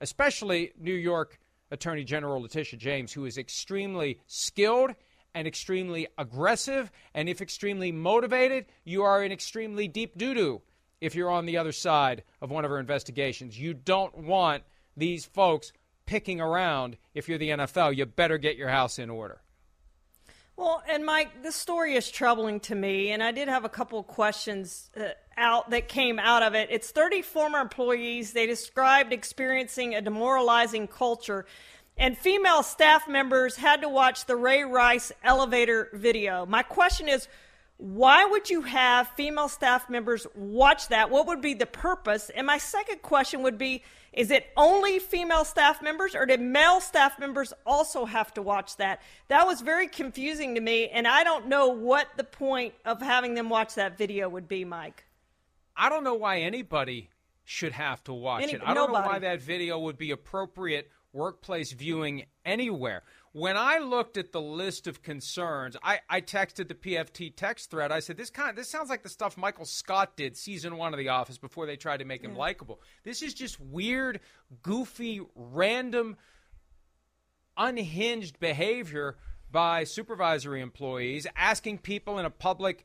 especially 0.00 0.72
New 0.78 0.94
York 0.94 1.38
Attorney 1.70 2.04
General 2.04 2.42
Letitia 2.42 2.78
James, 2.78 3.12
who 3.12 3.24
is 3.24 3.38
extremely 3.38 4.20
skilled 4.26 4.92
and 5.34 5.46
extremely 5.46 6.06
aggressive. 6.18 6.90
And 7.14 7.28
if 7.28 7.40
extremely 7.40 7.92
motivated, 7.92 8.66
you 8.84 9.02
are 9.02 9.24
in 9.24 9.32
extremely 9.32 9.88
deep 9.88 10.18
doo 10.18 10.34
doo 10.34 10.62
if 11.00 11.14
you're 11.14 11.30
on 11.30 11.46
the 11.46 11.56
other 11.56 11.72
side 11.72 12.24
of 12.42 12.50
one 12.50 12.64
of 12.64 12.70
her 12.70 12.78
investigations. 12.78 13.58
You 13.58 13.72
don't 13.72 14.16
want 14.18 14.64
these 15.00 15.24
folks 15.24 15.72
picking 16.06 16.40
around 16.40 16.96
if 17.14 17.28
you're 17.28 17.38
the 17.38 17.50
NFL. 17.50 17.96
You 17.96 18.06
better 18.06 18.38
get 18.38 18.56
your 18.56 18.68
house 18.68 18.98
in 18.98 19.10
order. 19.10 19.40
Well, 20.56 20.82
and 20.90 21.06
Mike, 21.06 21.42
this 21.42 21.56
story 21.56 21.94
is 21.94 22.10
troubling 22.10 22.60
to 22.60 22.74
me, 22.74 23.12
and 23.12 23.22
I 23.22 23.32
did 23.32 23.48
have 23.48 23.64
a 23.64 23.68
couple 23.68 23.98
of 23.98 24.06
questions 24.06 24.90
uh, 24.94 25.04
out 25.36 25.70
that 25.70 25.88
came 25.88 26.18
out 26.18 26.42
of 26.42 26.54
it. 26.54 26.68
It's 26.70 26.90
30 26.90 27.22
former 27.22 27.60
employees. 27.60 28.34
They 28.34 28.46
described 28.46 29.12
experiencing 29.12 29.94
a 29.94 30.02
demoralizing 30.02 30.86
culture, 30.86 31.46
and 31.96 32.16
female 32.16 32.62
staff 32.62 33.08
members 33.08 33.56
had 33.56 33.80
to 33.80 33.88
watch 33.88 34.26
the 34.26 34.36
Ray 34.36 34.62
Rice 34.64 35.12
elevator 35.24 35.88
video. 35.94 36.44
My 36.44 36.62
question 36.62 37.08
is, 37.08 37.26
why 37.78 38.26
would 38.26 38.50
you 38.50 38.60
have 38.60 39.08
female 39.16 39.48
staff 39.48 39.88
members 39.88 40.26
watch 40.34 40.88
that? 40.88 41.08
What 41.08 41.26
would 41.28 41.40
be 41.40 41.54
the 41.54 41.64
purpose? 41.64 42.28
And 42.28 42.46
my 42.46 42.58
second 42.58 43.00
question 43.00 43.42
would 43.42 43.56
be 43.56 43.82
is 44.12 44.30
it 44.30 44.46
only 44.56 44.98
female 44.98 45.44
staff 45.44 45.80
members 45.82 46.14
or 46.14 46.26
did 46.26 46.40
male 46.40 46.80
staff 46.80 47.18
members 47.18 47.52
also 47.64 48.04
have 48.04 48.34
to 48.34 48.42
watch 48.42 48.76
that? 48.78 49.00
That 49.28 49.46
was 49.46 49.60
very 49.60 49.86
confusing 49.86 50.54
to 50.56 50.60
me, 50.60 50.88
and 50.88 51.06
I 51.06 51.22
don't 51.22 51.46
know 51.46 51.68
what 51.68 52.08
the 52.16 52.24
point 52.24 52.74
of 52.84 53.00
having 53.00 53.34
them 53.34 53.48
watch 53.48 53.74
that 53.76 53.96
video 53.96 54.28
would 54.28 54.48
be, 54.48 54.64
Mike. 54.64 55.04
I 55.76 55.88
don't 55.88 56.04
know 56.04 56.14
why 56.14 56.40
anybody 56.40 57.10
should 57.44 57.72
have 57.72 58.02
to 58.04 58.12
watch 58.12 58.42
Any, 58.42 58.52
it. 58.54 58.62
I 58.64 58.74
don't 58.74 58.88
nobody. 58.92 59.06
know 59.06 59.12
why 59.12 59.18
that 59.20 59.40
video 59.40 59.78
would 59.78 59.98
be 59.98 60.10
appropriate 60.10 60.90
workplace 61.12 61.72
viewing 61.72 62.26
anywhere. 62.44 63.02
When 63.32 63.56
I 63.56 63.78
looked 63.78 64.16
at 64.16 64.32
the 64.32 64.40
list 64.40 64.86
of 64.86 65.02
concerns, 65.02 65.76
I, 65.82 66.00
I 66.08 66.20
texted 66.20 66.68
the 66.68 66.74
PFT 66.74 67.34
text 67.34 67.70
thread. 67.70 67.92
I 67.92 68.00
said, 68.00 68.16
"This 68.16 68.30
kind, 68.30 68.50
of, 68.50 68.56
this 68.56 68.68
sounds 68.68 68.90
like 68.90 69.02
the 69.02 69.08
stuff 69.08 69.36
Michael 69.36 69.64
Scott 69.64 70.16
did 70.16 70.36
season 70.36 70.76
one 70.76 70.92
of 70.92 70.98
The 70.98 71.10
Office 71.10 71.38
before 71.38 71.66
they 71.66 71.76
tried 71.76 71.98
to 71.98 72.04
make 72.04 72.24
him 72.24 72.32
yeah. 72.32 72.38
likable. 72.38 72.80
This 73.04 73.22
is 73.22 73.34
just 73.34 73.60
weird, 73.60 74.20
goofy, 74.62 75.20
random, 75.34 76.16
unhinged 77.56 78.40
behavior 78.40 79.16
by 79.50 79.84
supervisory 79.84 80.60
employees 80.60 81.26
asking 81.36 81.78
people 81.78 82.18
in 82.18 82.24
a 82.24 82.30
public 82.30 82.84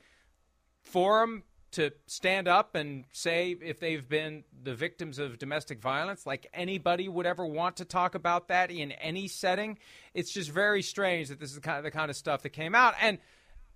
forum 0.81 1.43
to 1.75 1.91
stand 2.07 2.47
up 2.47 2.75
and 2.75 3.05
say 3.11 3.55
if 3.61 3.79
they've 3.79 4.07
been 4.07 4.43
the 4.63 4.73
victims 4.73 5.19
of 5.19 5.37
domestic 5.37 5.79
violence, 5.79 6.25
like 6.25 6.47
anybody 6.53 7.07
would 7.07 7.25
ever 7.25 7.45
want 7.45 7.77
to 7.77 7.85
talk 7.85 8.15
about 8.15 8.47
that 8.47 8.71
in 8.71 8.91
any 8.93 9.27
setting. 9.27 9.77
It's 10.13 10.31
just 10.33 10.49
very 10.49 10.81
strange 10.81 11.29
that 11.29 11.39
this 11.39 11.49
is 11.49 11.55
the 11.55 11.61
kind 11.61 11.77
of, 11.77 11.83
the 11.83 11.91
kind 11.91 12.09
of 12.09 12.15
stuff 12.15 12.41
that 12.43 12.49
came 12.49 12.75
out. 12.75 12.93
And 13.01 13.19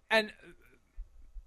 and 0.10 0.32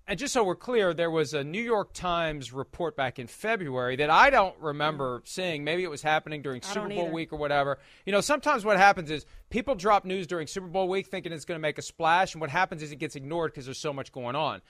and 0.06 0.18
just 0.18 0.34
so 0.34 0.42
we're 0.42 0.56
clear, 0.56 0.92
there 0.92 1.10
was 1.10 1.32
a 1.32 1.44
New 1.44 1.62
York 1.62 1.92
Times 1.94 2.52
report 2.52 2.96
back 2.96 3.18
in 3.18 3.28
February 3.28 3.96
that 3.96 4.10
I 4.10 4.30
don't 4.30 4.56
remember 4.58 5.22
seeing. 5.24 5.64
Maybe 5.64 5.84
it 5.84 5.90
was 5.90 6.02
happening 6.02 6.42
during 6.42 6.60
Super 6.60 6.88
Bowl 6.88 7.04
either. 7.04 7.12
week 7.12 7.32
or 7.32 7.36
whatever. 7.36 7.78
You 8.04 8.12
know, 8.12 8.20
sometimes 8.20 8.64
what 8.64 8.78
happens 8.78 9.10
is 9.10 9.24
people 9.48 9.74
drop 9.76 10.04
news 10.04 10.26
during 10.26 10.48
Super 10.48 10.66
Bowl 10.66 10.88
week 10.88 11.06
thinking 11.06 11.32
it's 11.32 11.44
going 11.44 11.58
to 11.58 11.62
make 11.62 11.78
a 11.78 11.82
splash, 11.82 12.34
and 12.34 12.40
what 12.40 12.50
happens 12.50 12.82
is 12.82 12.90
it 12.90 12.96
gets 12.96 13.14
ignored 13.14 13.52
because 13.52 13.64
there's 13.64 13.78
so 13.78 13.92
much 13.92 14.10
going 14.12 14.34
on. 14.34 14.60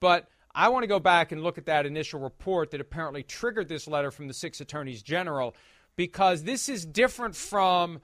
But 0.00 0.28
I 0.54 0.68
want 0.68 0.82
to 0.82 0.88
go 0.88 0.98
back 0.98 1.32
and 1.32 1.42
look 1.42 1.58
at 1.58 1.66
that 1.66 1.86
initial 1.86 2.20
report 2.20 2.70
that 2.70 2.80
apparently 2.80 3.22
triggered 3.22 3.68
this 3.68 3.86
letter 3.86 4.10
from 4.10 4.28
the 4.28 4.34
six 4.34 4.60
attorneys 4.60 5.02
general 5.02 5.54
because 5.96 6.42
this 6.42 6.68
is 6.68 6.84
different 6.84 7.36
from 7.36 8.00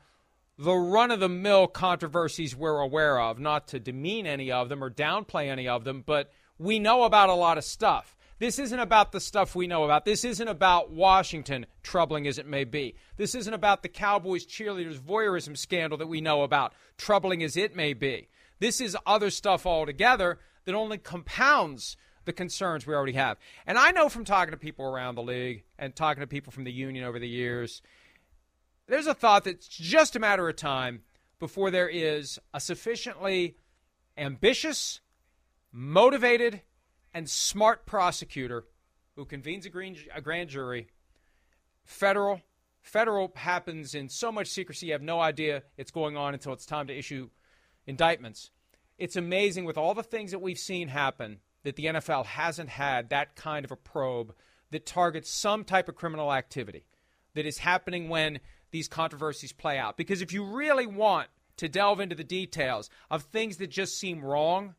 the 0.59 0.75
run 0.75 1.11
of 1.11 1.21
the 1.21 1.29
mill 1.29 1.67
controversies 1.67 2.57
we're 2.57 2.79
aware 2.79 3.21
of, 3.21 3.39
not 3.39 3.69
to 3.69 3.81
demean 3.81 4.27
any 4.27 4.51
of 4.51 4.69
them 4.69 4.83
or 4.83 4.91
downplay 4.91 5.49
any 5.49 5.69
of 5.69 5.85
them, 5.85 6.03
but 6.07 6.31
we 6.59 6.79
know 6.79 7.05
about 7.05 7.29
a 7.29 7.35
lot 7.35 7.59
of 7.59 7.65
stuff. 7.65 8.17
This 8.39 8.59
isn't 8.59 8.79
about 8.79 9.13
the 9.13 9.21
stuff 9.21 9.55
we 9.55 9.67
know 9.67 9.85
about. 9.85 10.05
This 10.05 10.25
isn't 10.25 10.49
about 10.49 10.91
Washington, 10.91 11.67
troubling 11.83 12.27
as 12.27 12.39
it 12.39 12.47
may 12.47 12.65
be. 12.65 12.95
This 13.17 13.35
isn't 13.35 13.55
about 13.55 13.83
the 13.83 13.89
Cowboys 13.89 14.47
cheerleaders 14.47 14.99
voyeurism 14.99 15.57
scandal 15.57 15.99
that 15.99 16.07
we 16.07 16.21
know 16.21 16.43
about, 16.43 16.75
troubling 16.99 17.43
as 17.43 17.57
it 17.57 17.75
may 17.75 17.95
be. 17.95 18.29
This 18.59 18.81
is 18.81 18.97
other 19.07 19.31
stuff 19.31 19.67
altogether 19.67 20.39
that 20.65 20.75
only 20.75 20.99
compounds 20.99 21.97
the 22.27 22.33
concerns 22.33 22.87
we 22.87 22.95
already 22.95 23.13
have. 23.13 23.39
And 23.67 23.79
I 23.79 23.93
know 23.93 24.09
from 24.09 24.25
talking 24.25 24.51
to 24.51 24.59
people 24.59 24.85
around 24.85 25.15
the 25.15 25.23
league 25.23 25.65
and 25.79 25.97
talking 25.97 26.21
to 26.21 26.27
people 26.27 26.53
from 26.53 26.65
the 26.65 26.73
union 26.73 27.05
over 27.05 27.19
the 27.19 27.29
years, 27.29 27.81
there's 28.87 29.07
a 29.07 29.15
thought 29.15 29.45
that 29.45 29.55
it's 29.55 29.69
just 29.69 30.15
a 30.15 30.21
matter 30.21 30.49
of 30.49 30.57
time 30.57 31.03
before 31.39 31.71
there 31.71 31.89
is 31.89 32.39
a 32.53 32.61
sufficiently 32.61 33.57
ambitious, 34.19 35.01
motivated, 35.73 36.63
and 37.15 37.31
smart 37.31 37.87
prosecutor 37.87 38.65
who 39.15 39.25
convenes 39.25 39.65
a, 39.67 39.71
green, 39.71 39.97
a 40.15 40.21
grand 40.21 40.51
jury, 40.51 40.89
federal. 41.85 42.43
Federal 42.83 43.33
happens 43.35 43.95
in 43.95 44.09
so 44.09 44.31
much 44.31 44.47
secrecy, 44.47 44.87
you 44.87 44.93
have 44.93 45.03
no 45.03 45.21
idea 45.21 45.63
it's 45.77 45.91
going 45.91 46.17
on 46.17 46.35
until 46.35 46.53
it's 46.53 46.67
time 46.67 46.87
to 46.87 46.97
issue 46.97 47.29
indictments. 47.87 48.51
It's 48.97 49.17
amazing 49.17 49.65
with 49.65 49.77
all 49.77 49.93
the 49.93 50.03
things 50.03 50.31
that 50.31 50.39
we've 50.41 50.59
seen 50.59 50.89
happen 50.89 51.41
that 51.67 51.75
the 51.75 51.87
NFL 51.87 52.27
hasn't 52.27 52.69
had 52.69 53.11
that 53.11 53.35
kind 53.35 53.65
of 53.65 53.73
a 53.73 53.77
probe 53.77 54.33
that 54.71 54.87
targets 54.87 55.29
some 55.29 55.65
type 55.65 55.89
of 55.89 55.97
criminal 55.97 56.33
activity 56.33 56.87
that 57.35 57.45
is 57.45 57.59
happening 57.59 58.09
when 58.09 58.39
these 58.71 58.87
controversies 58.87 59.53
play 59.53 59.77
out. 59.77 59.97
Because 59.97 60.23
if 60.23 60.33
you 60.33 60.45
really 60.45 60.87
want 60.87 61.29
to 61.57 61.69
delve 61.69 61.99
into 61.99 62.15
the 62.15 62.23
details 62.23 62.89
of 63.11 63.25
things 63.25 63.57
that 63.57 63.69
just 63.69 63.99
seem 63.99 64.25
wrong, 64.25 64.77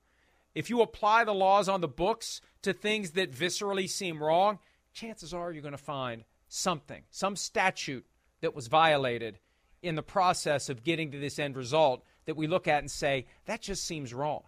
if 0.56 0.70
you 0.70 0.82
apply 0.82 1.26
the 1.26 1.34
laws 1.34 1.68
on 1.68 1.82
the 1.82 1.90
books 1.90 2.40
to 2.62 2.72
things 2.72 3.12
that 3.12 3.34
viscerally 3.34 3.90
seem 3.90 4.24
wrong, 4.24 4.60
chances 4.94 5.34
are 5.34 5.52
you're 5.52 5.62
going 5.62 5.74
to 5.74 5.78
find 5.78 6.24
something, 6.48 7.04
some 7.12 7.36
statute 7.36 8.06
that 8.40 8.56
was 8.56 8.68
violated 8.68 9.40
in 9.82 9.96
the 9.96 10.04
process 10.04 10.70
of 10.70 10.86
getting 10.86 11.12
to 11.12 11.20
this 11.20 11.38
end 11.38 11.58
result 11.58 12.06
that 12.26 12.38
we 12.38 12.48
look 12.48 12.66
at 12.66 12.80
and 12.80 12.90
say, 12.90 13.26
that 13.46 13.62
just 13.62 13.84
seems 13.84 14.14
wrong. 14.14 14.44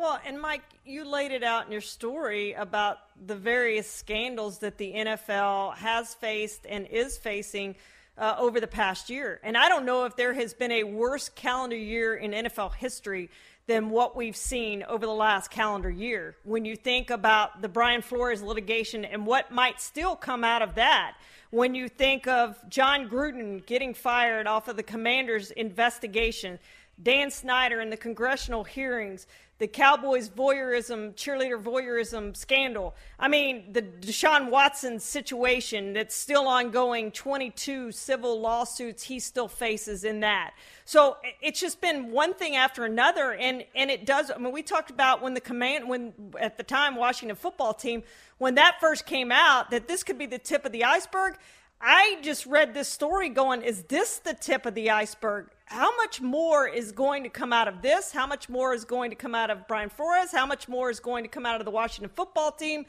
Well, 0.00 0.18
and 0.24 0.40
Mike, 0.40 0.62
you 0.86 1.04
laid 1.04 1.30
it 1.30 1.42
out 1.42 1.66
in 1.66 1.72
your 1.72 1.82
story 1.82 2.54
about 2.54 3.00
the 3.26 3.34
various 3.34 3.86
scandals 3.86 4.60
that 4.60 4.78
the 4.78 4.94
NFL 4.94 5.76
has 5.76 6.14
faced 6.14 6.64
and 6.66 6.86
is 6.86 7.18
facing 7.18 7.76
uh, 8.16 8.34
over 8.38 8.60
the 8.60 8.66
past 8.66 9.10
year. 9.10 9.38
And 9.42 9.58
I 9.58 9.68
don't 9.68 9.84
know 9.84 10.06
if 10.06 10.16
there 10.16 10.32
has 10.32 10.54
been 10.54 10.72
a 10.72 10.84
worse 10.84 11.28
calendar 11.28 11.76
year 11.76 12.14
in 12.14 12.30
NFL 12.30 12.76
history 12.76 13.28
than 13.66 13.90
what 13.90 14.16
we've 14.16 14.38
seen 14.38 14.84
over 14.84 15.04
the 15.04 15.12
last 15.12 15.50
calendar 15.50 15.90
year. 15.90 16.34
When 16.44 16.64
you 16.64 16.76
think 16.76 17.10
about 17.10 17.60
the 17.60 17.68
Brian 17.68 18.00
Flores 18.00 18.40
litigation 18.40 19.04
and 19.04 19.26
what 19.26 19.52
might 19.52 19.82
still 19.82 20.16
come 20.16 20.44
out 20.44 20.62
of 20.62 20.76
that, 20.76 21.16
when 21.50 21.74
you 21.74 21.90
think 21.90 22.26
of 22.26 22.56
Jon 22.70 23.06
Gruden 23.06 23.66
getting 23.66 23.92
fired 23.92 24.46
off 24.46 24.66
of 24.66 24.76
the 24.76 24.82
commander's 24.82 25.50
investigation, 25.50 26.58
Dan 27.02 27.30
Snyder 27.30 27.80
and 27.80 27.92
the 27.92 27.96
congressional 27.98 28.64
hearings, 28.64 29.26
the 29.60 29.68
Cowboys 29.68 30.30
voyeurism, 30.30 31.14
cheerleader 31.14 31.62
voyeurism 31.62 32.34
scandal. 32.34 32.96
I 33.18 33.28
mean, 33.28 33.70
the 33.72 33.82
Deshaun 33.82 34.48
Watson 34.50 34.98
situation 34.98 35.92
that's 35.92 36.14
still 36.14 36.48
ongoing, 36.48 37.12
22 37.12 37.92
civil 37.92 38.40
lawsuits 38.40 39.02
he 39.02 39.20
still 39.20 39.48
faces 39.48 40.02
in 40.02 40.20
that. 40.20 40.54
So 40.86 41.18
it's 41.42 41.60
just 41.60 41.82
been 41.82 42.10
one 42.10 42.32
thing 42.32 42.56
after 42.56 42.86
another. 42.86 43.34
And, 43.34 43.62
and 43.74 43.90
it 43.90 44.06
does, 44.06 44.30
I 44.34 44.38
mean, 44.38 44.50
we 44.50 44.62
talked 44.62 44.90
about 44.90 45.20
when 45.20 45.34
the 45.34 45.42
command, 45.42 45.86
when 45.86 46.14
at 46.40 46.56
the 46.56 46.62
time, 46.62 46.96
Washington 46.96 47.36
football 47.36 47.74
team, 47.74 48.02
when 48.38 48.54
that 48.54 48.76
first 48.80 49.04
came 49.04 49.30
out, 49.30 49.70
that 49.72 49.88
this 49.88 50.02
could 50.02 50.16
be 50.16 50.24
the 50.24 50.38
tip 50.38 50.64
of 50.64 50.72
the 50.72 50.84
iceberg. 50.84 51.36
I 51.80 52.18
just 52.22 52.46
read 52.46 52.74
this 52.74 52.88
story 52.88 53.28
going, 53.30 53.62
is 53.62 53.84
this 53.84 54.18
the 54.18 54.34
tip 54.34 54.66
of 54.66 54.74
the 54.74 54.90
iceberg? 54.90 55.50
how 55.70 55.96
much 55.96 56.20
more 56.20 56.66
is 56.66 56.90
going 56.90 57.22
to 57.22 57.28
come 57.28 57.52
out 57.52 57.68
of 57.68 57.80
this? 57.80 58.10
How 58.10 58.26
much 58.26 58.48
more 58.48 58.74
is 58.74 58.84
going 58.84 59.10
to 59.10 59.16
come 59.16 59.36
out 59.36 59.50
of 59.50 59.68
Brian 59.68 59.88
Flores? 59.88 60.32
How 60.32 60.44
much 60.44 60.68
more 60.68 60.90
is 60.90 60.98
going 60.98 61.22
to 61.22 61.28
come 61.28 61.46
out 61.46 61.60
of 61.60 61.64
the 61.64 61.70
Washington 61.70 62.10
football 62.12 62.50
team? 62.50 62.86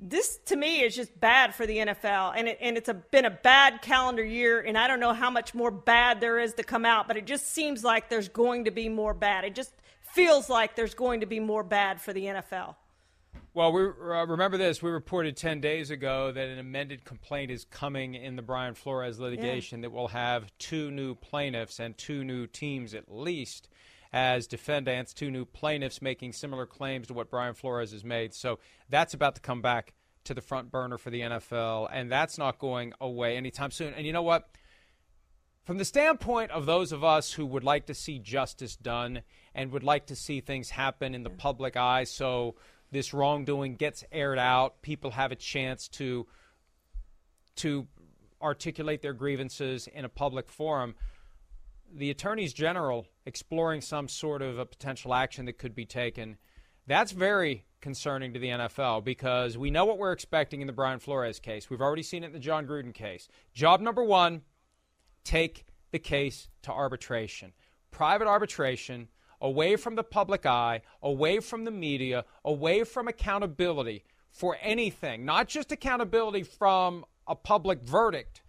This 0.00 0.40
to 0.46 0.56
me 0.56 0.80
is 0.82 0.96
just 0.96 1.18
bad 1.20 1.54
for 1.54 1.64
the 1.64 1.76
NFL, 1.76 2.32
and 2.36 2.48
it, 2.48 2.58
and 2.60 2.76
it's 2.76 2.88
a, 2.88 2.94
been 2.94 3.24
a 3.24 3.30
bad 3.30 3.82
calendar 3.82 4.24
year. 4.24 4.60
And 4.60 4.76
I 4.76 4.88
don't 4.88 4.98
know 4.98 5.12
how 5.12 5.30
much 5.30 5.54
more 5.54 5.70
bad 5.70 6.20
there 6.20 6.40
is 6.40 6.54
to 6.54 6.64
come 6.64 6.84
out, 6.84 7.06
but 7.06 7.16
it 7.16 7.24
just 7.24 7.52
seems 7.52 7.84
like 7.84 8.08
there's 8.08 8.28
going 8.28 8.64
to 8.64 8.72
be 8.72 8.88
more 8.88 9.14
bad. 9.14 9.44
It 9.44 9.54
just 9.54 9.72
feels 10.00 10.50
like 10.50 10.74
there's 10.74 10.94
going 10.94 11.20
to 11.20 11.26
be 11.26 11.38
more 11.38 11.62
bad 11.62 12.00
for 12.00 12.12
the 12.12 12.24
NFL. 12.24 12.74
Well, 13.54 13.70
we 13.70 13.82
uh, 13.82 14.26
remember 14.26 14.56
this. 14.56 14.82
We 14.82 14.90
reported 14.90 15.36
10 15.36 15.60
days 15.60 15.90
ago 15.90 16.32
that 16.32 16.48
an 16.48 16.58
amended 16.58 17.04
complaint 17.04 17.52
is 17.52 17.64
coming 17.64 18.16
in 18.16 18.34
the 18.34 18.42
Brian 18.42 18.74
Flores 18.74 19.20
litigation 19.20 19.78
yeah. 19.78 19.82
that 19.82 19.90
will 19.92 20.08
have 20.08 20.50
two 20.58 20.90
new 20.90 21.14
plaintiffs 21.14 21.78
and 21.78 21.96
two 21.96 22.24
new 22.24 22.48
teams 22.48 22.94
at 22.94 23.08
least 23.08 23.68
as 24.12 24.48
defendants, 24.48 25.14
two 25.14 25.30
new 25.30 25.44
plaintiffs 25.44 26.02
making 26.02 26.32
similar 26.32 26.66
claims 26.66 27.06
to 27.06 27.14
what 27.14 27.30
Brian 27.30 27.54
Flores 27.54 27.92
has 27.92 28.02
made. 28.02 28.34
So 28.34 28.58
that's 28.88 29.14
about 29.14 29.36
to 29.36 29.40
come 29.40 29.62
back 29.62 29.94
to 30.24 30.34
the 30.34 30.40
front 30.40 30.72
burner 30.72 30.98
for 30.98 31.10
the 31.10 31.20
NFL, 31.20 31.88
and 31.92 32.10
that's 32.10 32.38
not 32.38 32.58
going 32.58 32.92
away 33.00 33.36
anytime 33.36 33.70
soon. 33.70 33.94
And 33.94 34.04
you 34.04 34.12
know 34.12 34.22
what? 34.22 34.48
from 35.64 35.78
the 35.78 35.84
standpoint 35.84 36.50
of 36.50 36.66
those 36.66 36.92
of 36.92 37.02
us 37.02 37.32
who 37.32 37.46
would 37.46 37.64
like 37.64 37.86
to 37.86 37.94
see 37.94 38.18
justice 38.18 38.76
done 38.76 39.22
and 39.54 39.72
would 39.72 39.82
like 39.82 40.06
to 40.06 40.14
see 40.14 40.40
things 40.40 40.70
happen 40.70 41.14
in 41.14 41.22
the 41.22 41.30
public 41.30 41.74
eye 41.76 42.04
so 42.04 42.54
this 42.94 43.12
wrongdoing 43.12 43.76
gets 43.76 44.04
aired 44.12 44.38
out, 44.38 44.80
people 44.80 45.10
have 45.10 45.32
a 45.32 45.36
chance 45.36 45.88
to 45.88 46.26
to 47.56 47.86
articulate 48.40 49.02
their 49.02 49.12
grievances 49.12 49.86
in 49.86 50.04
a 50.04 50.08
public 50.08 50.48
forum. 50.48 50.94
The 51.92 52.10
attorneys 52.10 52.52
general 52.52 53.06
exploring 53.26 53.80
some 53.80 54.08
sort 54.08 54.42
of 54.42 54.58
a 54.58 54.66
potential 54.66 55.14
action 55.14 55.46
that 55.46 55.58
could 55.58 55.74
be 55.74 55.86
taken, 55.86 56.36
that's 56.86 57.12
very 57.12 57.64
concerning 57.80 58.32
to 58.32 58.40
the 58.40 58.48
NFL 58.48 59.04
because 59.04 59.56
we 59.56 59.70
know 59.70 59.84
what 59.84 59.98
we're 59.98 60.12
expecting 60.12 60.60
in 60.60 60.66
the 60.66 60.72
Brian 60.72 60.98
Flores 60.98 61.38
case. 61.38 61.70
We've 61.70 61.80
already 61.80 62.02
seen 62.02 62.24
it 62.24 62.28
in 62.28 62.32
the 62.32 62.38
Jon 62.38 62.66
Gruden 62.66 62.94
case. 62.94 63.28
Job 63.52 63.80
number 63.80 64.02
one 64.02 64.42
take 65.22 65.66
the 65.90 65.98
case 65.98 66.48
to 66.62 66.72
arbitration. 66.72 67.52
Private 67.90 68.26
arbitration, 68.26 69.08
away 69.44 69.76
from 69.76 69.94
the 69.94 70.02
public 70.02 70.46
eye, 70.46 70.80
away 71.02 71.38
from 71.38 71.64
the 71.64 71.70
media, 71.70 72.24
away 72.46 72.82
from 72.82 73.06
accountability 73.06 74.02
for 74.30 74.56
anything, 74.62 75.26
not 75.26 75.46
just 75.46 75.70
accountability 75.70 76.42
from 76.42 77.04
a 77.28 77.36
public 77.36 77.82
verdict, 77.82 78.40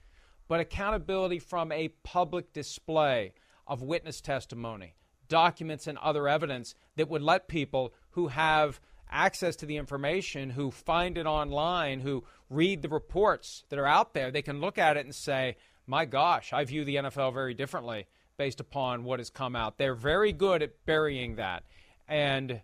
but 0.48 0.62
accountability 0.62 1.38
from 1.38 1.70
a 1.74 1.90
public 2.04 2.54
display 2.54 3.34
of 3.68 3.82
witness 3.82 4.22
testimony, 4.22 4.96
documents, 5.28 5.86
and 5.86 5.98
other 5.98 6.30
evidence 6.30 6.76
that 6.96 7.10
would 7.10 7.22
let 7.22 7.50
people 7.50 7.94
who 8.12 8.30
have 8.30 8.80
access 9.12 9.58
to 9.58 9.66
the 9.66 9.76
information, 9.76 10.52
who 10.52 10.72
find 10.72 11.18
it 11.18 11.26
online, 11.26 12.00
who 12.00 12.24
read 12.50 12.82
the 12.82 12.90
reports 12.90 13.66
that 13.68 13.78
are 13.78 13.86
out 13.86 14.14
there, 14.14 14.32
they 14.32 14.42
can 14.42 14.62
look 14.62 14.78
at 14.78 14.96
it 14.96 15.04
and 15.04 15.14
say, 15.14 15.58
my 15.86 16.06
gosh, 16.06 16.54
I 16.54 16.64
view 16.64 16.86
the 16.86 16.96
NFL 16.96 17.34
very 17.34 17.54
differently 17.54 18.08
based 18.38 18.60
upon 18.60 19.04
what 19.04 19.20
has 19.20 19.30
come 19.30 19.56
out. 19.56 19.78
They're 19.78 19.96
very 19.96 20.32
good 20.32 20.62
at 20.62 20.86
burying 20.86 21.36
that. 21.36 21.64
And 22.08 22.62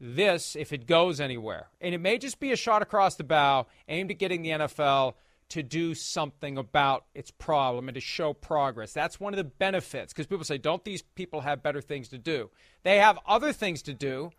this, 0.00 0.56
if 0.56 0.72
it 0.72 0.86
goes 0.86 1.20
anywhere, 1.20 1.68
and 1.80 1.94
it 1.94 1.98
may 1.98 2.18
just 2.18 2.40
be 2.40 2.52
a 2.52 2.56
shot 2.56 2.82
across 2.82 3.16
the 3.16 3.24
bow 3.24 3.66
aimed 3.88 4.10
at 4.10 4.18
getting 4.18 4.42
the 4.42 4.50
NFL 4.50 5.14
to 5.50 5.62
do 5.62 5.94
something 5.94 6.56
about 6.56 7.04
its 7.14 7.30
problem 7.30 7.86
and 7.86 7.94
to 7.94 8.00
show 8.00 8.32
progress. 8.32 8.94
That's 8.94 9.20
one 9.20 9.34
of 9.34 9.36
the 9.36 9.44
benefits 9.44 10.12
because 10.12 10.26
people 10.26 10.44
say, 10.44 10.56
don't 10.56 10.82
these 10.82 11.02
people 11.02 11.42
have 11.42 11.62
better 11.62 11.82
things 11.82 12.08
to 12.08 12.18
do? 12.18 12.48
They 12.84 12.96
have 12.96 13.18
other 13.26 13.52
things 13.52 13.82
to 13.82 13.92
do. 13.92 14.30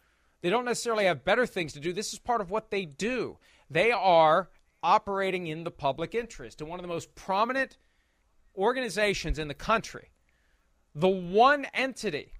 They 0.41 0.49
don't 0.49 0.65
necessarily 0.65 1.05
have 1.05 1.23
better 1.23 1.45
things 1.45 1.73
to 1.73 1.79
do. 1.79 1.93
This 1.93 2.13
is 2.13 2.19
part 2.19 2.41
of 2.41 2.49
what 2.49 2.71
they 2.71 2.85
do. 2.85 3.37
They 3.69 3.91
are 3.91 4.49
operating 4.81 5.47
in 5.47 5.63
the 5.63 5.71
public 5.71 6.15
interest. 6.15 6.61
And 6.61 6.69
one 6.69 6.79
of 6.79 6.83
the 6.83 6.91
most 6.91 7.13
prominent 7.13 7.77
organizations 8.55 9.39
in 9.39 9.47
the 9.47 9.53
country, 9.53 10.09
the 10.95 11.07
one 11.07 11.65
entity 11.73 12.33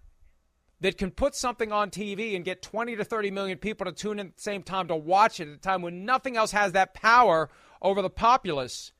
that 0.81 0.97
can 0.97 1.11
put 1.11 1.33
something 1.33 1.71
on 1.71 1.89
TV 1.89 2.35
and 2.35 2.43
get 2.43 2.61
20 2.61 2.97
to 2.97 3.05
30 3.05 3.31
million 3.31 3.57
people 3.57 3.85
to 3.85 3.91
tune 3.91 4.19
in 4.19 4.27
at 4.27 4.35
the 4.35 4.41
same 4.41 4.61
time 4.61 4.87
to 4.89 4.95
watch 4.95 5.39
it 5.39 5.47
at 5.47 5.53
a 5.53 5.57
time 5.57 5.81
when 5.81 6.05
nothing 6.05 6.35
else 6.35 6.51
has 6.51 6.73
that 6.73 6.93
power 6.93 7.49
over 7.81 8.01
the 8.01 8.09
populace, 8.09 8.91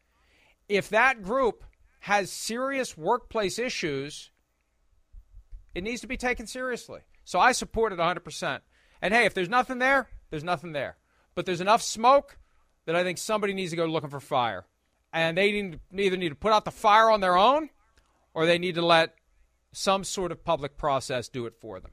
if 0.70 0.90
that 0.90 1.22
group 1.22 1.64
has 2.00 2.32
serious 2.32 2.98
workplace 2.98 3.60
issues, 3.60 4.32
it 5.76 5.84
needs 5.84 6.02
to 6.02 6.08
be 6.08 6.18
taken 6.18 6.48
seriously. 6.48 7.02
So 7.26 7.40
I 7.40 7.52
support 7.52 7.94
it 7.94 8.00
100%. 8.00 8.60
And 9.02 9.14
hey, 9.14 9.26
if 9.26 9.34
there's 9.34 9.50
nothing 9.50 9.80
there, 9.80 10.08
there's 10.30 10.44
nothing 10.44 10.72
there. 10.72 10.98
But 11.36 11.46
there's 11.46 11.62
enough 11.62 11.82
smoke 11.82 12.38
that 12.86 12.96
I 12.96 13.04
think 13.04 13.18
somebody 13.18 13.54
needs 13.54 13.72
to 13.72 13.78
go 13.78 13.86
looking 13.86 14.10
for 14.10 14.20
fire 14.20 14.66
and 15.12 15.38
they 15.38 15.52
need, 15.52 15.80
either 15.94 16.18
need 16.18 16.30
to 16.30 16.36
put 16.36 16.52
out 16.52 16.66
the 16.66 16.72
fire 16.72 17.10
on 17.10 17.22
their 17.22 17.38
own 17.38 17.70
or 18.34 18.46
they 18.46 18.58
need 18.58 18.76
to 18.76 18.86
let 18.86 19.16
some 19.74 20.04
sort 20.04 20.32
of 20.32 20.46
public 20.46 20.78
process 20.78 21.28
do 21.28 21.46
it 21.46 21.56
for 21.60 21.80
them. 21.80 21.92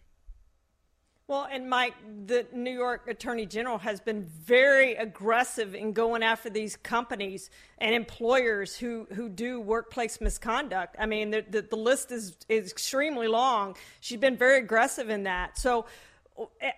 Well, 1.31 1.47
and 1.49 1.71
Mike, 1.71 1.95
the 2.27 2.45
New 2.53 2.73
York 2.73 3.07
Attorney 3.07 3.47
General 3.47 3.79
has 3.79 4.01
been 4.01 4.25
very 4.25 4.97
aggressive 4.97 5.77
in 5.77 5.93
going 5.93 6.25
after 6.25 6.51
these 6.51 6.75
companies 6.75 7.51
and 7.79 7.95
employers 7.95 8.77
who, 8.77 9.07
who 9.15 9.29
do 9.29 9.61
workplace 9.61 10.21
misconduct. 10.21 10.97
I 10.99 11.07
mean, 11.07 11.31
the, 11.31 11.45
the, 11.49 11.63
the 11.63 11.77
list 11.77 12.11
is, 12.11 12.37
is 12.49 12.73
extremely 12.73 13.29
long. 13.29 13.77
She's 14.01 14.19
been 14.19 14.37
very 14.37 14.59
aggressive 14.59 15.09
in 15.09 15.23
that. 15.23 15.57
So, 15.57 15.87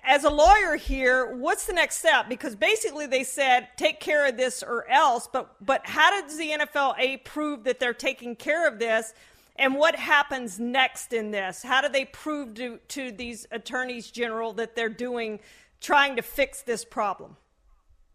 as 0.04 0.24
a 0.24 0.30
lawyer 0.30 0.76
here, 0.76 1.34
what's 1.34 1.66
the 1.66 1.72
next 1.72 1.96
step? 1.96 2.28
Because 2.28 2.54
basically 2.54 3.06
they 3.06 3.24
said 3.24 3.68
take 3.76 4.00
care 4.00 4.26
of 4.26 4.36
this 4.36 4.62
or 4.62 4.86
else. 4.90 5.28
But 5.32 5.54
but 5.64 5.86
how 5.86 6.20
does 6.20 6.36
the 6.36 6.50
NFLA 6.50 7.24
prove 7.24 7.64
that 7.64 7.78
they're 7.78 7.94
taking 7.94 8.34
care 8.36 8.66
of 8.66 8.78
this? 8.78 9.14
And 9.56 9.74
what 9.76 9.96
happens 9.96 10.58
next 10.58 11.12
in 11.12 11.30
this? 11.30 11.62
How 11.62 11.80
do 11.80 11.88
they 11.88 12.06
prove 12.06 12.54
to, 12.54 12.78
to 12.88 13.12
these 13.12 13.46
attorneys 13.50 14.10
general 14.10 14.52
that 14.54 14.74
they're 14.74 14.88
doing 14.88 15.40
trying 15.80 16.16
to 16.16 16.22
fix 16.22 16.62
this 16.62 16.84
problem? 16.84 17.36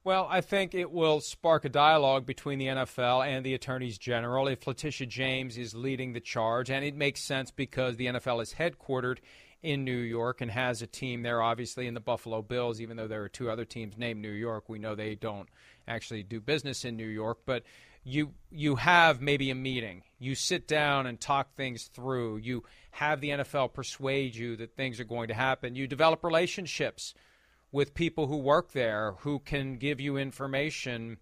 Well, 0.04 0.28
I 0.30 0.40
think 0.40 0.74
it 0.74 0.90
will 0.90 1.20
spark 1.20 1.66
a 1.66 1.70
dialogue 1.70 2.26
between 2.26 2.60
the 2.60 2.68
NFL 2.68 3.28
and 3.28 3.46
the 3.46 3.54
attorneys 3.54 3.98
general 3.98 4.48
if 4.48 4.66
Letitia 4.66 5.06
James 5.06 5.58
is 5.58 5.76
leading 5.76 6.14
the 6.14 6.22
charge. 6.22 6.72
And 6.72 6.86
it 6.86 6.96
makes 6.96 7.22
sense 7.22 7.52
because 7.52 7.98
the 7.98 8.08
NFL 8.08 8.42
is 8.42 8.54
headquartered 8.54 9.18
in 9.62 9.84
New 9.84 9.98
York 9.98 10.40
and 10.40 10.50
has 10.50 10.82
a 10.82 10.88
team 10.88 11.24
there, 11.24 11.42
obviously, 11.42 11.88
in 11.88 11.94
the 11.94 12.00
Buffalo 12.00 12.42
Bills, 12.42 12.80
even 12.80 12.96
though 12.96 13.08
there 13.08 13.24
are 13.24 13.30
two 13.30 13.52
other 13.52 13.66
teams 13.66 13.98
named 13.98 14.22
New 14.22 14.32
York. 14.32 14.70
We 14.70 14.80
know 14.80 14.96
they 14.96 15.16
don't 15.16 15.50
actually 15.88 16.24
do 16.24 16.40
business 16.40 16.86
in 16.86 16.96
New 16.96 17.08
York, 17.08 17.40
but 17.46 17.64
you 18.04 18.34
you 18.50 18.78
have 18.78 19.22
maybe 19.22 19.52
a 19.52 19.56
meeting. 19.56 20.04
You 20.20 20.36
sit 20.36 20.68
down 20.68 21.05
and 21.05 21.20
talk 21.20 21.55
things 21.55 21.86
through. 21.86 22.38
You 22.38 22.63
have 22.91 23.22
the 23.22 23.30
NFL 23.30 23.74
persuade 23.74 24.36
you 24.36 24.55
that 24.57 24.76
things 24.76 24.99
are 24.99 25.05
going 25.05 25.28
to 25.28 25.34
happen. 25.34 25.76
You 25.76 25.88
develop 25.88 26.24
relationships 26.24 27.13
with 27.72 27.93
people 27.93 28.28
who 28.28 28.38
work 28.38 28.72
there 28.72 29.13
who 29.20 29.39
can 29.39 29.78
give 29.78 29.99
you 29.99 30.18
information 30.18 31.18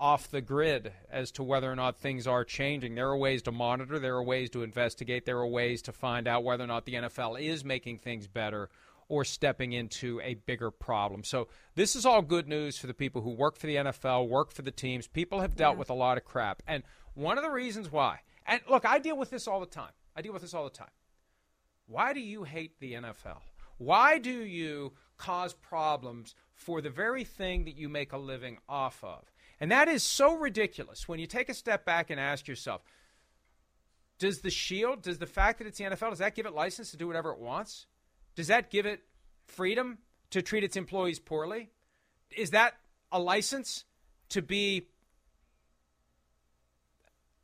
off 0.00 0.30
the 0.30 0.40
grid 0.40 0.92
as 1.10 1.32
to 1.32 1.42
whether 1.42 1.70
or 1.70 1.76
not 1.76 1.98
things 1.98 2.26
are 2.26 2.44
changing. 2.44 2.94
There 2.94 3.08
are 3.08 3.16
ways 3.16 3.42
to 3.42 3.52
monitor, 3.52 3.98
there 3.98 4.14
are 4.14 4.22
ways 4.22 4.50
to 4.50 4.62
investigate, 4.62 5.26
there 5.26 5.38
are 5.38 5.46
ways 5.46 5.82
to 5.82 5.92
find 5.92 6.28
out 6.28 6.44
whether 6.44 6.64
or 6.64 6.68
not 6.68 6.86
the 6.86 6.94
NFL 6.94 7.40
is 7.40 7.64
making 7.64 7.98
things 7.98 8.28
better 8.28 8.70
or 9.08 9.24
stepping 9.24 9.72
into 9.72 10.20
a 10.22 10.34
bigger 10.34 10.70
problem. 10.70 11.24
So, 11.24 11.48
this 11.74 11.96
is 11.96 12.04
all 12.04 12.22
good 12.22 12.46
news 12.46 12.78
for 12.78 12.86
the 12.86 12.94
people 12.94 13.22
who 13.22 13.30
work 13.30 13.56
for 13.56 13.66
the 13.66 13.76
NFL, 13.76 14.28
work 14.28 14.52
for 14.52 14.62
the 14.62 14.70
teams. 14.70 15.06
People 15.06 15.40
have 15.40 15.56
dealt 15.56 15.76
yeah. 15.76 15.78
with 15.78 15.90
a 15.90 15.94
lot 15.94 16.18
of 16.18 16.24
crap. 16.24 16.62
And 16.66 16.82
one 17.18 17.36
of 17.36 17.42
the 17.42 17.50
reasons 17.50 17.90
why, 17.90 18.20
and 18.46 18.60
look, 18.70 18.86
I 18.86 19.00
deal 19.00 19.16
with 19.16 19.30
this 19.30 19.48
all 19.48 19.58
the 19.58 19.66
time. 19.66 19.90
I 20.14 20.22
deal 20.22 20.32
with 20.32 20.42
this 20.42 20.54
all 20.54 20.64
the 20.64 20.70
time. 20.70 20.90
Why 21.86 22.12
do 22.12 22.20
you 22.20 22.44
hate 22.44 22.78
the 22.78 22.92
NFL? 22.92 23.38
Why 23.78 24.18
do 24.18 24.30
you 24.30 24.92
cause 25.16 25.52
problems 25.52 26.36
for 26.54 26.80
the 26.80 26.90
very 26.90 27.24
thing 27.24 27.64
that 27.64 27.76
you 27.76 27.88
make 27.88 28.12
a 28.12 28.18
living 28.18 28.58
off 28.68 29.02
of? 29.02 29.24
And 29.58 29.72
that 29.72 29.88
is 29.88 30.04
so 30.04 30.36
ridiculous 30.36 31.08
when 31.08 31.18
you 31.18 31.26
take 31.26 31.48
a 31.48 31.54
step 31.54 31.84
back 31.84 32.10
and 32.10 32.20
ask 32.20 32.46
yourself 32.46 32.82
does 34.20 34.40
the 34.40 34.50
shield, 34.50 35.02
does 35.02 35.18
the 35.18 35.26
fact 35.26 35.58
that 35.58 35.66
it's 35.66 35.78
the 35.78 35.84
NFL, 35.84 36.10
does 36.10 36.18
that 36.18 36.34
give 36.34 36.46
it 36.46 36.52
license 36.52 36.90
to 36.92 36.96
do 36.96 37.06
whatever 37.06 37.32
it 37.32 37.38
wants? 37.38 37.86
Does 38.34 38.48
that 38.48 38.70
give 38.70 38.86
it 38.86 39.00
freedom 39.46 39.98
to 40.30 40.42
treat 40.42 40.64
its 40.64 40.76
employees 40.76 41.18
poorly? 41.18 41.70
Is 42.36 42.50
that 42.50 42.74
a 43.10 43.18
license 43.18 43.84
to 44.30 44.42
be 44.42 44.88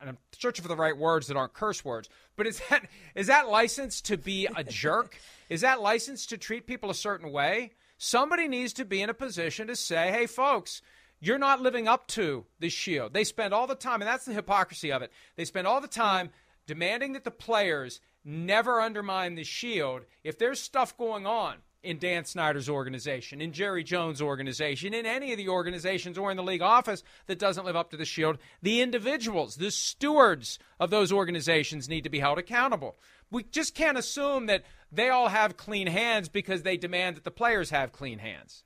and 0.04 0.10
I'm 0.10 0.18
searching 0.38 0.62
for 0.62 0.68
the 0.68 0.76
right 0.76 0.96
words 0.96 1.28
that 1.28 1.36
aren't 1.36 1.54
curse 1.54 1.82
words, 1.82 2.10
but 2.36 2.46
is 2.46 2.60
that 2.68 2.86
is 3.14 3.28
that 3.28 3.48
license 3.48 4.02
to 4.02 4.18
be 4.18 4.46
a 4.54 4.62
jerk? 4.62 5.18
is 5.48 5.62
that 5.62 5.80
license 5.80 6.26
to 6.26 6.36
treat 6.36 6.66
people 6.66 6.90
a 6.90 6.94
certain 6.94 7.32
way? 7.32 7.72
Somebody 7.96 8.48
needs 8.48 8.74
to 8.74 8.84
be 8.84 9.00
in 9.00 9.08
a 9.08 9.14
position 9.14 9.68
to 9.68 9.76
say, 9.76 10.10
"Hey 10.12 10.26
folks, 10.26 10.82
you're 11.20 11.38
not 11.38 11.62
living 11.62 11.88
up 11.88 12.06
to 12.08 12.44
the 12.60 12.68
shield. 12.68 13.14
They 13.14 13.24
spend 13.24 13.54
all 13.54 13.66
the 13.66 13.74
time, 13.74 14.02
and 14.02 14.08
that's 14.08 14.26
the 14.26 14.34
hypocrisy 14.34 14.92
of 14.92 15.00
it. 15.00 15.10
They 15.36 15.46
spend 15.46 15.66
all 15.66 15.80
the 15.80 15.88
time 15.88 16.30
demanding 16.66 17.14
that 17.14 17.24
the 17.24 17.30
players 17.30 18.00
never 18.24 18.80
undermine 18.80 19.34
the 19.34 19.44
shield. 19.44 20.02
If 20.22 20.38
there's 20.38 20.60
stuff 20.60 20.96
going 20.98 21.26
on 21.26 21.56
in 21.84 21.98
Dan 21.98 22.24
Snyder's 22.24 22.68
organization, 22.68 23.40
in 23.40 23.52
Jerry 23.52 23.84
Jones' 23.84 24.22
organization, 24.22 24.94
in 24.94 25.06
any 25.06 25.32
of 25.32 25.38
the 25.38 25.48
organizations 25.48 26.18
or 26.18 26.30
in 26.30 26.36
the 26.36 26.42
league 26.42 26.62
office 26.62 27.02
that 27.26 27.38
doesn't 27.38 27.64
live 27.64 27.76
up 27.76 27.90
to 27.90 27.96
the 27.96 28.04
shield, 28.04 28.38
the 28.62 28.80
individuals, 28.80 29.56
the 29.56 29.70
stewards 29.70 30.58
of 30.80 30.90
those 30.90 31.12
organizations 31.12 31.88
need 31.88 32.04
to 32.04 32.10
be 32.10 32.20
held 32.20 32.38
accountable. 32.38 32.96
We 33.30 33.44
just 33.44 33.74
can't 33.74 33.98
assume 33.98 34.46
that 34.46 34.64
they 34.90 35.08
all 35.10 35.28
have 35.28 35.56
clean 35.56 35.86
hands 35.86 36.28
because 36.28 36.62
they 36.62 36.76
demand 36.76 37.16
that 37.16 37.24
the 37.24 37.30
players 37.30 37.70
have 37.70 37.92
clean 37.92 38.18
hands. 38.18 38.64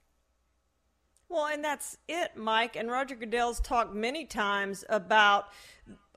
Well, 1.29 1.47
and 1.47 1.63
that's 1.63 1.97
it, 2.09 2.37
Mike. 2.37 2.77
And 2.77 2.91
Roger 2.91 3.15
Goodell's 3.15 3.61
talked 3.61 3.95
many 3.95 4.25
times 4.25 4.85
about 4.89 5.47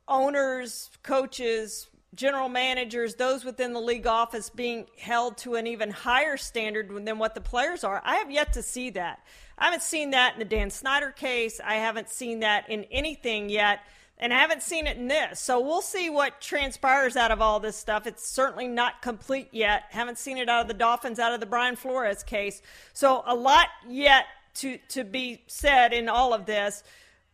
owners, 0.07 0.89
coaches, 1.03 1.87
general 2.13 2.49
managers, 2.49 3.15
those 3.15 3.45
within 3.45 3.73
the 3.73 3.79
league 3.79 4.07
office 4.07 4.49
being 4.49 4.85
held 4.97 5.37
to 5.37 5.55
an 5.55 5.67
even 5.67 5.91
higher 5.91 6.37
standard 6.37 6.89
than 7.05 7.19
what 7.19 7.35
the 7.35 7.41
players 7.41 7.83
are. 7.83 8.01
I 8.03 8.15
have 8.15 8.29
yet 8.29 8.53
to 8.53 8.61
see 8.61 8.89
that. 8.91 9.21
I 9.57 9.65
haven't 9.65 9.83
seen 9.83 10.11
that 10.11 10.33
in 10.33 10.39
the 10.39 10.45
Dan 10.45 10.69
Snyder 10.69 11.11
case. 11.11 11.61
I 11.63 11.75
haven't 11.75 12.09
seen 12.09 12.41
that 12.41 12.69
in 12.69 12.83
anything 12.85 13.49
yet. 13.49 13.79
And 14.17 14.33
I 14.33 14.37
haven't 14.37 14.61
seen 14.61 14.85
it 14.85 14.97
in 14.97 15.07
this. 15.07 15.39
So 15.39 15.59
we'll 15.59 15.81
see 15.81 16.09
what 16.09 16.41
transpires 16.41 17.15
out 17.15 17.31
of 17.31 17.41
all 17.41 17.59
this 17.59 17.75
stuff. 17.75 18.05
It's 18.05 18.27
certainly 18.27 18.67
not 18.67 19.01
complete 19.01 19.49
yet. 19.51 19.83
Haven't 19.89 20.19
seen 20.19 20.37
it 20.37 20.47
out 20.47 20.61
of 20.61 20.67
the 20.67 20.75
Dolphins, 20.75 21.17
out 21.17 21.33
of 21.33 21.39
the 21.39 21.47
Brian 21.47 21.75
Flores 21.75 22.21
case. 22.21 22.61
So 22.93 23.23
a 23.25 23.33
lot 23.33 23.67
yet 23.87 24.25
to, 24.55 24.77
to 24.89 25.03
be 25.03 25.41
said 25.47 25.91
in 25.91 26.07
all 26.07 26.33
of 26.33 26.45
this. 26.45 26.83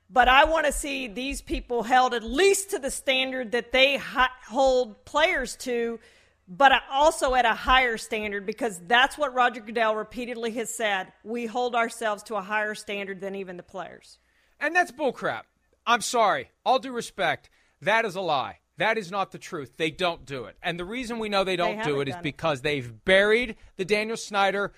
But 0.09 0.27
I 0.29 0.45
want 0.45 0.65
to 0.65 0.71
see 0.71 1.07
these 1.07 1.41
people 1.41 1.83
held 1.83 2.13
at 2.13 2.23
least 2.23 2.71
to 2.71 2.79
the 2.79 2.91
standard 2.91 3.51
that 3.51 3.71
they 3.71 3.97
hold 3.97 5.03
players 5.03 5.55
to, 5.57 5.99
but 6.47 6.71
also 6.89 7.35
at 7.35 7.45
a 7.45 7.53
higher 7.53 7.97
standard 7.97 8.45
because 8.45 8.79
that's 8.87 9.17
what 9.17 9.33
Roger 9.33 9.59
Goodell 9.59 9.95
repeatedly 9.95 10.51
has 10.51 10.73
said. 10.73 11.11
We 11.25 11.45
hold 11.45 11.75
ourselves 11.75 12.23
to 12.23 12.35
a 12.35 12.41
higher 12.41 12.73
standard 12.73 13.19
than 13.19 13.35
even 13.35 13.57
the 13.57 13.63
players. 13.63 14.17
And 14.59 14.73
that's 14.73 14.91
bullcrap. 14.91 15.41
I'm 15.85 16.01
sorry. 16.01 16.51
All 16.65 16.79
due 16.79 16.93
respect, 16.93 17.49
that 17.81 18.05
is 18.05 18.15
a 18.15 18.21
lie. 18.21 18.59
That 18.77 18.97
is 18.97 19.11
not 19.11 19.31
the 19.31 19.37
truth. 19.39 19.73
They 19.77 19.91
don't 19.91 20.25
do 20.25 20.45
it. 20.45 20.55
And 20.61 20.79
the 20.79 20.85
reason 20.85 21.19
we 21.19 21.29
know 21.29 21.43
they 21.43 21.55
don't 21.55 21.77
They 21.77 21.83
do 21.83 21.99
it 21.99 22.07
is 22.07 22.15
it. 22.15 22.23
because 22.23 22.61
they've 22.61 23.03
buried 23.05 23.55
the 23.75 23.85
Daniel 23.85 24.17
Snyder 24.17 24.71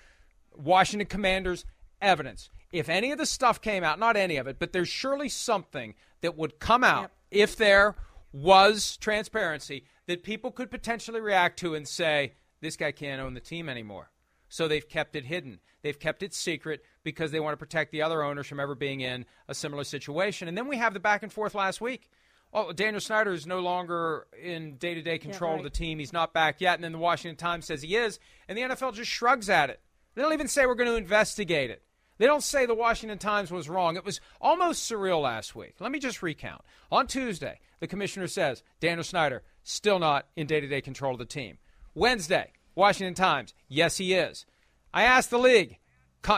Washington 0.56 1.06
Commanders 1.06 1.64
evidence. 2.00 2.50
If 2.72 2.88
any 2.88 3.10
of 3.12 3.18
the 3.18 3.26
stuff 3.26 3.60
came 3.60 3.82
out, 3.82 3.98
not 3.98 4.16
any 4.16 4.36
of 4.36 4.46
it, 4.46 4.58
but 4.58 4.72
there's 4.72 4.88
surely 4.88 5.28
something 5.28 5.94
that 6.20 6.36
would 6.36 6.60
come 6.60 6.84
out 6.84 7.10
if 7.30 7.56
there 7.56 7.96
was 8.32 8.96
transparency 8.96 9.84
that 10.06 10.22
people 10.22 10.50
could 10.50 10.70
potentially 10.70 11.20
react 11.20 11.58
to 11.60 11.74
and 11.74 11.86
say, 11.86 12.34
this 12.60 12.76
guy 12.76 12.92
can't 12.92 13.20
own 13.20 13.34
the 13.34 13.40
team 13.40 13.68
anymore. 13.68 14.10
So 14.48 14.68
they've 14.68 14.88
kept 14.88 15.16
it 15.16 15.24
hidden. 15.24 15.60
They've 15.82 15.98
kept 15.98 16.22
it 16.22 16.34
secret 16.34 16.84
because 17.04 17.30
they 17.30 17.40
want 17.40 17.54
to 17.54 17.56
protect 17.56 17.92
the 17.92 18.02
other 18.02 18.22
owners 18.22 18.46
from 18.46 18.60
ever 18.60 18.74
being 18.74 19.00
in 19.00 19.24
a 19.48 19.54
similar 19.54 19.84
situation. 19.84 20.48
And 20.48 20.58
then 20.58 20.68
we 20.68 20.76
have 20.76 20.92
the 20.92 21.00
back 21.00 21.22
and 21.22 21.32
forth 21.32 21.54
last 21.54 21.80
week. 21.80 22.10
Oh, 22.52 22.72
Daniel 22.72 23.00
Snyder 23.00 23.32
is 23.32 23.46
no 23.46 23.60
longer 23.60 24.26
in 24.42 24.76
day 24.76 24.94
to 24.94 25.02
day 25.02 25.18
control 25.18 25.56
of 25.56 25.62
the 25.62 25.70
team. 25.70 26.00
He's 26.00 26.12
not 26.12 26.34
back 26.34 26.60
yet. 26.60 26.74
And 26.74 26.84
then 26.84 26.92
the 26.92 26.98
Washington 26.98 27.36
Times 27.36 27.66
says 27.66 27.82
he 27.82 27.94
is. 27.94 28.18
And 28.48 28.58
the 28.58 28.62
NFL 28.62 28.94
just 28.94 29.10
shrugs 29.10 29.48
at 29.48 29.70
it. 29.70 29.80
They 30.14 30.22
don't 30.22 30.32
even 30.32 30.48
say 30.48 30.66
we're 30.66 30.74
going 30.74 30.90
to 30.90 30.96
investigate 30.96 31.70
it. 31.70 31.84
They 32.20 32.26
don't 32.26 32.42
say 32.42 32.66
the 32.66 32.74
Washington 32.74 33.16
Times 33.16 33.50
was 33.50 33.70
wrong. 33.70 33.96
It 33.96 34.04
was 34.04 34.20
almost 34.42 34.88
surreal 34.88 35.22
last 35.22 35.56
week. 35.56 35.76
Let 35.80 35.90
me 35.90 35.98
just 35.98 36.22
recount. 36.22 36.60
On 36.92 37.06
Tuesday, 37.06 37.60
the 37.80 37.86
commissioner 37.86 38.26
says 38.26 38.62
Daniel 38.78 39.02
Snyder 39.02 39.42
still 39.62 39.98
not 39.98 40.26
in 40.36 40.46
day 40.46 40.60
to 40.60 40.66
day 40.66 40.82
control 40.82 41.14
of 41.14 41.18
the 41.18 41.24
team. 41.24 41.56
Wednesday, 41.94 42.52
Washington 42.74 43.14
Times, 43.14 43.54
yes, 43.68 43.96
he 43.96 44.12
is. 44.12 44.44
I 44.92 45.04
asked 45.04 45.30
the 45.30 45.38
league, 45.38 45.78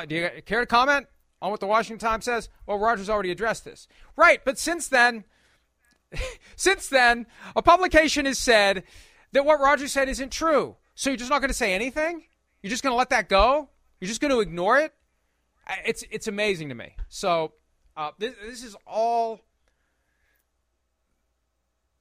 do 0.07 0.15
you 0.15 0.31
care 0.47 0.61
to 0.61 0.67
comment 0.67 1.09
on 1.41 1.51
what 1.51 1.59
the 1.59 1.67
Washington 1.67 1.99
Times 1.99 2.27
says? 2.27 2.49
Well, 2.65 2.79
Rogers 2.79 3.11
already 3.11 3.33
addressed 3.33 3.65
this. 3.65 3.89
Right, 4.15 4.41
but 4.45 4.61
since 4.61 4.87
then, 4.87 5.25
since 6.55 6.89
then, 6.91 7.27
a 7.57 7.63
publication 7.63 8.27
has 8.27 8.39
said 8.39 8.85
that 9.33 9.45
what 9.45 9.59
Rogers 9.59 9.91
said 9.91 10.09
isn't 10.09 10.31
true. 10.31 10.77
So 10.95 11.11
you're 11.11 11.17
just 11.17 11.31
not 11.31 11.41
going 11.41 11.51
to 11.51 11.55
say 11.55 11.75
anything? 11.75 12.23
You're 12.63 12.71
just 12.71 12.85
going 12.85 12.93
to 12.93 12.99
let 12.99 13.11
that 13.11 13.29
go? 13.29 13.69
You're 13.99 14.07
just 14.07 14.21
going 14.21 14.31
to 14.31 14.39
ignore 14.39 14.79
it? 14.79 14.95
It's 15.87 16.05
it's 16.11 16.27
amazing 16.27 16.69
to 16.71 16.75
me. 16.75 16.97
So 17.09 17.53
uh, 17.97 18.11
this, 18.19 18.35
this 18.45 18.65
is 18.65 18.77
all 18.87 19.41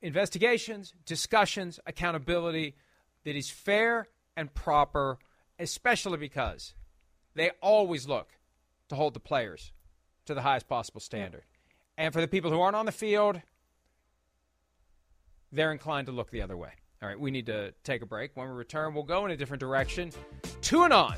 investigations, 0.01 0.93
discussions, 1.05 1.79
accountability 1.85 2.75
that 3.23 3.35
is 3.35 3.49
fair 3.49 4.07
and 4.35 4.53
proper, 4.53 5.19
especially 5.59 6.17
because 6.17 6.73
they 7.35 7.51
always 7.61 8.07
look 8.07 8.29
to 8.89 8.95
hold 8.95 9.13
the 9.13 9.19
players 9.19 9.71
to 10.25 10.33
the 10.33 10.41
highest 10.41 10.67
possible 10.67 10.99
standard. 10.99 11.43
And 11.97 12.13
for 12.13 12.21
the 12.21 12.27
people 12.27 12.51
who 12.51 12.59
aren't 12.59 12.75
on 12.75 12.85
the 12.85 12.91
field, 12.91 13.41
they're 15.51 15.71
inclined 15.71 16.07
to 16.07 16.13
look 16.13 16.31
the 16.31 16.41
other 16.41 16.57
way. 16.57 16.71
All 17.01 17.09
right, 17.09 17.19
we 17.19 17.31
need 17.31 17.47
to 17.47 17.73
take 17.83 18.01
a 18.01 18.05
break. 18.05 18.31
When 18.35 18.47
we 18.47 18.55
return, 18.55 18.93
we'll 18.93 19.03
go 19.03 19.25
in 19.25 19.31
a 19.31 19.37
different 19.37 19.59
direction. 19.59 20.11
Tuanon 20.61 21.15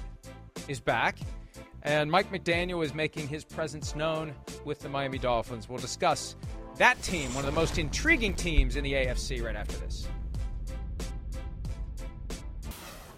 is 0.68 0.80
back, 0.80 1.18
and 1.84 2.10
Mike 2.10 2.32
McDaniel 2.32 2.84
is 2.84 2.94
making 2.94 3.28
his 3.28 3.44
presence 3.44 3.96
known 3.96 4.34
with 4.64 4.80
the 4.80 4.90
Miami 4.90 5.18
Dolphins. 5.18 5.68
We'll 5.68 5.80
discuss 5.80 6.36
that 6.78 7.02
team, 7.02 7.34
one 7.36 7.46
of 7.46 7.54
the 7.54 7.60
most 7.60 7.78
intriguing 7.78 8.34
teams 8.34 8.78
in 8.78 8.84
the 8.84 8.94
AFC, 8.94 9.44
right 9.44 9.56
after 9.56 9.78
this. 9.78 10.08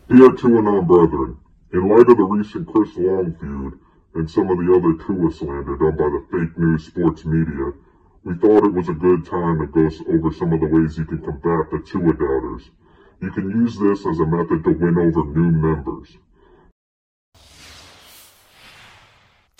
Dear 0.09 0.29
Tuanon 0.31 0.87
brethren, 0.87 1.37
in 1.73 1.87
light 1.87 2.09
of 2.09 2.17
the 2.17 2.23
recent 2.23 2.67
Chris 2.67 2.89
Long 2.97 3.35
feud 3.39 3.79
and 4.15 4.29
some 4.29 4.49
of 4.49 4.57
the 4.57 4.73
other 4.73 5.05
Tua 5.05 5.31
slander 5.31 5.77
done 5.77 5.97
by 5.97 6.09
the 6.09 6.25
fake 6.31 6.57
news 6.57 6.85
sports 6.85 7.25
media, 7.25 7.71
we 8.23 8.33
thought 8.35 8.65
it 8.65 8.73
was 8.73 8.89
a 8.89 8.93
good 8.93 9.25
time 9.25 9.59
to 9.59 9.67
go 9.67 9.89
over 10.11 10.33
some 10.33 10.53
of 10.53 10.59
the 10.59 10.67
ways 10.67 10.97
you 10.97 11.05
can 11.05 11.19
combat 11.19 11.69
the 11.71 11.83
Tua 11.85 12.13
doubters. 12.13 12.69
You 13.21 13.31
can 13.31 13.49
use 13.49 13.77
this 13.77 14.05
as 14.05 14.19
a 14.19 14.25
method 14.25 14.63
to 14.63 14.71
win 14.71 14.97
over 14.97 15.23
new 15.25 15.51
members. 15.51 16.17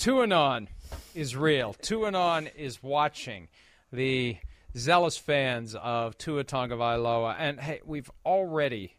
Tuanon 0.05 0.67
is 1.15 1.35
real. 1.35 1.73
Tuanon 1.81 2.47
is 2.55 2.83
watching 2.83 3.47
the 3.91 4.37
zealous 4.77 5.17
fans 5.17 5.73
of 5.73 6.15
Tua 6.19 6.43
Tagovailoa, 6.43 7.35
and 7.39 7.59
hey, 7.59 7.81
we've 7.83 8.11
already 8.23 8.97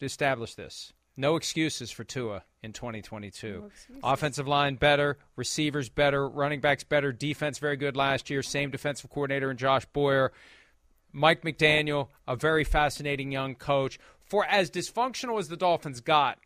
established 0.00 0.56
this. 0.56 0.92
No 1.16 1.34
excuses 1.34 1.90
for 1.90 2.04
Tua 2.04 2.44
in 2.62 2.72
2022. 2.72 3.68
Offensive 4.04 4.46
line 4.46 4.76
better, 4.76 5.18
receivers 5.34 5.88
better, 5.88 6.28
running 6.28 6.60
backs 6.60 6.84
better, 6.84 7.10
defense 7.10 7.58
very 7.58 7.76
good 7.76 7.96
last 7.96 8.30
year. 8.30 8.44
Same 8.44 8.70
defensive 8.70 9.10
coordinator 9.10 9.50
in 9.50 9.56
Josh 9.56 9.86
Boyer. 9.86 10.30
Mike 11.10 11.42
McDaniel, 11.42 12.10
a 12.28 12.36
very 12.36 12.62
fascinating 12.62 13.32
young 13.32 13.56
coach. 13.56 13.98
For 14.24 14.44
as 14.44 14.70
dysfunctional 14.70 15.40
as 15.40 15.48
the 15.48 15.56
Dolphins 15.56 16.00
got 16.00 16.38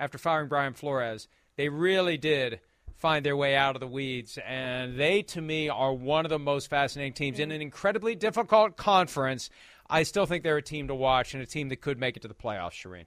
after 0.00 0.18
firing 0.18 0.48
Brian 0.48 0.74
Flores, 0.74 1.28
they 1.54 1.68
really 1.68 2.18
did 2.18 2.58
find 3.02 3.26
their 3.26 3.36
way 3.36 3.56
out 3.56 3.74
of 3.74 3.80
the 3.80 3.86
weeds. 3.88 4.38
And 4.46 4.96
they, 4.96 5.22
to 5.22 5.40
me, 5.42 5.68
are 5.68 5.92
one 5.92 6.24
of 6.24 6.30
the 6.30 6.38
most 6.38 6.70
fascinating 6.70 7.14
teams 7.14 7.40
in 7.40 7.48
mm-hmm. 7.48 7.56
an 7.56 7.62
incredibly 7.62 8.14
difficult 8.14 8.76
conference. 8.76 9.50
I 9.90 10.04
still 10.04 10.24
think 10.24 10.44
they're 10.44 10.56
a 10.56 10.62
team 10.62 10.86
to 10.86 10.94
watch 10.94 11.34
and 11.34 11.42
a 11.42 11.46
team 11.46 11.68
that 11.70 11.80
could 11.80 11.98
make 11.98 12.16
it 12.16 12.20
to 12.20 12.28
the 12.28 12.34
playoffs, 12.34 12.80
Charean. 12.80 13.06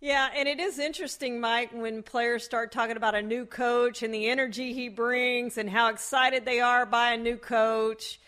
Yeah, 0.00 0.28
and 0.34 0.48
it 0.48 0.58
is 0.58 0.78
interesting, 0.78 1.38
Mike, 1.40 1.70
when 1.72 2.02
players 2.02 2.44
start 2.44 2.72
talking 2.72 2.96
about 2.96 3.14
a 3.14 3.20
new 3.20 3.44
coach 3.44 4.02
and 4.02 4.14
the 4.14 4.28
energy 4.28 4.72
he 4.72 4.88
brings 4.88 5.58
and 5.58 5.68
how 5.68 5.88
excited 5.88 6.44
they 6.44 6.60
are 6.60 6.86
by 6.86 7.12
a 7.12 7.16
new 7.18 7.36
coach. 7.36 8.18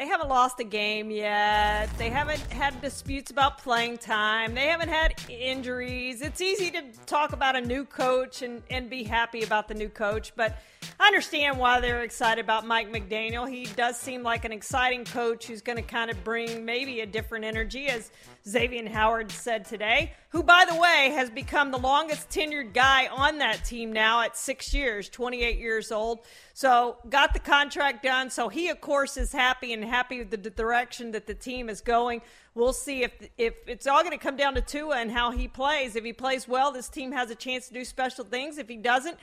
They 0.00 0.06
haven't 0.06 0.30
lost 0.30 0.58
a 0.60 0.64
game 0.64 1.10
yet. 1.10 1.90
They 1.98 2.08
haven't 2.08 2.40
had 2.50 2.80
disputes 2.80 3.30
about 3.30 3.58
playing 3.58 3.98
time. 3.98 4.54
They 4.54 4.68
haven't 4.68 4.88
had 4.88 5.14
injuries. 5.28 6.22
It's 6.22 6.40
easy 6.40 6.70
to 6.70 6.80
talk 7.04 7.34
about 7.34 7.54
a 7.54 7.60
new 7.60 7.84
coach 7.84 8.40
and, 8.40 8.62
and 8.70 8.88
be 8.88 9.02
happy 9.02 9.42
about 9.42 9.68
the 9.68 9.74
new 9.74 9.90
coach, 9.90 10.32
but 10.34 10.58
I 10.98 11.06
understand 11.06 11.58
why 11.58 11.80
they're 11.80 12.02
excited 12.02 12.42
about 12.42 12.66
Mike 12.66 12.90
McDaniel. 12.90 13.46
He 13.46 13.66
does 13.76 13.98
seem 13.98 14.22
like 14.22 14.46
an 14.46 14.52
exciting 14.52 15.04
coach 15.04 15.46
who's 15.46 15.60
going 15.60 15.76
to 15.76 15.82
kind 15.82 16.10
of 16.10 16.24
bring 16.24 16.64
maybe 16.64 17.00
a 17.00 17.06
different 17.06 17.44
energy, 17.44 17.88
as 17.88 18.10
Xavier 18.48 18.88
Howard 18.88 19.30
said 19.30 19.66
today, 19.66 20.14
who, 20.30 20.42
by 20.42 20.64
the 20.68 20.76
way, 20.76 21.12
has 21.14 21.28
become 21.28 21.70
the 21.70 21.78
longest 21.78 22.30
tenured 22.30 22.72
guy 22.72 23.08
on 23.08 23.38
that 23.38 23.64
team 23.66 23.92
now 23.92 24.22
at 24.22 24.36
six 24.36 24.72
years, 24.72 25.10
28 25.10 25.58
years 25.58 25.92
old. 25.92 26.20
So, 26.52 26.98
got 27.08 27.32
the 27.32 27.40
contract 27.40 28.02
done. 28.02 28.30
So, 28.30 28.48
he, 28.48 28.68
of 28.68 28.80
course, 28.80 29.16
is 29.16 29.32
happy 29.32 29.72
and 29.72 29.84
happy 29.84 30.18
with 30.18 30.30
the 30.30 30.50
direction 30.50 31.12
that 31.12 31.26
the 31.26 31.34
team 31.34 31.68
is 31.68 31.80
going. 31.80 32.22
We'll 32.54 32.72
see 32.72 33.02
if 33.04 33.12
if 33.38 33.54
it's 33.66 33.86
all 33.86 34.02
going 34.02 34.16
to 34.16 34.22
come 34.22 34.36
down 34.36 34.54
to 34.54 34.60
Tua 34.60 34.96
and 34.98 35.10
how 35.10 35.30
he 35.30 35.48
plays. 35.48 35.96
If 35.96 36.04
he 36.04 36.12
plays 36.12 36.48
well, 36.48 36.72
this 36.72 36.88
team 36.88 37.12
has 37.12 37.30
a 37.30 37.34
chance 37.34 37.68
to 37.68 37.74
do 37.74 37.84
special 37.84 38.24
things. 38.24 38.58
If 38.58 38.68
he 38.68 38.76
doesn't, 38.76 39.16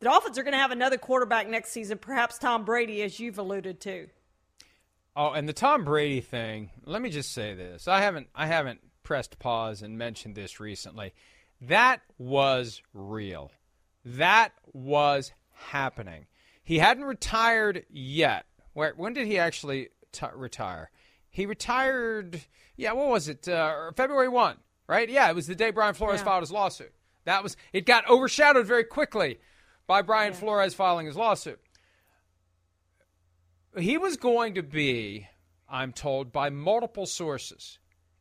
the 0.00 0.04
Dolphins 0.04 0.38
are 0.38 0.42
going 0.42 0.52
to 0.52 0.58
have 0.58 0.72
another 0.72 0.98
quarterback 0.98 1.48
next 1.48 1.70
season, 1.70 1.98
perhaps 1.98 2.38
Tom 2.38 2.64
Brady, 2.64 3.02
as 3.02 3.20
you've 3.20 3.38
alluded 3.38 3.80
to. 3.82 4.08
Oh, 5.14 5.32
and 5.32 5.48
the 5.48 5.52
Tom 5.52 5.84
Brady 5.84 6.20
thing. 6.20 6.70
Let 6.84 7.02
me 7.02 7.10
just 7.10 7.32
say 7.32 7.54
this: 7.54 7.86
I 7.86 8.00
haven't, 8.00 8.28
I 8.34 8.46
haven't 8.46 8.80
pressed 9.02 9.38
pause 9.38 9.82
and 9.82 9.98
mentioned 9.98 10.34
this 10.34 10.60
recently. 10.60 11.12
That 11.60 12.00
was 12.16 12.80
real. 12.94 13.50
That 14.04 14.52
was 14.72 15.32
happening. 15.52 16.26
He 16.70 16.78
hadn't 16.78 17.04
retired 17.04 17.84
yet. 17.90 18.46
Where, 18.74 18.94
when 18.96 19.12
did 19.12 19.26
he 19.26 19.38
actually 19.38 19.88
t- 20.12 20.26
retire? 20.34 20.90
He 21.28 21.44
retired. 21.46 22.40
Yeah, 22.76 22.92
what 22.92 23.08
was 23.08 23.28
it? 23.28 23.48
Uh, 23.48 23.90
February 23.96 24.28
one, 24.28 24.56
right? 24.86 25.08
Yeah, 25.08 25.28
it 25.28 25.34
was 25.34 25.48
the 25.48 25.56
day 25.56 25.70
Brian 25.72 25.94
Flores 25.94 26.20
Yeah. 26.20 26.24
filed 26.26 26.42
his 26.42 26.52
lawsuit. 26.52 26.92
That 27.24 27.42
was. 27.42 27.56
It 27.72 27.86
got 27.86 28.08
overshadowed 28.08 28.66
very 28.66 28.84
quickly 28.84 29.40
by 29.86 30.02
Brian 30.02 30.32
Flores 30.32 30.72
filing 30.74 31.06
his 31.06 31.16
lawsuit 31.16 31.60
he 33.78 33.98
was 33.98 34.16
going 34.16 34.54
to 34.54 34.62
be, 34.62 35.26
I'm 35.68 35.92
told 35.92 36.32
by 36.32 36.50
multiple 36.50 37.06
sources, 37.06 37.78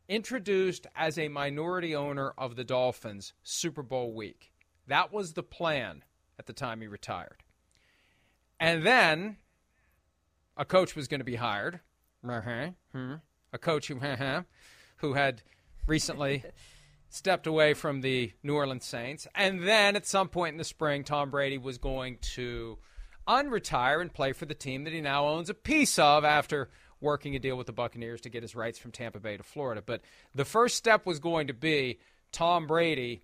introduced 0.08 0.88
as 0.96 1.18
a 1.18 1.28
minority 1.28 1.96
owner 1.96 2.34
of 2.38 2.56
the 2.56 2.64
Dolphins 2.64 3.34
Super 3.44 3.84
Bowl 3.84 4.14
week. 4.14 4.52
That 4.88 5.12
was 5.12 5.34
the 5.34 5.44
plan 5.44 6.04
at 6.38 6.46
the 6.46 6.54
time 6.54 6.82
he 6.82 6.88
retired. 6.88 7.44
And 8.60 8.86
then 8.86 9.38
a 10.58 10.66
coach 10.66 10.96
was 10.96 11.08
going 11.08 11.22
to 11.22 11.26
be 11.26 11.36
hired. 11.36 11.80
Uh-huh. 12.94 13.18
A 13.54 13.58
coach 13.58 13.88
who, 13.88 14.00
who 14.98 15.14
had 15.14 15.42
recently 15.88 16.44
stepped 17.10 17.48
away 17.48 17.74
from 17.74 18.02
the 18.02 18.34
New 18.44 18.56
Orleans 18.56 18.86
Saints. 18.86 19.28
And 19.34 19.68
then 19.68 19.96
at 19.96 20.06
some 20.06 20.28
point 20.30 20.54
in 20.54 20.58
the 20.58 20.64
spring, 20.64 21.04
Tom 21.04 21.30
Brady 21.32 21.58
was 21.58 21.78
going 21.78 22.18
to 22.34 22.78
unretire 23.28 24.02
and 24.02 24.14
play 24.14 24.34
for 24.34 24.46
the 24.46 24.54
team 24.54 24.84
that 24.84 24.94
he 24.94 25.02
now 25.02 25.28
owns 25.28 25.50
a 25.50 25.54
piece 25.54 25.98
of 26.00 26.26
after 26.26 26.70
working 27.02 27.36
a 27.36 27.40
deal 27.40 27.56
with 27.56 27.68
the 27.68 27.74
Buccaneers 27.74 28.22
to 28.22 28.30
get 28.30 28.44
his 28.44 28.56
rights 28.56 28.78
from 28.78 28.92
Tampa 28.92 29.20
Bay 29.20 29.38
to 29.38 29.44
Florida. 29.44 29.82
But 29.86 30.02
the 30.36 30.46
first 30.46 30.76
step 30.76 31.06
was 31.06 31.20
going 31.20 31.48
to 31.48 31.54
be 31.54 32.00
Tom 32.32 32.68
Brady 32.68 33.24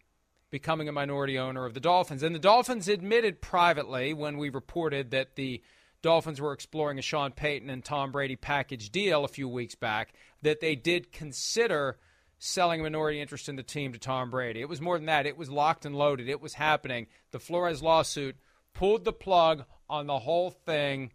becoming 0.56 0.88
a 0.88 0.93
minority 0.93 1.38
owner 1.38 1.66
of 1.66 1.74
the 1.74 1.82
Dolphins. 1.82 2.24
And 2.24 2.34
the 2.34 2.39
Dolphins 2.39 2.88
admitted 2.88 3.41
privately 3.41 4.14
when 4.14 4.38
we 4.38 4.47
reported 4.47 5.12
that 5.12 5.36
the 5.36 5.62
Dolphins 6.01 6.39
were 6.39 6.53
exploring 6.53 6.97
a 6.97 7.01
Sean 7.01 7.34
Payton 7.34 7.70
and 7.70 7.84
Tom 7.84 8.14
Brady 8.14 8.38
package 8.38 8.89
deal 8.89 9.26
a 9.26 9.28
few 9.28 9.49
weeks 9.49 9.76
back 9.76 10.14
that 10.43 10.62
they 10.62 10.74
did 10.74 11.12
consider 11.12 11.97
selling 12.39 12.80
a 12.80 12.84
minority 12.84 13.20
interest 13.20 13.49
in 13.49 13.58
the 13.58 13.64
team 13.64 13.91
to 13.91 13.99
Tom 13.99 14.30
Brady. 14.30 14.62
It 14.62 14.70
was 14.70 14.80
more 14.80 14.97
than 14.97 15.08
that. 15.08 15.26
It 15.26 15.36
was 15.36 15.49
locked 15.49 15.86
and 15.86 15.93
loaded. 15.93 16.30
It 16.30 16.39
was 16.39 16.53
happening. 16.53 17.08
The 17.32 17.39
Flores 17.41 17.84
lawsuit 17.84 18.38
pulled 18.74 19.03
the 19.03 19.12
plug 19.12 19.66
on 19.89 20.08
the 20.08 20.20
whole 20.20 20.51
thing. 20.51 21.12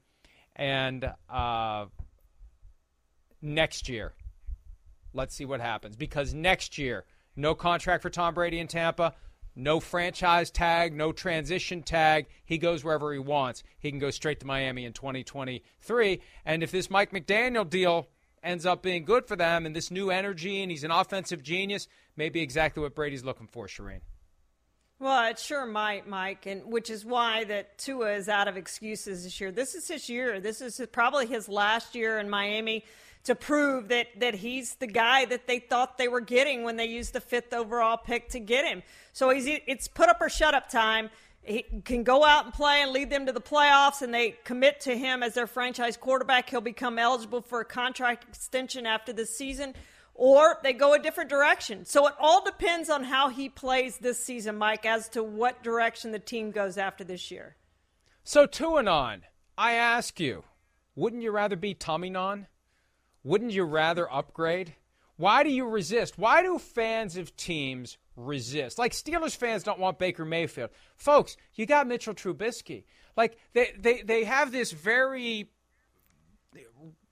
And 0.55 1.11
uh, 1.31 1.87
next 3.41 3.89
year, 3.89 4.13
let's 5.15 5.35
see 5.35 5.47
what 5.47 5.63
happens. 5.63 5.97
Because 5.97 6.35
next 6.35 6.77
year, 6.77 7.07
no 7.37 7.55
contract 7.55 8.03
for 8.03 8.11
Tom 8.11 8.35
Brady 8.35 8.59
in 8.59 8.67
Tampa. 8.67 9.15
No 9.57 9.81
franchise 9.81 10.51
tag, 10.51 10.95
no 10.95 11.13
transition 11.13 11.83
tag. 11.83 12.27
He 12.45 12.59
goes 12.59 12.85
wherever 12.85 13.13
he 13.13 13.19
wants. 13.19 13.63
He 13.79 13.91
can 13.91 13.99
go 13.99 14.11
straight 14.11 14.41
to 14.41 14.47
Miami 14.47 14.85
in 14.85 14.93
2023. 14.93 16.21
And 16.45 16.63
if 16.63 16.71
this 16.71 16.91
Mike 16.91 17.13
McDaniel 17.13 17.69
deal 17.69 18.09
ends 18.43 18.65
up 18.65 18.83
being 18.83 19.05
good 19.05 19.27
for 19.27 19.37
them 19.37 19.67
and 19.67 19.75
this 19.75 19.91
new 19.91 20.11
energy 20.11 20.63
and 20.63 20.71
he's 20.71 20.85
an 20.85 20.91
offensive 20.91 21.43
genius, 21.43 21.89
maybe 22.17 22.41
exactly 22.41 22.83
what 22.83 22.95
Brady's 22.95 23.25
looking 23.25 23.49
for, 23.49 23.67
Charean. 23.67 24.01
Well, 24.99 25.31
it 25.31 25.39
sure 25.39 25.65
might, 25.65 26.07
Mike, 26.07 26.45
and 26.45 26.67
which 26.67 26.91
is 26.91 27.07
why 27.07 27.45
that 27.45 27.79
Tua 27.79 28.13
is 28.13 28.29
out 28.29 28.49
of 28.49 28.59
excuses 28.59 29.25
this 29.25 29.41
year. 29.41 29.51
This 29.51 29.75
is 29.75 29.89
his 29.89 30.11
year. 30.11 30.41
This 30.41 30.61
is 30.61 30.79
probably 30.93 31.27
his 31.27 31.49
last 31.49 31.95
year 31.95 32.19
in 32.19 32.29
Miami 32.29 32.85
to 33.25 33.35
prove 33.35 33.89
that 33.89 34.07
that 34.19 34.35
he's 34.35 34.77
the 34.77 34.87
guy 34.87 35.25
that 35.27 35.47
they 35.47 35.59
thought 35.59 35.99
they 35.99 36.09
were 36.09 36.21
getting 36.21 36.63
when 36.63 36.77
they 36.77 36.87
used 36.87 37.13
the 37.13 37.21
fifth 37.21 37.53
overall 37.53 37.97
pick 37.97 38.29
to 38.31 38.41
get 38.41 38.65
him. 38.65 38.83
So 39.13 39.31
he's 39.31 39.47
it's 39.47 39.89
put 39.89 40.09
up 40.09 40.21
or 40.21 40.29
shut 40.29 40.55
up 40.55 40.69
time. 40.69 41.11
He 41.43 41.65
can 41.85 42.03
go 42.03 42.25
out 42.25 42.45
and 42.45 42.53
play 42.53 42.83
and 42.83 42.93
lead 42.93 43.09
them 43.09 43.25
to 43.27 43.33
the 43.33 43.41
playoffs, 43.41 44.03
and 44.03 44.13
they 44.13 44.37
commit 44.45 44.81
to 44.81 44.97
him 44.97 45.23
as 45.23 45.35
their 45.35 45.47
franchise 45.47 45.97
quarterback. 45.97 46.51
He'll 46.51 46.61
become 46.61 46.99
eligible 46.99 47.41
for 47.41 47.61
a 47.61 47.65
contract 47.65 48.29
extension 48.29 48.85
after 48.85 49.13
this 49.13 49.35
season 49.37 49.75
or 50.21 50.59
they 50.63 50.75
go 50.75 50.93
a 50.93 50.99
different 50.99 51.31
direction. 51.31 51.87
So 51.87 52.07
it 52.07 52.15
all 52.21 52.45
depends 52.45 52.91
on 52.91 53.05
how 53.05 53.31
he 53.31 53.49
plays 53.49 53.97
this 53.97 54.23
season, 54.23 54.59
Mike, 54.59 54.85
as 54.85 55.09
to 55.11 55.23
what 55.23 55.63
direction 55.63 56.13
the 56.13 56.19
team 56.19 56.51
goes 56.51 56.77
after 56.77 57.03
this 57.03 57.31
year. 57.31 57.57
So, 58.23 58.47
Tuanon, 58.47 59.23
I 59.57 59.73
ask 59.73 60.21
you, 60.21 60.45
wouldn't 60.95 61.23
you 61.23 61.31
rather 61.31 61.57
be 61.57 61.73
Tommy 61.73 62.11
Non? 62.11 62.49
Wouldn't 63.23 63.53
you 63.53 63.65
rather 63.65 64.11
upgrade? 64.13 64.75
Why 65.17 65.43
do 65.43 65.51
you 65.51 65.67
resist? 65.67 66.17
Why 66.17 66.43
do 66.43 66.59
fans 66.59 67.17
of 67.17 67.37
teams 67.37 67.99
resist? 68.17 68.79
Like 68.79 68.93
Steelers 68.93 69.37
fans 69.37 69.63
don't 69.63 69.79
want 69.79 69.99
Baker 69.99 70.25
Mayfield. 70.25 70.71
Folks, 70.97 71.37
you 71.55 71.67
got 71.67 71.87
Mitchell 71.87 72.15
Trubisky. 72.15 72.85
Like 73.17 73.37
they, 73.53 73.73
they, 73.79 74.01
they 74.01 74.25
have 74.25 74.51
this 74.51 74.73
very 74.73 75.51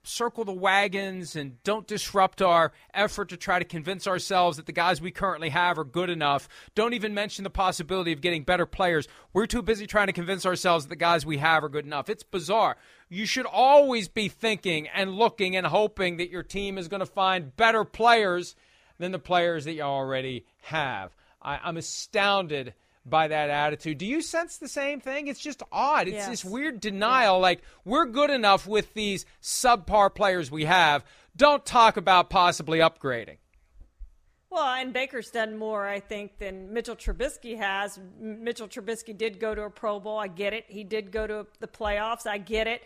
circle 0.03 0.43
the 0.43 0.51
wagons 0.51 1.35
and 1.35 1.61
don't 1.63 1.87
disrupt 1.87 2.41
our 2.41 2.71
effort 2.93 3.29
to 3.29 3.37
try 3.37 3.59
to 3.59 3.65
convince 3.65 4.07
ourselves 4.07 4.57
that 4.57 4.65
the 4.65 4.71
guys 4.71 5.01
we 5.01 5.11
currently 5.11 5.49
have 5.49 5.77
are 5.77 5.83
good 5.83 6.09
enough. 6.09 6.47
Don't 6.73 6.93
even 6.93 7.13
mention 7.13 7.43
the 7.43 7.49
possibility 7.49 8.11
of 8.11 8.21
getting 8.21 8.43
better 8.43 8.65
players. 8.65 9.07
We're 9.33 9.45
too 9.45 9.61
busy 9.61 9.85
trying 9.85 10.07
to 10.07 10.13
convince 10.13 10.45
ourselves 10.45 10.85
that 10.85 10.89
the 10.89 10.95
guys 10.95 11.25
we 11.25 11.37
have 11.37 11.63
are 11.63 11.69
good 11.69 11.85
enough. 11.85 12.09
It's 12.09 12.23
bizarre. 12.23 12.77
You 13.09 13.25
should 13.25 13.47
always 13.47 14.07
be 14.07 14.27
thinking 14.27 14.87
and 14.87 15.13
looking 15.13 15.55
and 15.55 15.65
hoping 15.65 16.17
that 16.17 16.29
your 16.29 16.43
team 16.43 16.77
is 16.77 16.87
going 16.87 16.99
to 16.99 17.05
find 17.07 17.55
better 17.55 17.83
players 17.83 18.55
than 18.99 19.11
the 19.11 19.19
players 19.19 19.65
that 19.65 19.73
you 19.73 19.81
already 19.81 20.45
have. 20.61 21.15
I, 21.41 21.59
I'm 21.63 21.77
astounded 21.77 22.73
by 23.05 23.27
that 23.29 23.49
attitude. 23.49 23.97
Do 23.97 24.05
you 24.05 24.21
sense 24.21 24.57
the 24.57 24.67
same 24.67 24.99
thing? 24.99 25.27
It's 25.27 25.39
just 25.39 25.63
odd. 25.71 26.07
It's 26.07 26.15
yes. 26.15 26.27
this 26.27 26.45
weird 26.45 26.79
denial 26.79 27.37
yeah. 27.37 27.41
like 27.41 27.61
we're 27.83 28.05
good 28.05 28.29
enough 28.29 28.67
with 28.67 28.93
these 28.93 29.25
subpar 29.41 30.13
players 30.13 30.51
we 30.51 30.65
have. 30.65 31.03
Don't 31.35 31.65
talk 31.65 31.97
about 31.97 32.29
possibly 32.29 32.79
upgrading. 32.79 33.37
Well, 34.51 34.65
and 34.65 34.91
Baker's 34.91 35.29
done 35.29 35.57
more, 35.57 35.87
I 35.87 35.99
think, 35.99 36.39
than 36.39 36.73
Mitchell 36.73 36.95
Trubisky 36.95 37.57
has. 37.57 37.99
Mitchell 38.19 38.67
Trubisky 38.67 39.15
did 39.15 39.39
go 39.39 39.53
to 39.53 39.63
a 39.63 39.69
Pro 39.69 39.99
Bowl. 39.99 40.17
I 40.17 40.27
get 40.27 40.53
it. 40.53 40.65
He 40.67 40.83
did 40.83 41.11
go 41.11 41.27
to 41.27 41.45
the 41.59 41.67
playoffs. 41.67 42.25
I 42.25 42.39
get 42.39 42.65
it. 42.65 42.81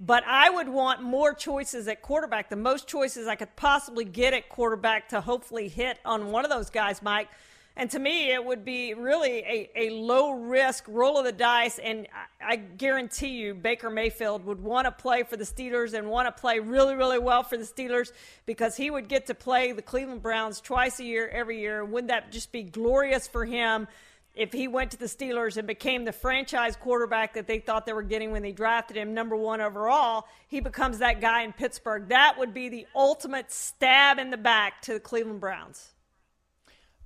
But 0.00 0.24
I 0.26 0.48
would 0.48 0.68
want 0.68 1.02
more 1.02 1.34
choices 1.34 1.86
at 1.86 2.02
quarterback, 2.02 2.48
the 2.48 2.56
most 2.56 2.88
choices 2.88 3.28
I 3.28 3.36
could 3.36 3.54
possibly 3.56 4.04
get 4.04 4.32
at 4.32 4.48
quarterback 4.48 5.10
to 5.10 5.20
hopefully 5.20 5.68
hit 5.68 5.98
on 6.04 6.32
one 6.32 6.44
of 6.44 6.50
those 6.50 6.70
guys, 6.70 7.02
Mike. 7.02 7.28
And 7.76 7.90
to 7.92 7.98
me, 7.98 8.32
it 8.32 8.44
would 8.44 8.64
be 8.64 8.92
really 8.92 9.38
a, 9.38 9.70
a 9.74 9.90
low 9.90 10.32
risk 10.32 10.84
roll 10.88 11.18
of 11.18 11.24
the 11.24 11.32
dice. 11.32 11.78
And 11.78 12.06
I, 12.40 12.52
I 12.52 12.56
guarantee 12.56 13.28
you, 13.28 13.54
Baker 13.54 13.88
Mayfield 13.88 14.44
would 14.44 14.60
want 14.60 14.84
to 14.86 14.90
play 14.90 15.22
for 15.22 15.36
the 15.36 15.44
Steelers 15.44 15.94
and 15.94 16.10
want 16.10 16.34
to 16.34 16.40
play 16.40 16.58
really, 16.58 16.94
really 16.94 17.18
well 17.18 17.42
for 17.42 17.56
the 17.56 17.64
Steelers 17.64 18.12
because 18.44 18.76
he 18.76 18.90
would 18.90 19.08
get 19.08 19.26
to 19.26 19.34
play 19.34 19.72
the 19.72 19.82
Cleveland 19.82 20.22
Browns 20.22 20.60
twice 20.60 21.00
a 21.00 21.04
year, 21.04 21.28
every 21.28 21.60
year. 21.60 21.82
Wouldn't 21.84 22.08
that 22.08 22.30
just 22.30 22.52
be 22.52 22.62
glorious 22.62 23.26
for 23.26 23.44
him? 23.46 23.88
if 24.34 24.52
he 24.52 24.66
went 24.66 24.90
to 24.92 24.96
the 24.96 25.06
Steelers 25.06 25.56
and 25.56 25.66
became 25.66 26.04
the 26.04 26.12
franchise 26.12 26.74
quarterback 26.76 27.34
that 27.34 27.46
they 27.46 27.58
thought 27.58 27.84
they 27.84 27.92
were 27.92 28.02
getting 28.02 28.32
when 28.32 28.42
they 28.42 28.52
drafted 28.52 28.96
him 28.96 29.12
number 29.12 29.36
one 29.36 29.60
overall, 29.60 30.26
he 30.48 30.60
becomes 30.60 30.98
that 30.98 31.20
guy 31.20 31.42
in 31.42 31.52
Pittsburgh. 31.52 32.08
That 32.08 32.38
would 32.38 32.54
be 32.54 32.68
the 32.68 32.86
ultimate 32.94 33.52
stab 33.52 34.18
in 34.18 34.30
the 34.30 34.38
back 34.38 34.80
to 34.82 34.94
the 34.94 35.00
Cleveland 35.00 35.40
Browns. 35.40 35.91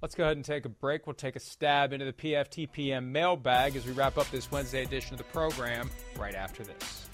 Let's 0.03 0.15
go 0.15 0.25
ahead 0.25 0.37
and 0.37 0.45
take 0.45 0.67
a 0.67 0.69
break. 0.69 1.07
We'll 1.07 1.15
take 1.15 1.37
a 1.37 1.41
stab 1.41 1.93
into 1.93 2.05
the 2.05 2.13
PFTPM 2.13 3.05
mailbag 3.07 3.77
as 3.77 3.87
we 3.87 3.93
wrap 3.93 4.19
up 4.19 4.31
this 4.31 4.51
Wednesday 4.51 4.83
edition 4.83 5.15
of 5.15 5.19
the 5.19 5.25
program 5.25 5.91
right 6.19 6.35
after 6.35 6.65
this. 6.65 7.09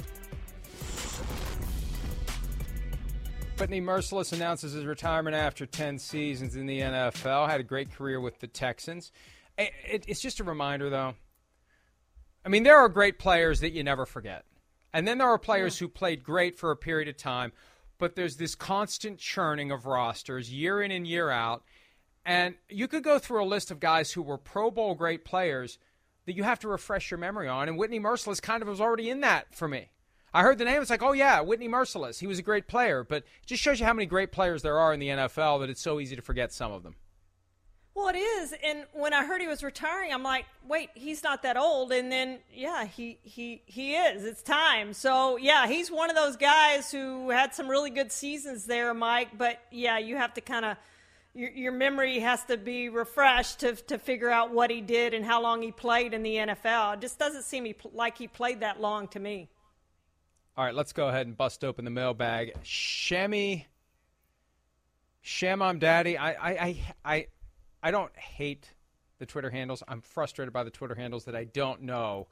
Whitney 3.56 3.80
Mercilus 3.80 4.32
announces 4.32 4.72
his 4.72 4.84
retirement 4.84 5.36
after 5.36 5.64
10 5.64 6.00
seasons 6.00 6.56
in 6.56 6.66
the 6.66 6.80
NFL. 6.80 7.48
Had 7.48 7.60
a 7.60 7.64
great 7.64 7.92
career 7.92 8.20
with 8.20 8.40
the 8.40 8.48
Texans. 8.48 9.12
it's 9.56 10.20
just 10.20 10.40
a 10.40 10.44
reminder, 10.44 10.90
though. 10.90 11.14
I 12.44 12.48
mean, 12.48 12.64
there 12.64 12.78
are 12.78 12.88
great 12.88 13.20
players 13.20 13.60
that 13.60 13.70
you 13.70 13.84
never 13.84 14.06
forget. 14.06 14.44
And 14.92 15.06
then 15.06 15.18
there 15.18 15.28
are 15.28 15.38
players 15.38 15.80
yeah. 15.80 15.84
who 15.84 15.90
played 15.90 16.24
great 16.24 16.58
for 16.58 16.72
a 16.72 16.76
period 16.76 17.08
of 17.08 17.16
time, 17.16 17.52
but 17.98 18.16
there's 18.16 18.36
this 18.36 18.56
constant 18.56 19.18
churning 19.20 19.70
of 19.70 19.86
rosters 19.86 20.52
year 20.52 20.82
in 20.82 20.90
and 20.90 21.06
year 21.06 21.30
out. 21.30 21.62
And 22.24 22.54
you 22.68 22.86
could 22.86 23.02
go 23.02 23.18
through 23.18 23.42
a 23.42 23.46
list 23.46 23.70
of 23.70 23.80
guys 23.80 24.12
who 24.12 24.22
were 24.22 24.38
Pro 24.38 24.70
Bowl 24.70 24.94
great 24.94 25.24
players 25.24 25.78
that 26.26 26.36
you 26.36 26.44
have 26.44 26.60
to 26.60 26.68
refresh 26.68 27.10
your 27.10 27.18
memory 27.18 27.48
on. 27.48 27.68
And 27.68 27.76
Whitney 27.76 27.98
Mercilus 27.98 28.40
kind 28.40 28.62
of 28.62 28.68
was 28.68 28.80
already 28.80 29.10
in 29.10 29.20
that 29.20 29.54
for 29.54 29.66
me. 29.66 29.90
I 30.32 30.42
heard 30.42 30.58
the 30.58 30.64
name. 30.64 30.80
It's 30.80 30.90
like, 30.90 31.02
oh, 31.02 31.12
yeah, 31.12 31.40
Whitney 31.40 31.68
Mercilus. 31.68 32.20
He 32.20 32.26
was 32.26 32.38
a 32.38 32.42
great 32.42 32.68
player. 32.68 33.04
But 33.04 33.24
it 33.24 33.46
just 33.46 33.62
shows 33.62 33.80
you 33.80 33.86
how 33.86 33.92
many 33.92 34.06
great 34.06 34.30
players 34.32 34.62
there 34.62 34.78
are 34.78 34.94
in 34.94 35.00
the 35.00 35.08
NFL 35.08 35.60
that 35.60 35.68
it's 35.68 35.82
so 35.82 35.98
easy 35.98 36.14
to 36.14 36.22
forget 36.22 36.52
some 36.52 36.70
of 36.72 36.84
them. 36.84 36.94
Well, 37.94 38.08
it 38.08 38.16
is. 38.16 38.54
And 38.64 38.86
when 38.94 39.12
I 39.12 39.26
heard 39.26 39.42
he 39.42 39.48
was 39.48 39.62
retiring, 39.62 40.14
I'm 40.14 40.22
like, 40.22 40.46
wait, 40.66 40.88
he's 40.94 41.22
not 41.22 41.42
that 41.42 41.58
old. 41.58 41.92
And 41.92 42.10
then, 42.10 42.38
yeah, 42.50 42.86
he, 42.86 43.18
he, 43.22 43.62
he 43.66 43.94
is. 43.94 44.24
It's 44.24 44.42
time. 44.42 44.94
So, 44.94 45.36
yeah, 45.36 45.66
he's 45.66 45.90
one 45.90 46.08
of 46.08 46.16
those 46.16 46.36
guys 46.36 46.90
who 46.90 47.28
had 47.28 47.52
some 47.52 47.68
really 47.68 47.90
good 47.90 48.10
seasons 48.10 48.64
there, 48.64 48.94
Mike. 48.94 49.36
But, 49.36 49.58
yeah, 49.70 49.98
you 49.98 50.16
have 50.16 50.32
to 50.34 50.40
kind 50.40 50.64
of– 50.64 50.76
your, 51.34 51.50
your 51.50 51.72
memory 51.72 52.18
has 52.20 52.44
to 52.44 52.56
be 52.56 52.88
refreshed 52.88 53.60
to, 53.60 53.74
to 53.74 53.98
figure 53.98 54.30
out 54.30 54.52
what 54.52 54.70
he 54.70 54.80
did 54.80 55.14
and 55.14 55.24
how 55.24 55.40
long 55.40 55.62
he 55.62 55.72
played 55.72 56.14
in 56.14 56.22
the 56.22 56.34
NFL. 56.36 56.94
It 56.94 57.00
just 57.00 57.18
doesn't 57.18 57.44
seem 57.44 57.72
like 57.92 58.18
he 58.18 58.28
played 58.28 58.60
that 58.60 58.80
long 58.80 59.08
to 59.08 59.20
me. 59.20 59.48
All 60.56 60.64
right, 60.64 60.74
let's 60.74 60.92
go 60.92 61.08
ahead 61.08 61.26
and 61.26 61.36
bust 61.36 61.64
open 61.64 61.84
the 61.86 61.90
mailbag. 61.90 62.52
Shammy, 62.62 63.64
Shamam 65.24 65.78
Daddy, 65.78 66.18
I, 66.18 66.32
I, 66.32 66.80
I, 67.04 67.26
I 67.82 67.90
don't 67.90 68.14
hate 68.16 68.68
the 69.18 69.24
Twitter 69.24 69.48
handles. 69.48 69.82
I'm 69.88 70.02
frustrated 70.02 70.52
by 70.52 70.64
the 70.64 70.70
Twitter 70.70 70.94
handles 70.94 71.24
that 71.24 71.34
I 71.34 71.44
don't 71.44 71.82
know 71.82 72.26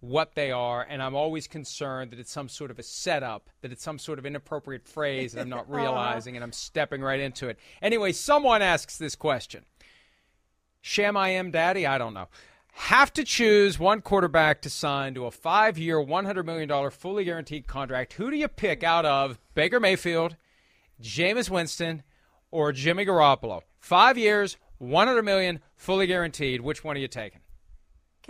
what 0.00 0.34
they 0.34 0.50
are, 0.50 0.86
and 0.88 1.02
I'm 1.02 1.14
always 1.14 1.46
concerned 1.46 2.10
that 2.10 2.18
it's 2.18 2.32
some 2.32 2.48
sort 2.48 2.70
of 2.70 2.78
a 2.78 2.82
setup, 2.82 3.50
that 3.60 3.70
it's 3.70 3.82
some 3.82 3.98
sort 3.98 4.18
of 4.18 4.24
inappropriate 4.24 4.86
phrase 4.86 5.32
that 5.32 5.42
I'm 5.42 5.48
not 5.50 5.64
uh-huh. 5.68 5.76
realizing, 5.76 6.36
and 6.36 6.42
I'm 6.42 6.52
stepping 6.52 7.02
right 7.02 7.20
into 7.20 7.48
it. 7.48 7.58
Anyway, 7.82 8.12
someone 8.12 8.62
asks 8.62 8.96
this 8.96 9.14
question 9.14 9.64
Sham 10.80 11.16
I 11.16 11.30
am 11.30 11.50
daddy? 11.50 11.86
I 11.86 11.98
don't 11.98 12.14
know. 12.14 12.28
have 12.72 13.12
to 13.12 13.24
choose 13.24 13.78
one 13.78 14.00
quarterback 14.00 14.62
to 14.62 14.70
sign 14.70 15.14
to 15.14 15.26
a 15.26 15.30
five 15.30 15.76
year, 15.76 15.96
$100 15.98 16.44
million 16.46 16.90
fully 16.90 17.24
guaranteed 17.24 17.66
contract, 17.66 18.14
who 18.14 18.30
do 18.30 18.36
you 18.36 18.48
pick 18.48 18.82
out 18.82 19.04
of 19.04 19.38
Baker 19.54 19.80
Mayfield, 19.80 20.36
Jameis 21.02 21.50
Winston, 21.50 22.02
or 22.50 22.72
Jimmy 22.72 23.04
Garoppolo? 23.04 23.60
Five 23.78 24.16
years, 24.16 24.56
100 24.78 25.22
million, 25.22 25.60
fully 25.76 26.06
guaranteed. 26.06 26.62
Which 26.62 26.82
one 26.82 26.96
are 26.96 27.00
you 27.00 27.08
taking? 27.08 27.40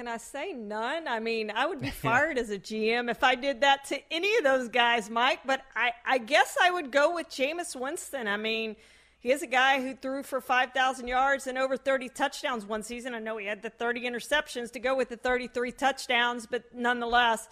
Can 0.00 0.08
I 0.08 0.16
say 0.16 0.54
none? 0.54 1.06
I 1.06 1.20
mean, 1.20 1.52
I 1.54 1.66
would 1.66 1.82
be 1.82 1.90
fired 1.90 2.38
as 2.38 2.48
a 2.48 2.58
GM 2.58 3.10
if 3.10 3.22
I 3.22 3.34
did 3.34 3.60
that 3.60 3.84
to 3.88 4.00
any 4.10 4.34
of 4.38 4.44
those 4.44 4.70
guys, 4.70 5.10
Mike. 5.10 5.40
But 5.44 5.60
I, 5.76 5.92
I 6.06 6.16
guess 6.16 6.56
I 6.58 6.70
would 6.70 6.90
go 6.90 7.14
with 7.14 7.28
Jameis 7.28 7.78
Winston. 7.78 8.26
I 8.26 8.38
mean, 8.38 8.76
he 9.18 9.30
is 9.30 9.42
a 9.42 9.46
guy 9.46 9.82
who 9.82 9.94
threw 9.94 10.22
for 10.22 10.40
5,000 10.40 11.06
yards 11.06 11.46
and 11.46 11.58
over 11.58 11.76
30 11.76 12.08
touchdowns 12.08 12.64
one 12.64 12.82
season. 12.82 13.12
I 13.12 13.18
know 13.18 13.36
he 13.36 13.44
had 13.44 13.60
the 13.60 13.68
30 13.68 14.08
interceptions 14.08 14.72
to 14.72 14.78
go 14.78 14.96
with 14.96 15.10
the 15.10 15.18
33 15.18 15.70
touchdowns, 15.72 16.46
but 16.46 16.64
nonetheless, 16.74 17.46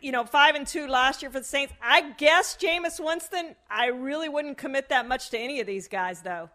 you 0.00 0.12
know, 0.12 0.22
five 0.22 0.54
and 0.54 0.68
two 0.68 0.86
last 0.86 1.20
year 1.20 1.32
for 1.32 1.40
the 1.40 1.44
Saints. 1.44 1.74
I 1.82 2.12
guess 2.12 2.56
Jameis 2.56 3.04
Winston. 3.04 3.56
I 3.68 3.86
really 3.86 4.28
wouldn't 4.28 4.56
commit 4.56 4.90
that 4.90 5.08
much 5.08 5.30
to 5.30 5.36
any 5.36 5.58
of 5.58 5.66
these 5.66 5.88
guys, 5.88 6.22
though. 6.22 6.48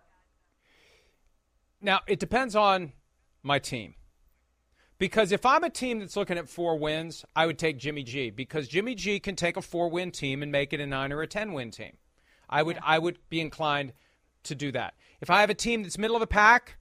Now 1.82 2.00
it 2.08 2.22
depends 2.22 2.56
on 2.56 2.94
my 3.44 3.60
team. 3.60 3.96
Because 5.00 5.32
if 5.32 5.46
I'm 5.46 5.64
a 5.64 5.70
team 5.70 6.00
that's 6.00 6.16
looking 6.16 6.38
at 6.38 6.50
four 6.50 6.78
wins, 6.78 7.24
I 7.36 7.46
would 7.46 7.60
take 7.60 7.78
Jimmy 7.78 8.04
G 8.04 8.30
because 8.32 8.68
Jimmy 8.68 8.96
G 8.96 9.20
can 9.20 9.36
take 9.36 9.56
a 9.56 9.62
four 9.62 9.90
win 9.90 10.12
team 10.12 10.42
and 10.42 10.52
make 10.52 10.74
it 10.74 10.80
a 10.80 10.88
nine 10.88 11.12
or 11.12 11.22
a 11.22 11.28
ten 11.28 11.54
win 11.54 11.72
team. 11.72 11.98
I 12.50 12.64
would 12.64 12.80
I 12.84 12.98
would 12.98 13.20
be 13.30 13.40
inclined 13.40 13.94
to 14.44 14.56
do 14.56 14.72
that. 14.72 14.96
If 15.22 15.30
I 15.30 15.42
have 15.42 15.50
a 15.50 15.56
team 15.56 15.84
that's 15.84 15.98
middle 15.98 16.16
of 16.16 16.22
the 16.22 16.28
pack, 16.28 16.78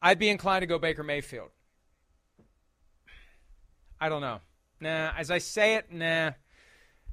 I'd 0.00 0.18
be 0.18 0.28
inclined 0.28 0.62
to 0.62 0.66
go 0.66 0.78
Baker 0.78 1.02
Mayfield. 1.02 1.50
I 4.00 4.08
don't 4.08 4.20
know. 4.20 4.40
Nah, 4.80 5.10
as 5.16 5.30
I 5.30 5.38
say 5.38 5.74
it, 5.74 5.92
nah. 5.92 6.32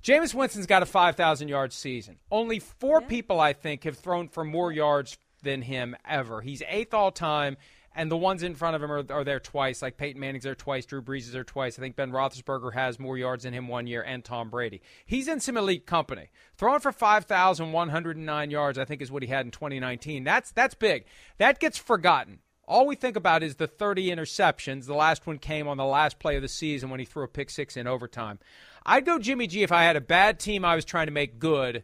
Jameis 0.03 0.35
Winston's 0.35 0.67
got 0.67 0.83
a 0.83 0.85
5,000 0.85 1.47
yard 1.47 1.73
season. 1.73 2.17
Only 2.29 2.59
four 2.59 3.01
yeah. 3.01 3.07
people, 3.07 3.39
I 3.39 3.53
think, 3.53 3.85
have 3.85 3.97
thrown 3.97 4.27
for 4.27 4.43
more 4.43 4.71
yards 4.71 5.17
than 5.41 5.63
him 5.63 5.95
ever. 6.07 6.41
He's 6.41 6.61
eighth 6.67 6.93
all 6.93 7.11
time, 7.11 7.57
and 7.95 8.11
the 8.11 8.17
ones 8.17 8.43
in 8.43 8.55
front 8.55 8.75
of 8.75 8.83
him 8.83 8.91
are, 8.91 9.05
are 9.09 9.23
there 9.23 9.39
twice. 9.39 9.81
Like 9.81 9.97
Peyton 9.97 10.19
Manning's 10.19 10.43
there 10.43 10.55
twice, 10.55 10.85
Drew 10.85 11.01
Brees 11.01 11.21
is 11.21 11.31
there 11.31 11.43
twice. 11.43 11.79
I 11.79 11.81
think 11.81 11.95
Ben 11.95 12.11
Roethlisberger 12.11 12.73
has 12.73 12.99
more 12.99 13.17
yards 13.17 13.43
than 13.43 13.53
him 13.53 13.67
one 13.67 13.87
year, 13.87 14.03
and 14.03 14.23
Tom 14.23 14.49
Brady. 14.49 14.81
He's 15.05 15.27
in 15.27 15.39
some 15.39 15.57
elite 15.57 15.85
company. 15.85 16.29
Throwing 16.57 16.81
for 16.81 16.91
5,109 16.91 18.51
yards, 18.51 18.77
I 18.77 18.85
think, 18.85 19.01
is 19.01 19.11
what 19.11 19.23
he 19.23 19.29
had 19.29 19.45
in 19.45 19.51
2019. 19.51 20.23
That's 20.23 20.51
that's 20.51 20.75
big. 20.75 21.05
That 21.37 21.59
gets 21.59 21.77
forgotten. 21.77 22.39
All 22.67 22.87
we 22.87 22.95
think 22.95 23.15
about 23.15 23.43
is 23.43 23.55
the 23.55 23.67
30 23.67 24.07
interceptions. 24.07 24.85
The 24.85 24.95
last 24.95 25.27
one 25.27 25.37
came 25.37 25.67
on 25.67 25.77
the 25.77 25.85
last 25.85 26.17
play 26.17 26.35
of 26.35 26.41
the 26.41 26.47
season 26.47 26.89
when 26.89 26.99
he 26.99 27.05
threw 27.05 27.23
a 27.23 27.27
pick 27.27 27.49
six 27.49 27.77
in 27.77 27.85
overtime. 27.85 28.39
I'd 28.85 29.05
go 29.05 29.19
Jimmy 29.19 29.47
G 29.47 29.63
if 29.63 29.71
I 29.71 29.83
had 29.83 29.95
a 29.95 30.01
bad 30.01 30.39
team 30.39 30.65
I 30.65 30.75
was 30.75 30.85
trying 30.85 31.07
to 31.07 31.11
make 31.11 31.39
good. 31.39 31.83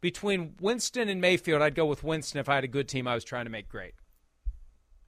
Between 0.00 0.54
Winston 0.60 1.08
and 1.08 1.20
Mayfield, 1.20 1.62
I'd 1.62 1.76
go 1.76 1.86
with 1.86 2.02
Winston 2.02 2.40
if 2.40 2.48
I 2.48 2.56
had 2.56 2.64
a 2.64 2.68
good 2.68 2.88
team 2.88 3.06
I 3.06 3.14
was 3.14 3.24
trying 3.24 3.44
to 3.44 3.50
make 3.50 3.68
great. 3.68 3.94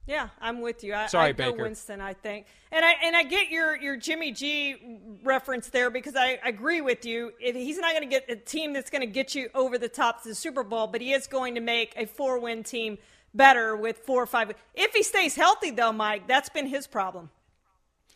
Yeah, 0.07 0.29
I'm 0.39 0.61
with 0.61 0.83
you. 0.83 0.93
I, 0.93 1.07
Sorry, 1.07 1.29
I 1.29 1.31
Baker. 1.31 1.63
Winston, 1.63 1.99
I 1.99 2.13
think, 2.13 2.45
and 2.71 2.85
I 2.85 2.93
and 3.03 3.15
I 3.15 3.23
get 3.23 3.49
your 3.49 3.75
your 3.75 3.97
Jimmy 3.97 4.31
G 4.31 4.99
reference 5.23 5.69
there 5.69 5.89
because 5.89 6.15
I 6.15 6.39
agree 6.45 6.81
with 6.81 7.05
you. 7.05 7.31
If 7.39 7.55
he's 7.55 7.79
not 7.79 7.91
going 7.93 8.03
to 8.03 8.09
get 8.09 8.29
a 8.29 8.35
team 8.35 8.73
that's 8.73 8.91
going 8.91 9.01
to 9.01 9.07
get 9.07 9.33
you 9.33 9.49
over 9.55 9.79
the 9.79 9.89
top 9.89 10.21
to 10.23 10.29
the 10.29 10.35
Super 10.35 10.63
Bowl, 10.63 10.85
but 10.87 11.01
he 11.01 11.13
is 11.13 11.25
going 11.25 11.55
to 11.55 11.61
make 11.61 11.93
a 11.97 12.05
four 12.05 12.39
win 12.39 12.63
team 12.63 12.99
better 13.33 13.75
with 13.75 13.97
four 13.99 14.21
or 14.21 14.27
five. 14.27 14.51
If 14.75 14.93
he 14.93 15.01
stays 15.01 15.35
healthy, 15.35 15.71
though, 15.71 15.91
Mike, 15.91 16.27
that's 16.27 16.49
been 16.49 16.67
his 16.67 16.85
problem. 16.85 17.31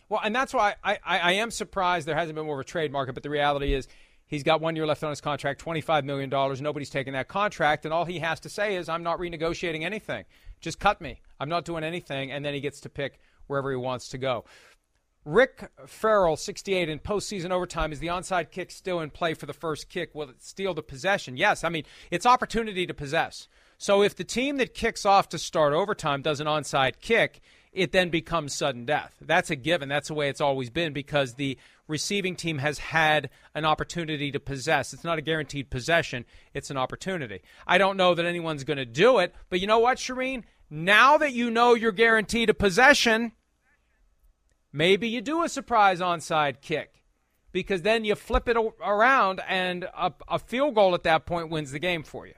Well, 0.09 0.21
and 0.23 0.35
that's 0.35 0.53
why 0.53 0.75
I, 0.83 0.99
I, 1.03 1.19
I 1.19 1.31
am 1.33 1.51
surprised 1.51 2.07
there 2.07 2.15
hasn't 2.15 2.35
been 2.35 2.45
more 2.45 2.59
of 2.59 2.65
a 2.65 2.69
trade 2.69 2.91
market. 2.91 3.13
But 3.13 3.23
the 3.23 3.29
reality 3.29 3.73
is, 3.73 3.87
he's 4.25 4.43
got 4.43 4.61
one 4.61 4.75
year 4.75 4.87
left 4.87 5.03
on 5.03 5.09
his 5.09 5.21
contract, 5.21 5.63
$25 5.63 6.03
million. 6.03 6.29
Nobody's 6.29 6.89
taking 6.89 7.13
that 7.13 7.27
contract. 7.27 7.85
And 7.85 7.93
all 7.93 8.05
he 8.05 8.19
has 8.19 8.39
to 8.41 8.49
say 8.49 8.75
is, 8.75 8.89
I'm 8.89 9.03
not 9.03 9.19
renegotiating 9.19 9.83
anything. 9.83 10.25
Just 10.59 10.79
cut 10.79 11.01
me. 11.01 11.21
I'm 11.39 11.49
not 11.49 11.65
doing 11.65 11.83
anything. 11.83 12.31
And 12.31 12.43
then 12.43 12.53
he 12.53 12.59
gets 12.59 12.81
to 12.81 12.89
pick 12.89 13.19
wherever 13.47 13.69
he 13.69 13.77
wants 13.77 14.09
to 14.09 14.17
go. 14.17 14.45
Rick 15.25 15.69
Farrell, 15.85 16.37
68, 16.37 16.89
in 16.89 16.99
postseason 16.99 17.51
overtime. 17.51 17.91
Is 17.91 17.99
the 17.99 18.07
onside 18.07 18.51
kick 18.51 18.71
still 18.71 18.99
in 19.01 19.09
play 19.09 19.33
for 19.33 19.45
the 19.45 19.53
first 19.53 19.89
kick? 19.89 20.15
Will 20.15 20.29
it 20.29 20.41
steal 20.41 20.73
the 20.73 20.81
possession? 20.81 21.37
Yes. 21.37 21.63
I 21.63 21.69
mean, 21.69 21.83
it's 22.09 22.25
opportunity 22.25 22.87
to 22.87 22.93
possess. 22.93 23.47
So 23.77 24.01
if 24.01 24.15
the 24.15 24.23
team 24.23 24.57
that 24.57 24.73
kicks 24.73 25.05
off 25.05 25.29
to 25.29 25.37
start 25.37 25.73
overtime 25.73 26.21
does 26.21 26.39
an 26.39 26.47
onside 26.47 26.99
kick, 26.99 27.41
it 27.71 27.91
then 27.91 28.09
becomes 28.09 28.55
sudden 28.55 28.85
death. 28.85 29.15
That's 29.21 29.51
a 29.51 29.55
given. 29.55 29.89
That's 29.89 30.07
the 30.07 30.13
way 30.13 30.29
it's 30.29 30.41
always 30.41 30.69
been 30.69 30.93
because 30.93 31.35
the 31.35 31.57
receiving 31.89 32.35
team 32.35 32.59
has 32.59 32.77
had 32.77 33.29
an 33.53 33.65
opportunity 33.65 34.31
to 34.31 34.39
possess. 34.39 34.93
It's 34.93 35.03
not 35.03 35.17
a 35.17 35.23
guaranteed 35.23 35.69
possession, 35.69 36.23
it's 36.53 36.69
an 36.69 36.77
opportunity. 36.77 37.41
I 37.67 37.77
don't 37.77 37.97
know 37.97 38.15
that 38.15 38.25
anyone's 38.25 38.63
going 38.63 38.77
to 38.77 38.85
do 38.85 39.17
it, 39.17 39.35
but 39.49 39.59
you 39.59 39.67
know 39.67 39.79
what, 39.79 39.97
Charean? 39.97 40.43
Now 40.69 41.17
that 41.17 41.33
you 41.33 41.49
know 41.49 41.73
you're 41.73 41.91
guaranteed 41.91 42.49
a 42.49 42.53
possession, 42.53 43.31
maybe 44.71 45.09
you 45.09 45.19
do 45.19 45.43
a 45.43 45.49
surprise 45.49 45.99
onside 45.99 46.61
kick 46.61 47.01
because 47.51 47.81
then 47.81 48.05
you 48.05 48.13
flip 48.13 48.47
it 48.47 48.55
around 48.85 49.41
and 49.47 49.85
a, 49.85 50.13
a 50.27 50.37
field 50.37 50.75
goal 50.75 50.93
at 50.93 51.03
that 51.03 51.25
point 51.25 51.49
wins 51.49 51.71
the 51.71 51.79
game 51.79 52.03
for 52.03 52.27
you. 52.27 52.35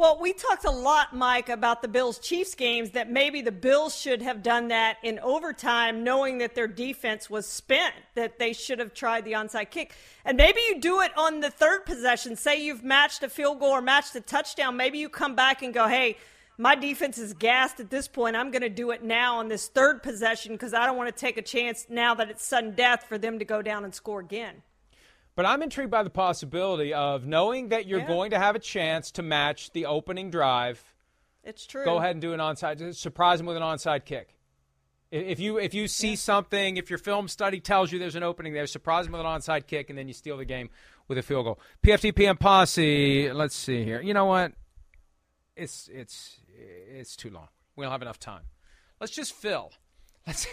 Well, 0.00 0.16
we 0.18 0.32
talked 0.32 0.64
a 0.64 0.70
lot, 0.70 1.14
Mike, 1.14 1.50
about 1.50 1.82
the 1.82 1.86
Bills 1.86 2.18
Chiefs 2.18 2.54
games 2.54 2.92
that 2.92 3.10
maybe 3.10 3.42
the 3.42 3.52
Bills 3.52 3.94
should 3.94 4.22
have 4.22 4.42
done 4.42 4.68
that 4.68 4.96
in 5.02 5.18
overtime, 5.18 6.04
knowing 6.04 6.38
that 6.38 6.54
their 6.54 6.66
defense 6.66 7.28
was 7.28 7.46
spent, 7.46 7.94
that 8.14 8.38
they 8.38 8.54
should 8.54 8.78
have 8.78 8.94
tried 8.94 9.26
the 9.26 9.32
onside 9.32 9.68
kick. 9.68 9.92
And 10.24 10.38
maybe 10.38 10.58
you 10.70 10.80
do 10.80 11.02
it 11.02 11.12
on 11.18 11.40
the 11.40 11.50
third 11.50 11.84
possession. 11.84 12.34
Say 12.34 12.64
you've 12.64 12.82
matched 12.82 13.22
a 13.22 13.28
field 13.28 13.60
goal 13.60 13.72
or 13.72 13.82
matched 13.82 14.14
a 14.14 14.22
touchdown. 14.22 14.74
Maybe 14.74 14.96
you 14.96 15.10
come 15.10 15.34
back 15.34 15.60
and 15.60 15.74
go, 15.74 15.86
hey, 15.86 16.16
my 16.56 16.74
defense 16.74 17.18
is 17.18 17.34
gassed 17.34 17.78
at 17.78 17.90
this 17.90 18.08
point. 18.08 18.36
I'm 18.36 18.50
going 18.50 18.62
to 18.62 18.70
do 18.70 18.92
it 18.92 19.04
now 19.04 19.36
on 19.36 19.48
this 19.48 19.68
third 19.68 20.02
possession 20.02 20.52
because 20.52 20.72
I 20.72 20.86
don't 20.86 20.96
want 20.96 21.14
to 21.14 21.20
take 21.20 21.36
a 21.36 21.42
chance 21.42 21.88
now 21.90 22.14
that 22.14 22.30
it's 22.30 22.42
sudden 22.42 22.74
death 22.74 23.04
for 23.06 23.18
them 23.18 23.38
to 23.38 23.44
go 23.44 23.60
down 23.60 23.84
and 23.84 23.94
score 23.94 24.20
again. 24.20 24.62
But 25.40 25.46
I'm 25.46 25.62
intrigued 25.62 25.90
by 25.90 26.02
the 26.02 26.10
possibility 26.10 26.92
of 26.92 27.24
knowing 27.24 27.70
that 27.70 27.86
you're 27.86 28.00
Yeah. 28.00 28.06
going 28.08 28.32
to 28.32 28.38
have 28.38 28.56
a 28.56 28.58
chance 28.58 29.10
to 29.12 29.22
match 29.22 29.70
the 29.70 29.86
opening 29.86 30.30
drive. 30.30 30.84
It's 31.42 31.64
true. 31.64 31.82
Go 31.82 31.96
ahead 31.96 32.10
and 32.10 32.20
do 32.20 32.34
an 32.34 32.40
onside. 32.40 32.94
Surprise 32.94 33.38
them 33.38 33.46
with 33.46 33.56
an 33.56 33.62
onside 33.62 34.04
kick. 34.04 34.36
If 35.10 35.40
you 35.40 35.56
if 35.56 35.72
you 35.72 35.88
see 35.88 36.14
something, 36.14 36.76
if 36.76 36.90
your 36.90 36.98
film 36.98 37.26
study 37.26 37.58
tells 37.58 37.90
you 37.90 37.98
there's 37.98 38.16
an 38.16 38.22
opening 38.22 38.52
there, 38.52 38.66
surprise 38.66 39.06
them 39.06 39.12
with 39.12 39.22
an 39.22 39.26
onside 39.26 39.66
kick, 39.66 39.88
and 39.88 39.98
then 39.98 40.08
you 40.08 40.12
steal 40.12 40.36
the 40.36 40.44
game 40.44 40.68
with 41.08 41.16
a 41.16 41.22
field 41.22 41.46
goal. 41.46 41.58
PFTPM 41.82 42.38
posse. 42.38 43.32
Let's 43.32 43.56
see 43.56 43.82
here. 43.82 44.02
You 44.02 44.12
know 44.12 44.26
what? 44.26 44.52
It's 45.56 45.88
it's 45.90 46.36
it's 46.54 47.16
too 47.16 47.30
long. 47.30 47.48
We 47.76 47.86
don't 47.86 47.92
have 47.92 48.02
enough 48.02 48.18
time. 48.18 48.42
Let's 49.00 49.14
just 49.14 49.32
fill. 49.32 49.72
Let's. 50.26 50.46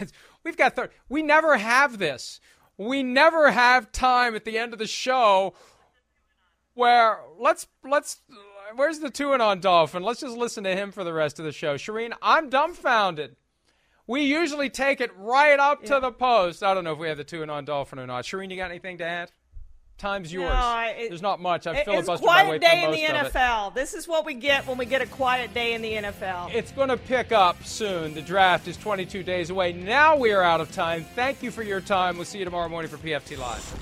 We've 0.46 0.56
got 0.56 0.78
third. 0.78 0.92
We 1.10 1.24
never 1.24 1.58
have 1.58 1.98
this. 1.98 2.40
We 2.78 3.02
never 3.04 3.52
have 3.52 3.92
time 3.92 4.36
at 4.36 4.46
the 4.46 4.58
end 4.58 4.74
of 4.74 4.80
the 4.80 4.88
show 4.88 5.54
where 6.76 7.20
let's 7.40 7.68
let's 7.84 8.22
where's 8.76 9.00
the 9.00 9.10
Tuanon 9.10 9.62
dolphin? 9.62 10.04
Let's 10.04 10.20
just 10.22 10.38
listen 10.38 10.64
to 10.66 10.76
him 10.76 10.92
for 10.92 11.04
the 11.04 11.14
rest 11.14 11.40
of 11.40 11.46
the 11.46 11.52
show. 11.52 11.76
Charean, 11.76 12.14
I'm 12.22 12.50
dumbfounded. 12.50 13.36
We 14.06 14.22
usually 14.22 14.70
take 14.70 15.02
it 15.02 15.12
right 15.18 15.60
up 15.60 15.84
to 15.86 16.00
the 16.00 16.12
post. 16.12 16.64
I 16.64 16.74
don't 16.74 16.84
know 16.84 16.94
if 16.94 17.00
we 17.00 17.10
have 17.10 17.18
the 17.18 17.26
Tuanon 17.26 17.66
dolphin 17.66 18.00
or 18.00 18.08
not. 18.08 18.24
Charean, 18.24 18.50
you 18.50 18.56
got 18.56 18.70
anything 18.70 19.00
to 19.00 19.06
add? 19.06 19.32
Time's 19.98 20.32
yours. 20.32 20.52
I- 20.54 20.90
it- 21.00 21.10
There's 21.10 21.24
not 21.24 21.42
much. 21.42 21.66
I've 21.66 21.76
It- 21.76 21.88
filibustered 21.88 22.00
it's 22.00 22.08
my 22.08 22.18
quiet 22.18 22.50
way 22.50 22.58
day 22.60 22.68
through 22.68 22.78
in 22.78 22.86
most 22.92 22.96
the 22.98 23.06
of 23.06 23.26
it. 23.26 23.34
NFL. 23.34 23.72
This 23.74 23.94
is 23.96 24.08
what 24.08 24.26
we 24.26 24.36
get 24.36 24.68
when 24.68 24.78
we 24.78 24.86
get 24.86 25.02
a 25.02 25.08
quiet 25.08 25.54
day 25.56 25.74
in 25.74 25.82
the 25.82 25.94
NFL. 25.96 26.52
It's 26.54 26.72
going 26.72 26.90
to 26.90 26.98
pick 26.98 27.32
up 27.32 27.64
soon. 27.66 28.14
The 28.14 28.22
draft 28.22 28.68
is 28.68 28.78
22 28.78 29.24
days 29.24 29.50
away. 29.50 29.74
Now 29.74 30.16
we 30.16 30.32
are 30.32 30.44
out 30.44 30.62
of 30.62 30.72
time. 30.72 31.04
Thank 31.16 31.42
you 31.42 31.50
for 31.50 31.64
your 31.64 31.82
time. 31.82 32.16
We'll 32.18 32.26
see 32.26 32.38
you 32.38 32.46
tomorrow 32.46 32.70
morning 32.70 32.92
for 32.92 32.98
PFT 32.98 33.36
Live. 33.38 33.74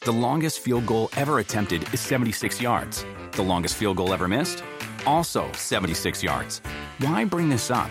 The 0.00 0.12
longest 0.12 0.60
field 0.60 0.86
goal 0.86 1.08
ever 1.16 1.38
attempted 1.38 1.92
is 1.94 2.00
76 2.00 2.60
yards. 2.60 3.06
The 3.32 3.42
longest 3.42 3.76
field 3.76 3.96
goal 3.96 4.12
ever 4.12 4.28
missed? 4.28 4.62
Also 5.06 5.50
76 5.52 6.22
yards. 6.22 6.60
Why 6.98 7.24
bring 7.24 7.48
this 7.48 7.70
up? 7.70 7.90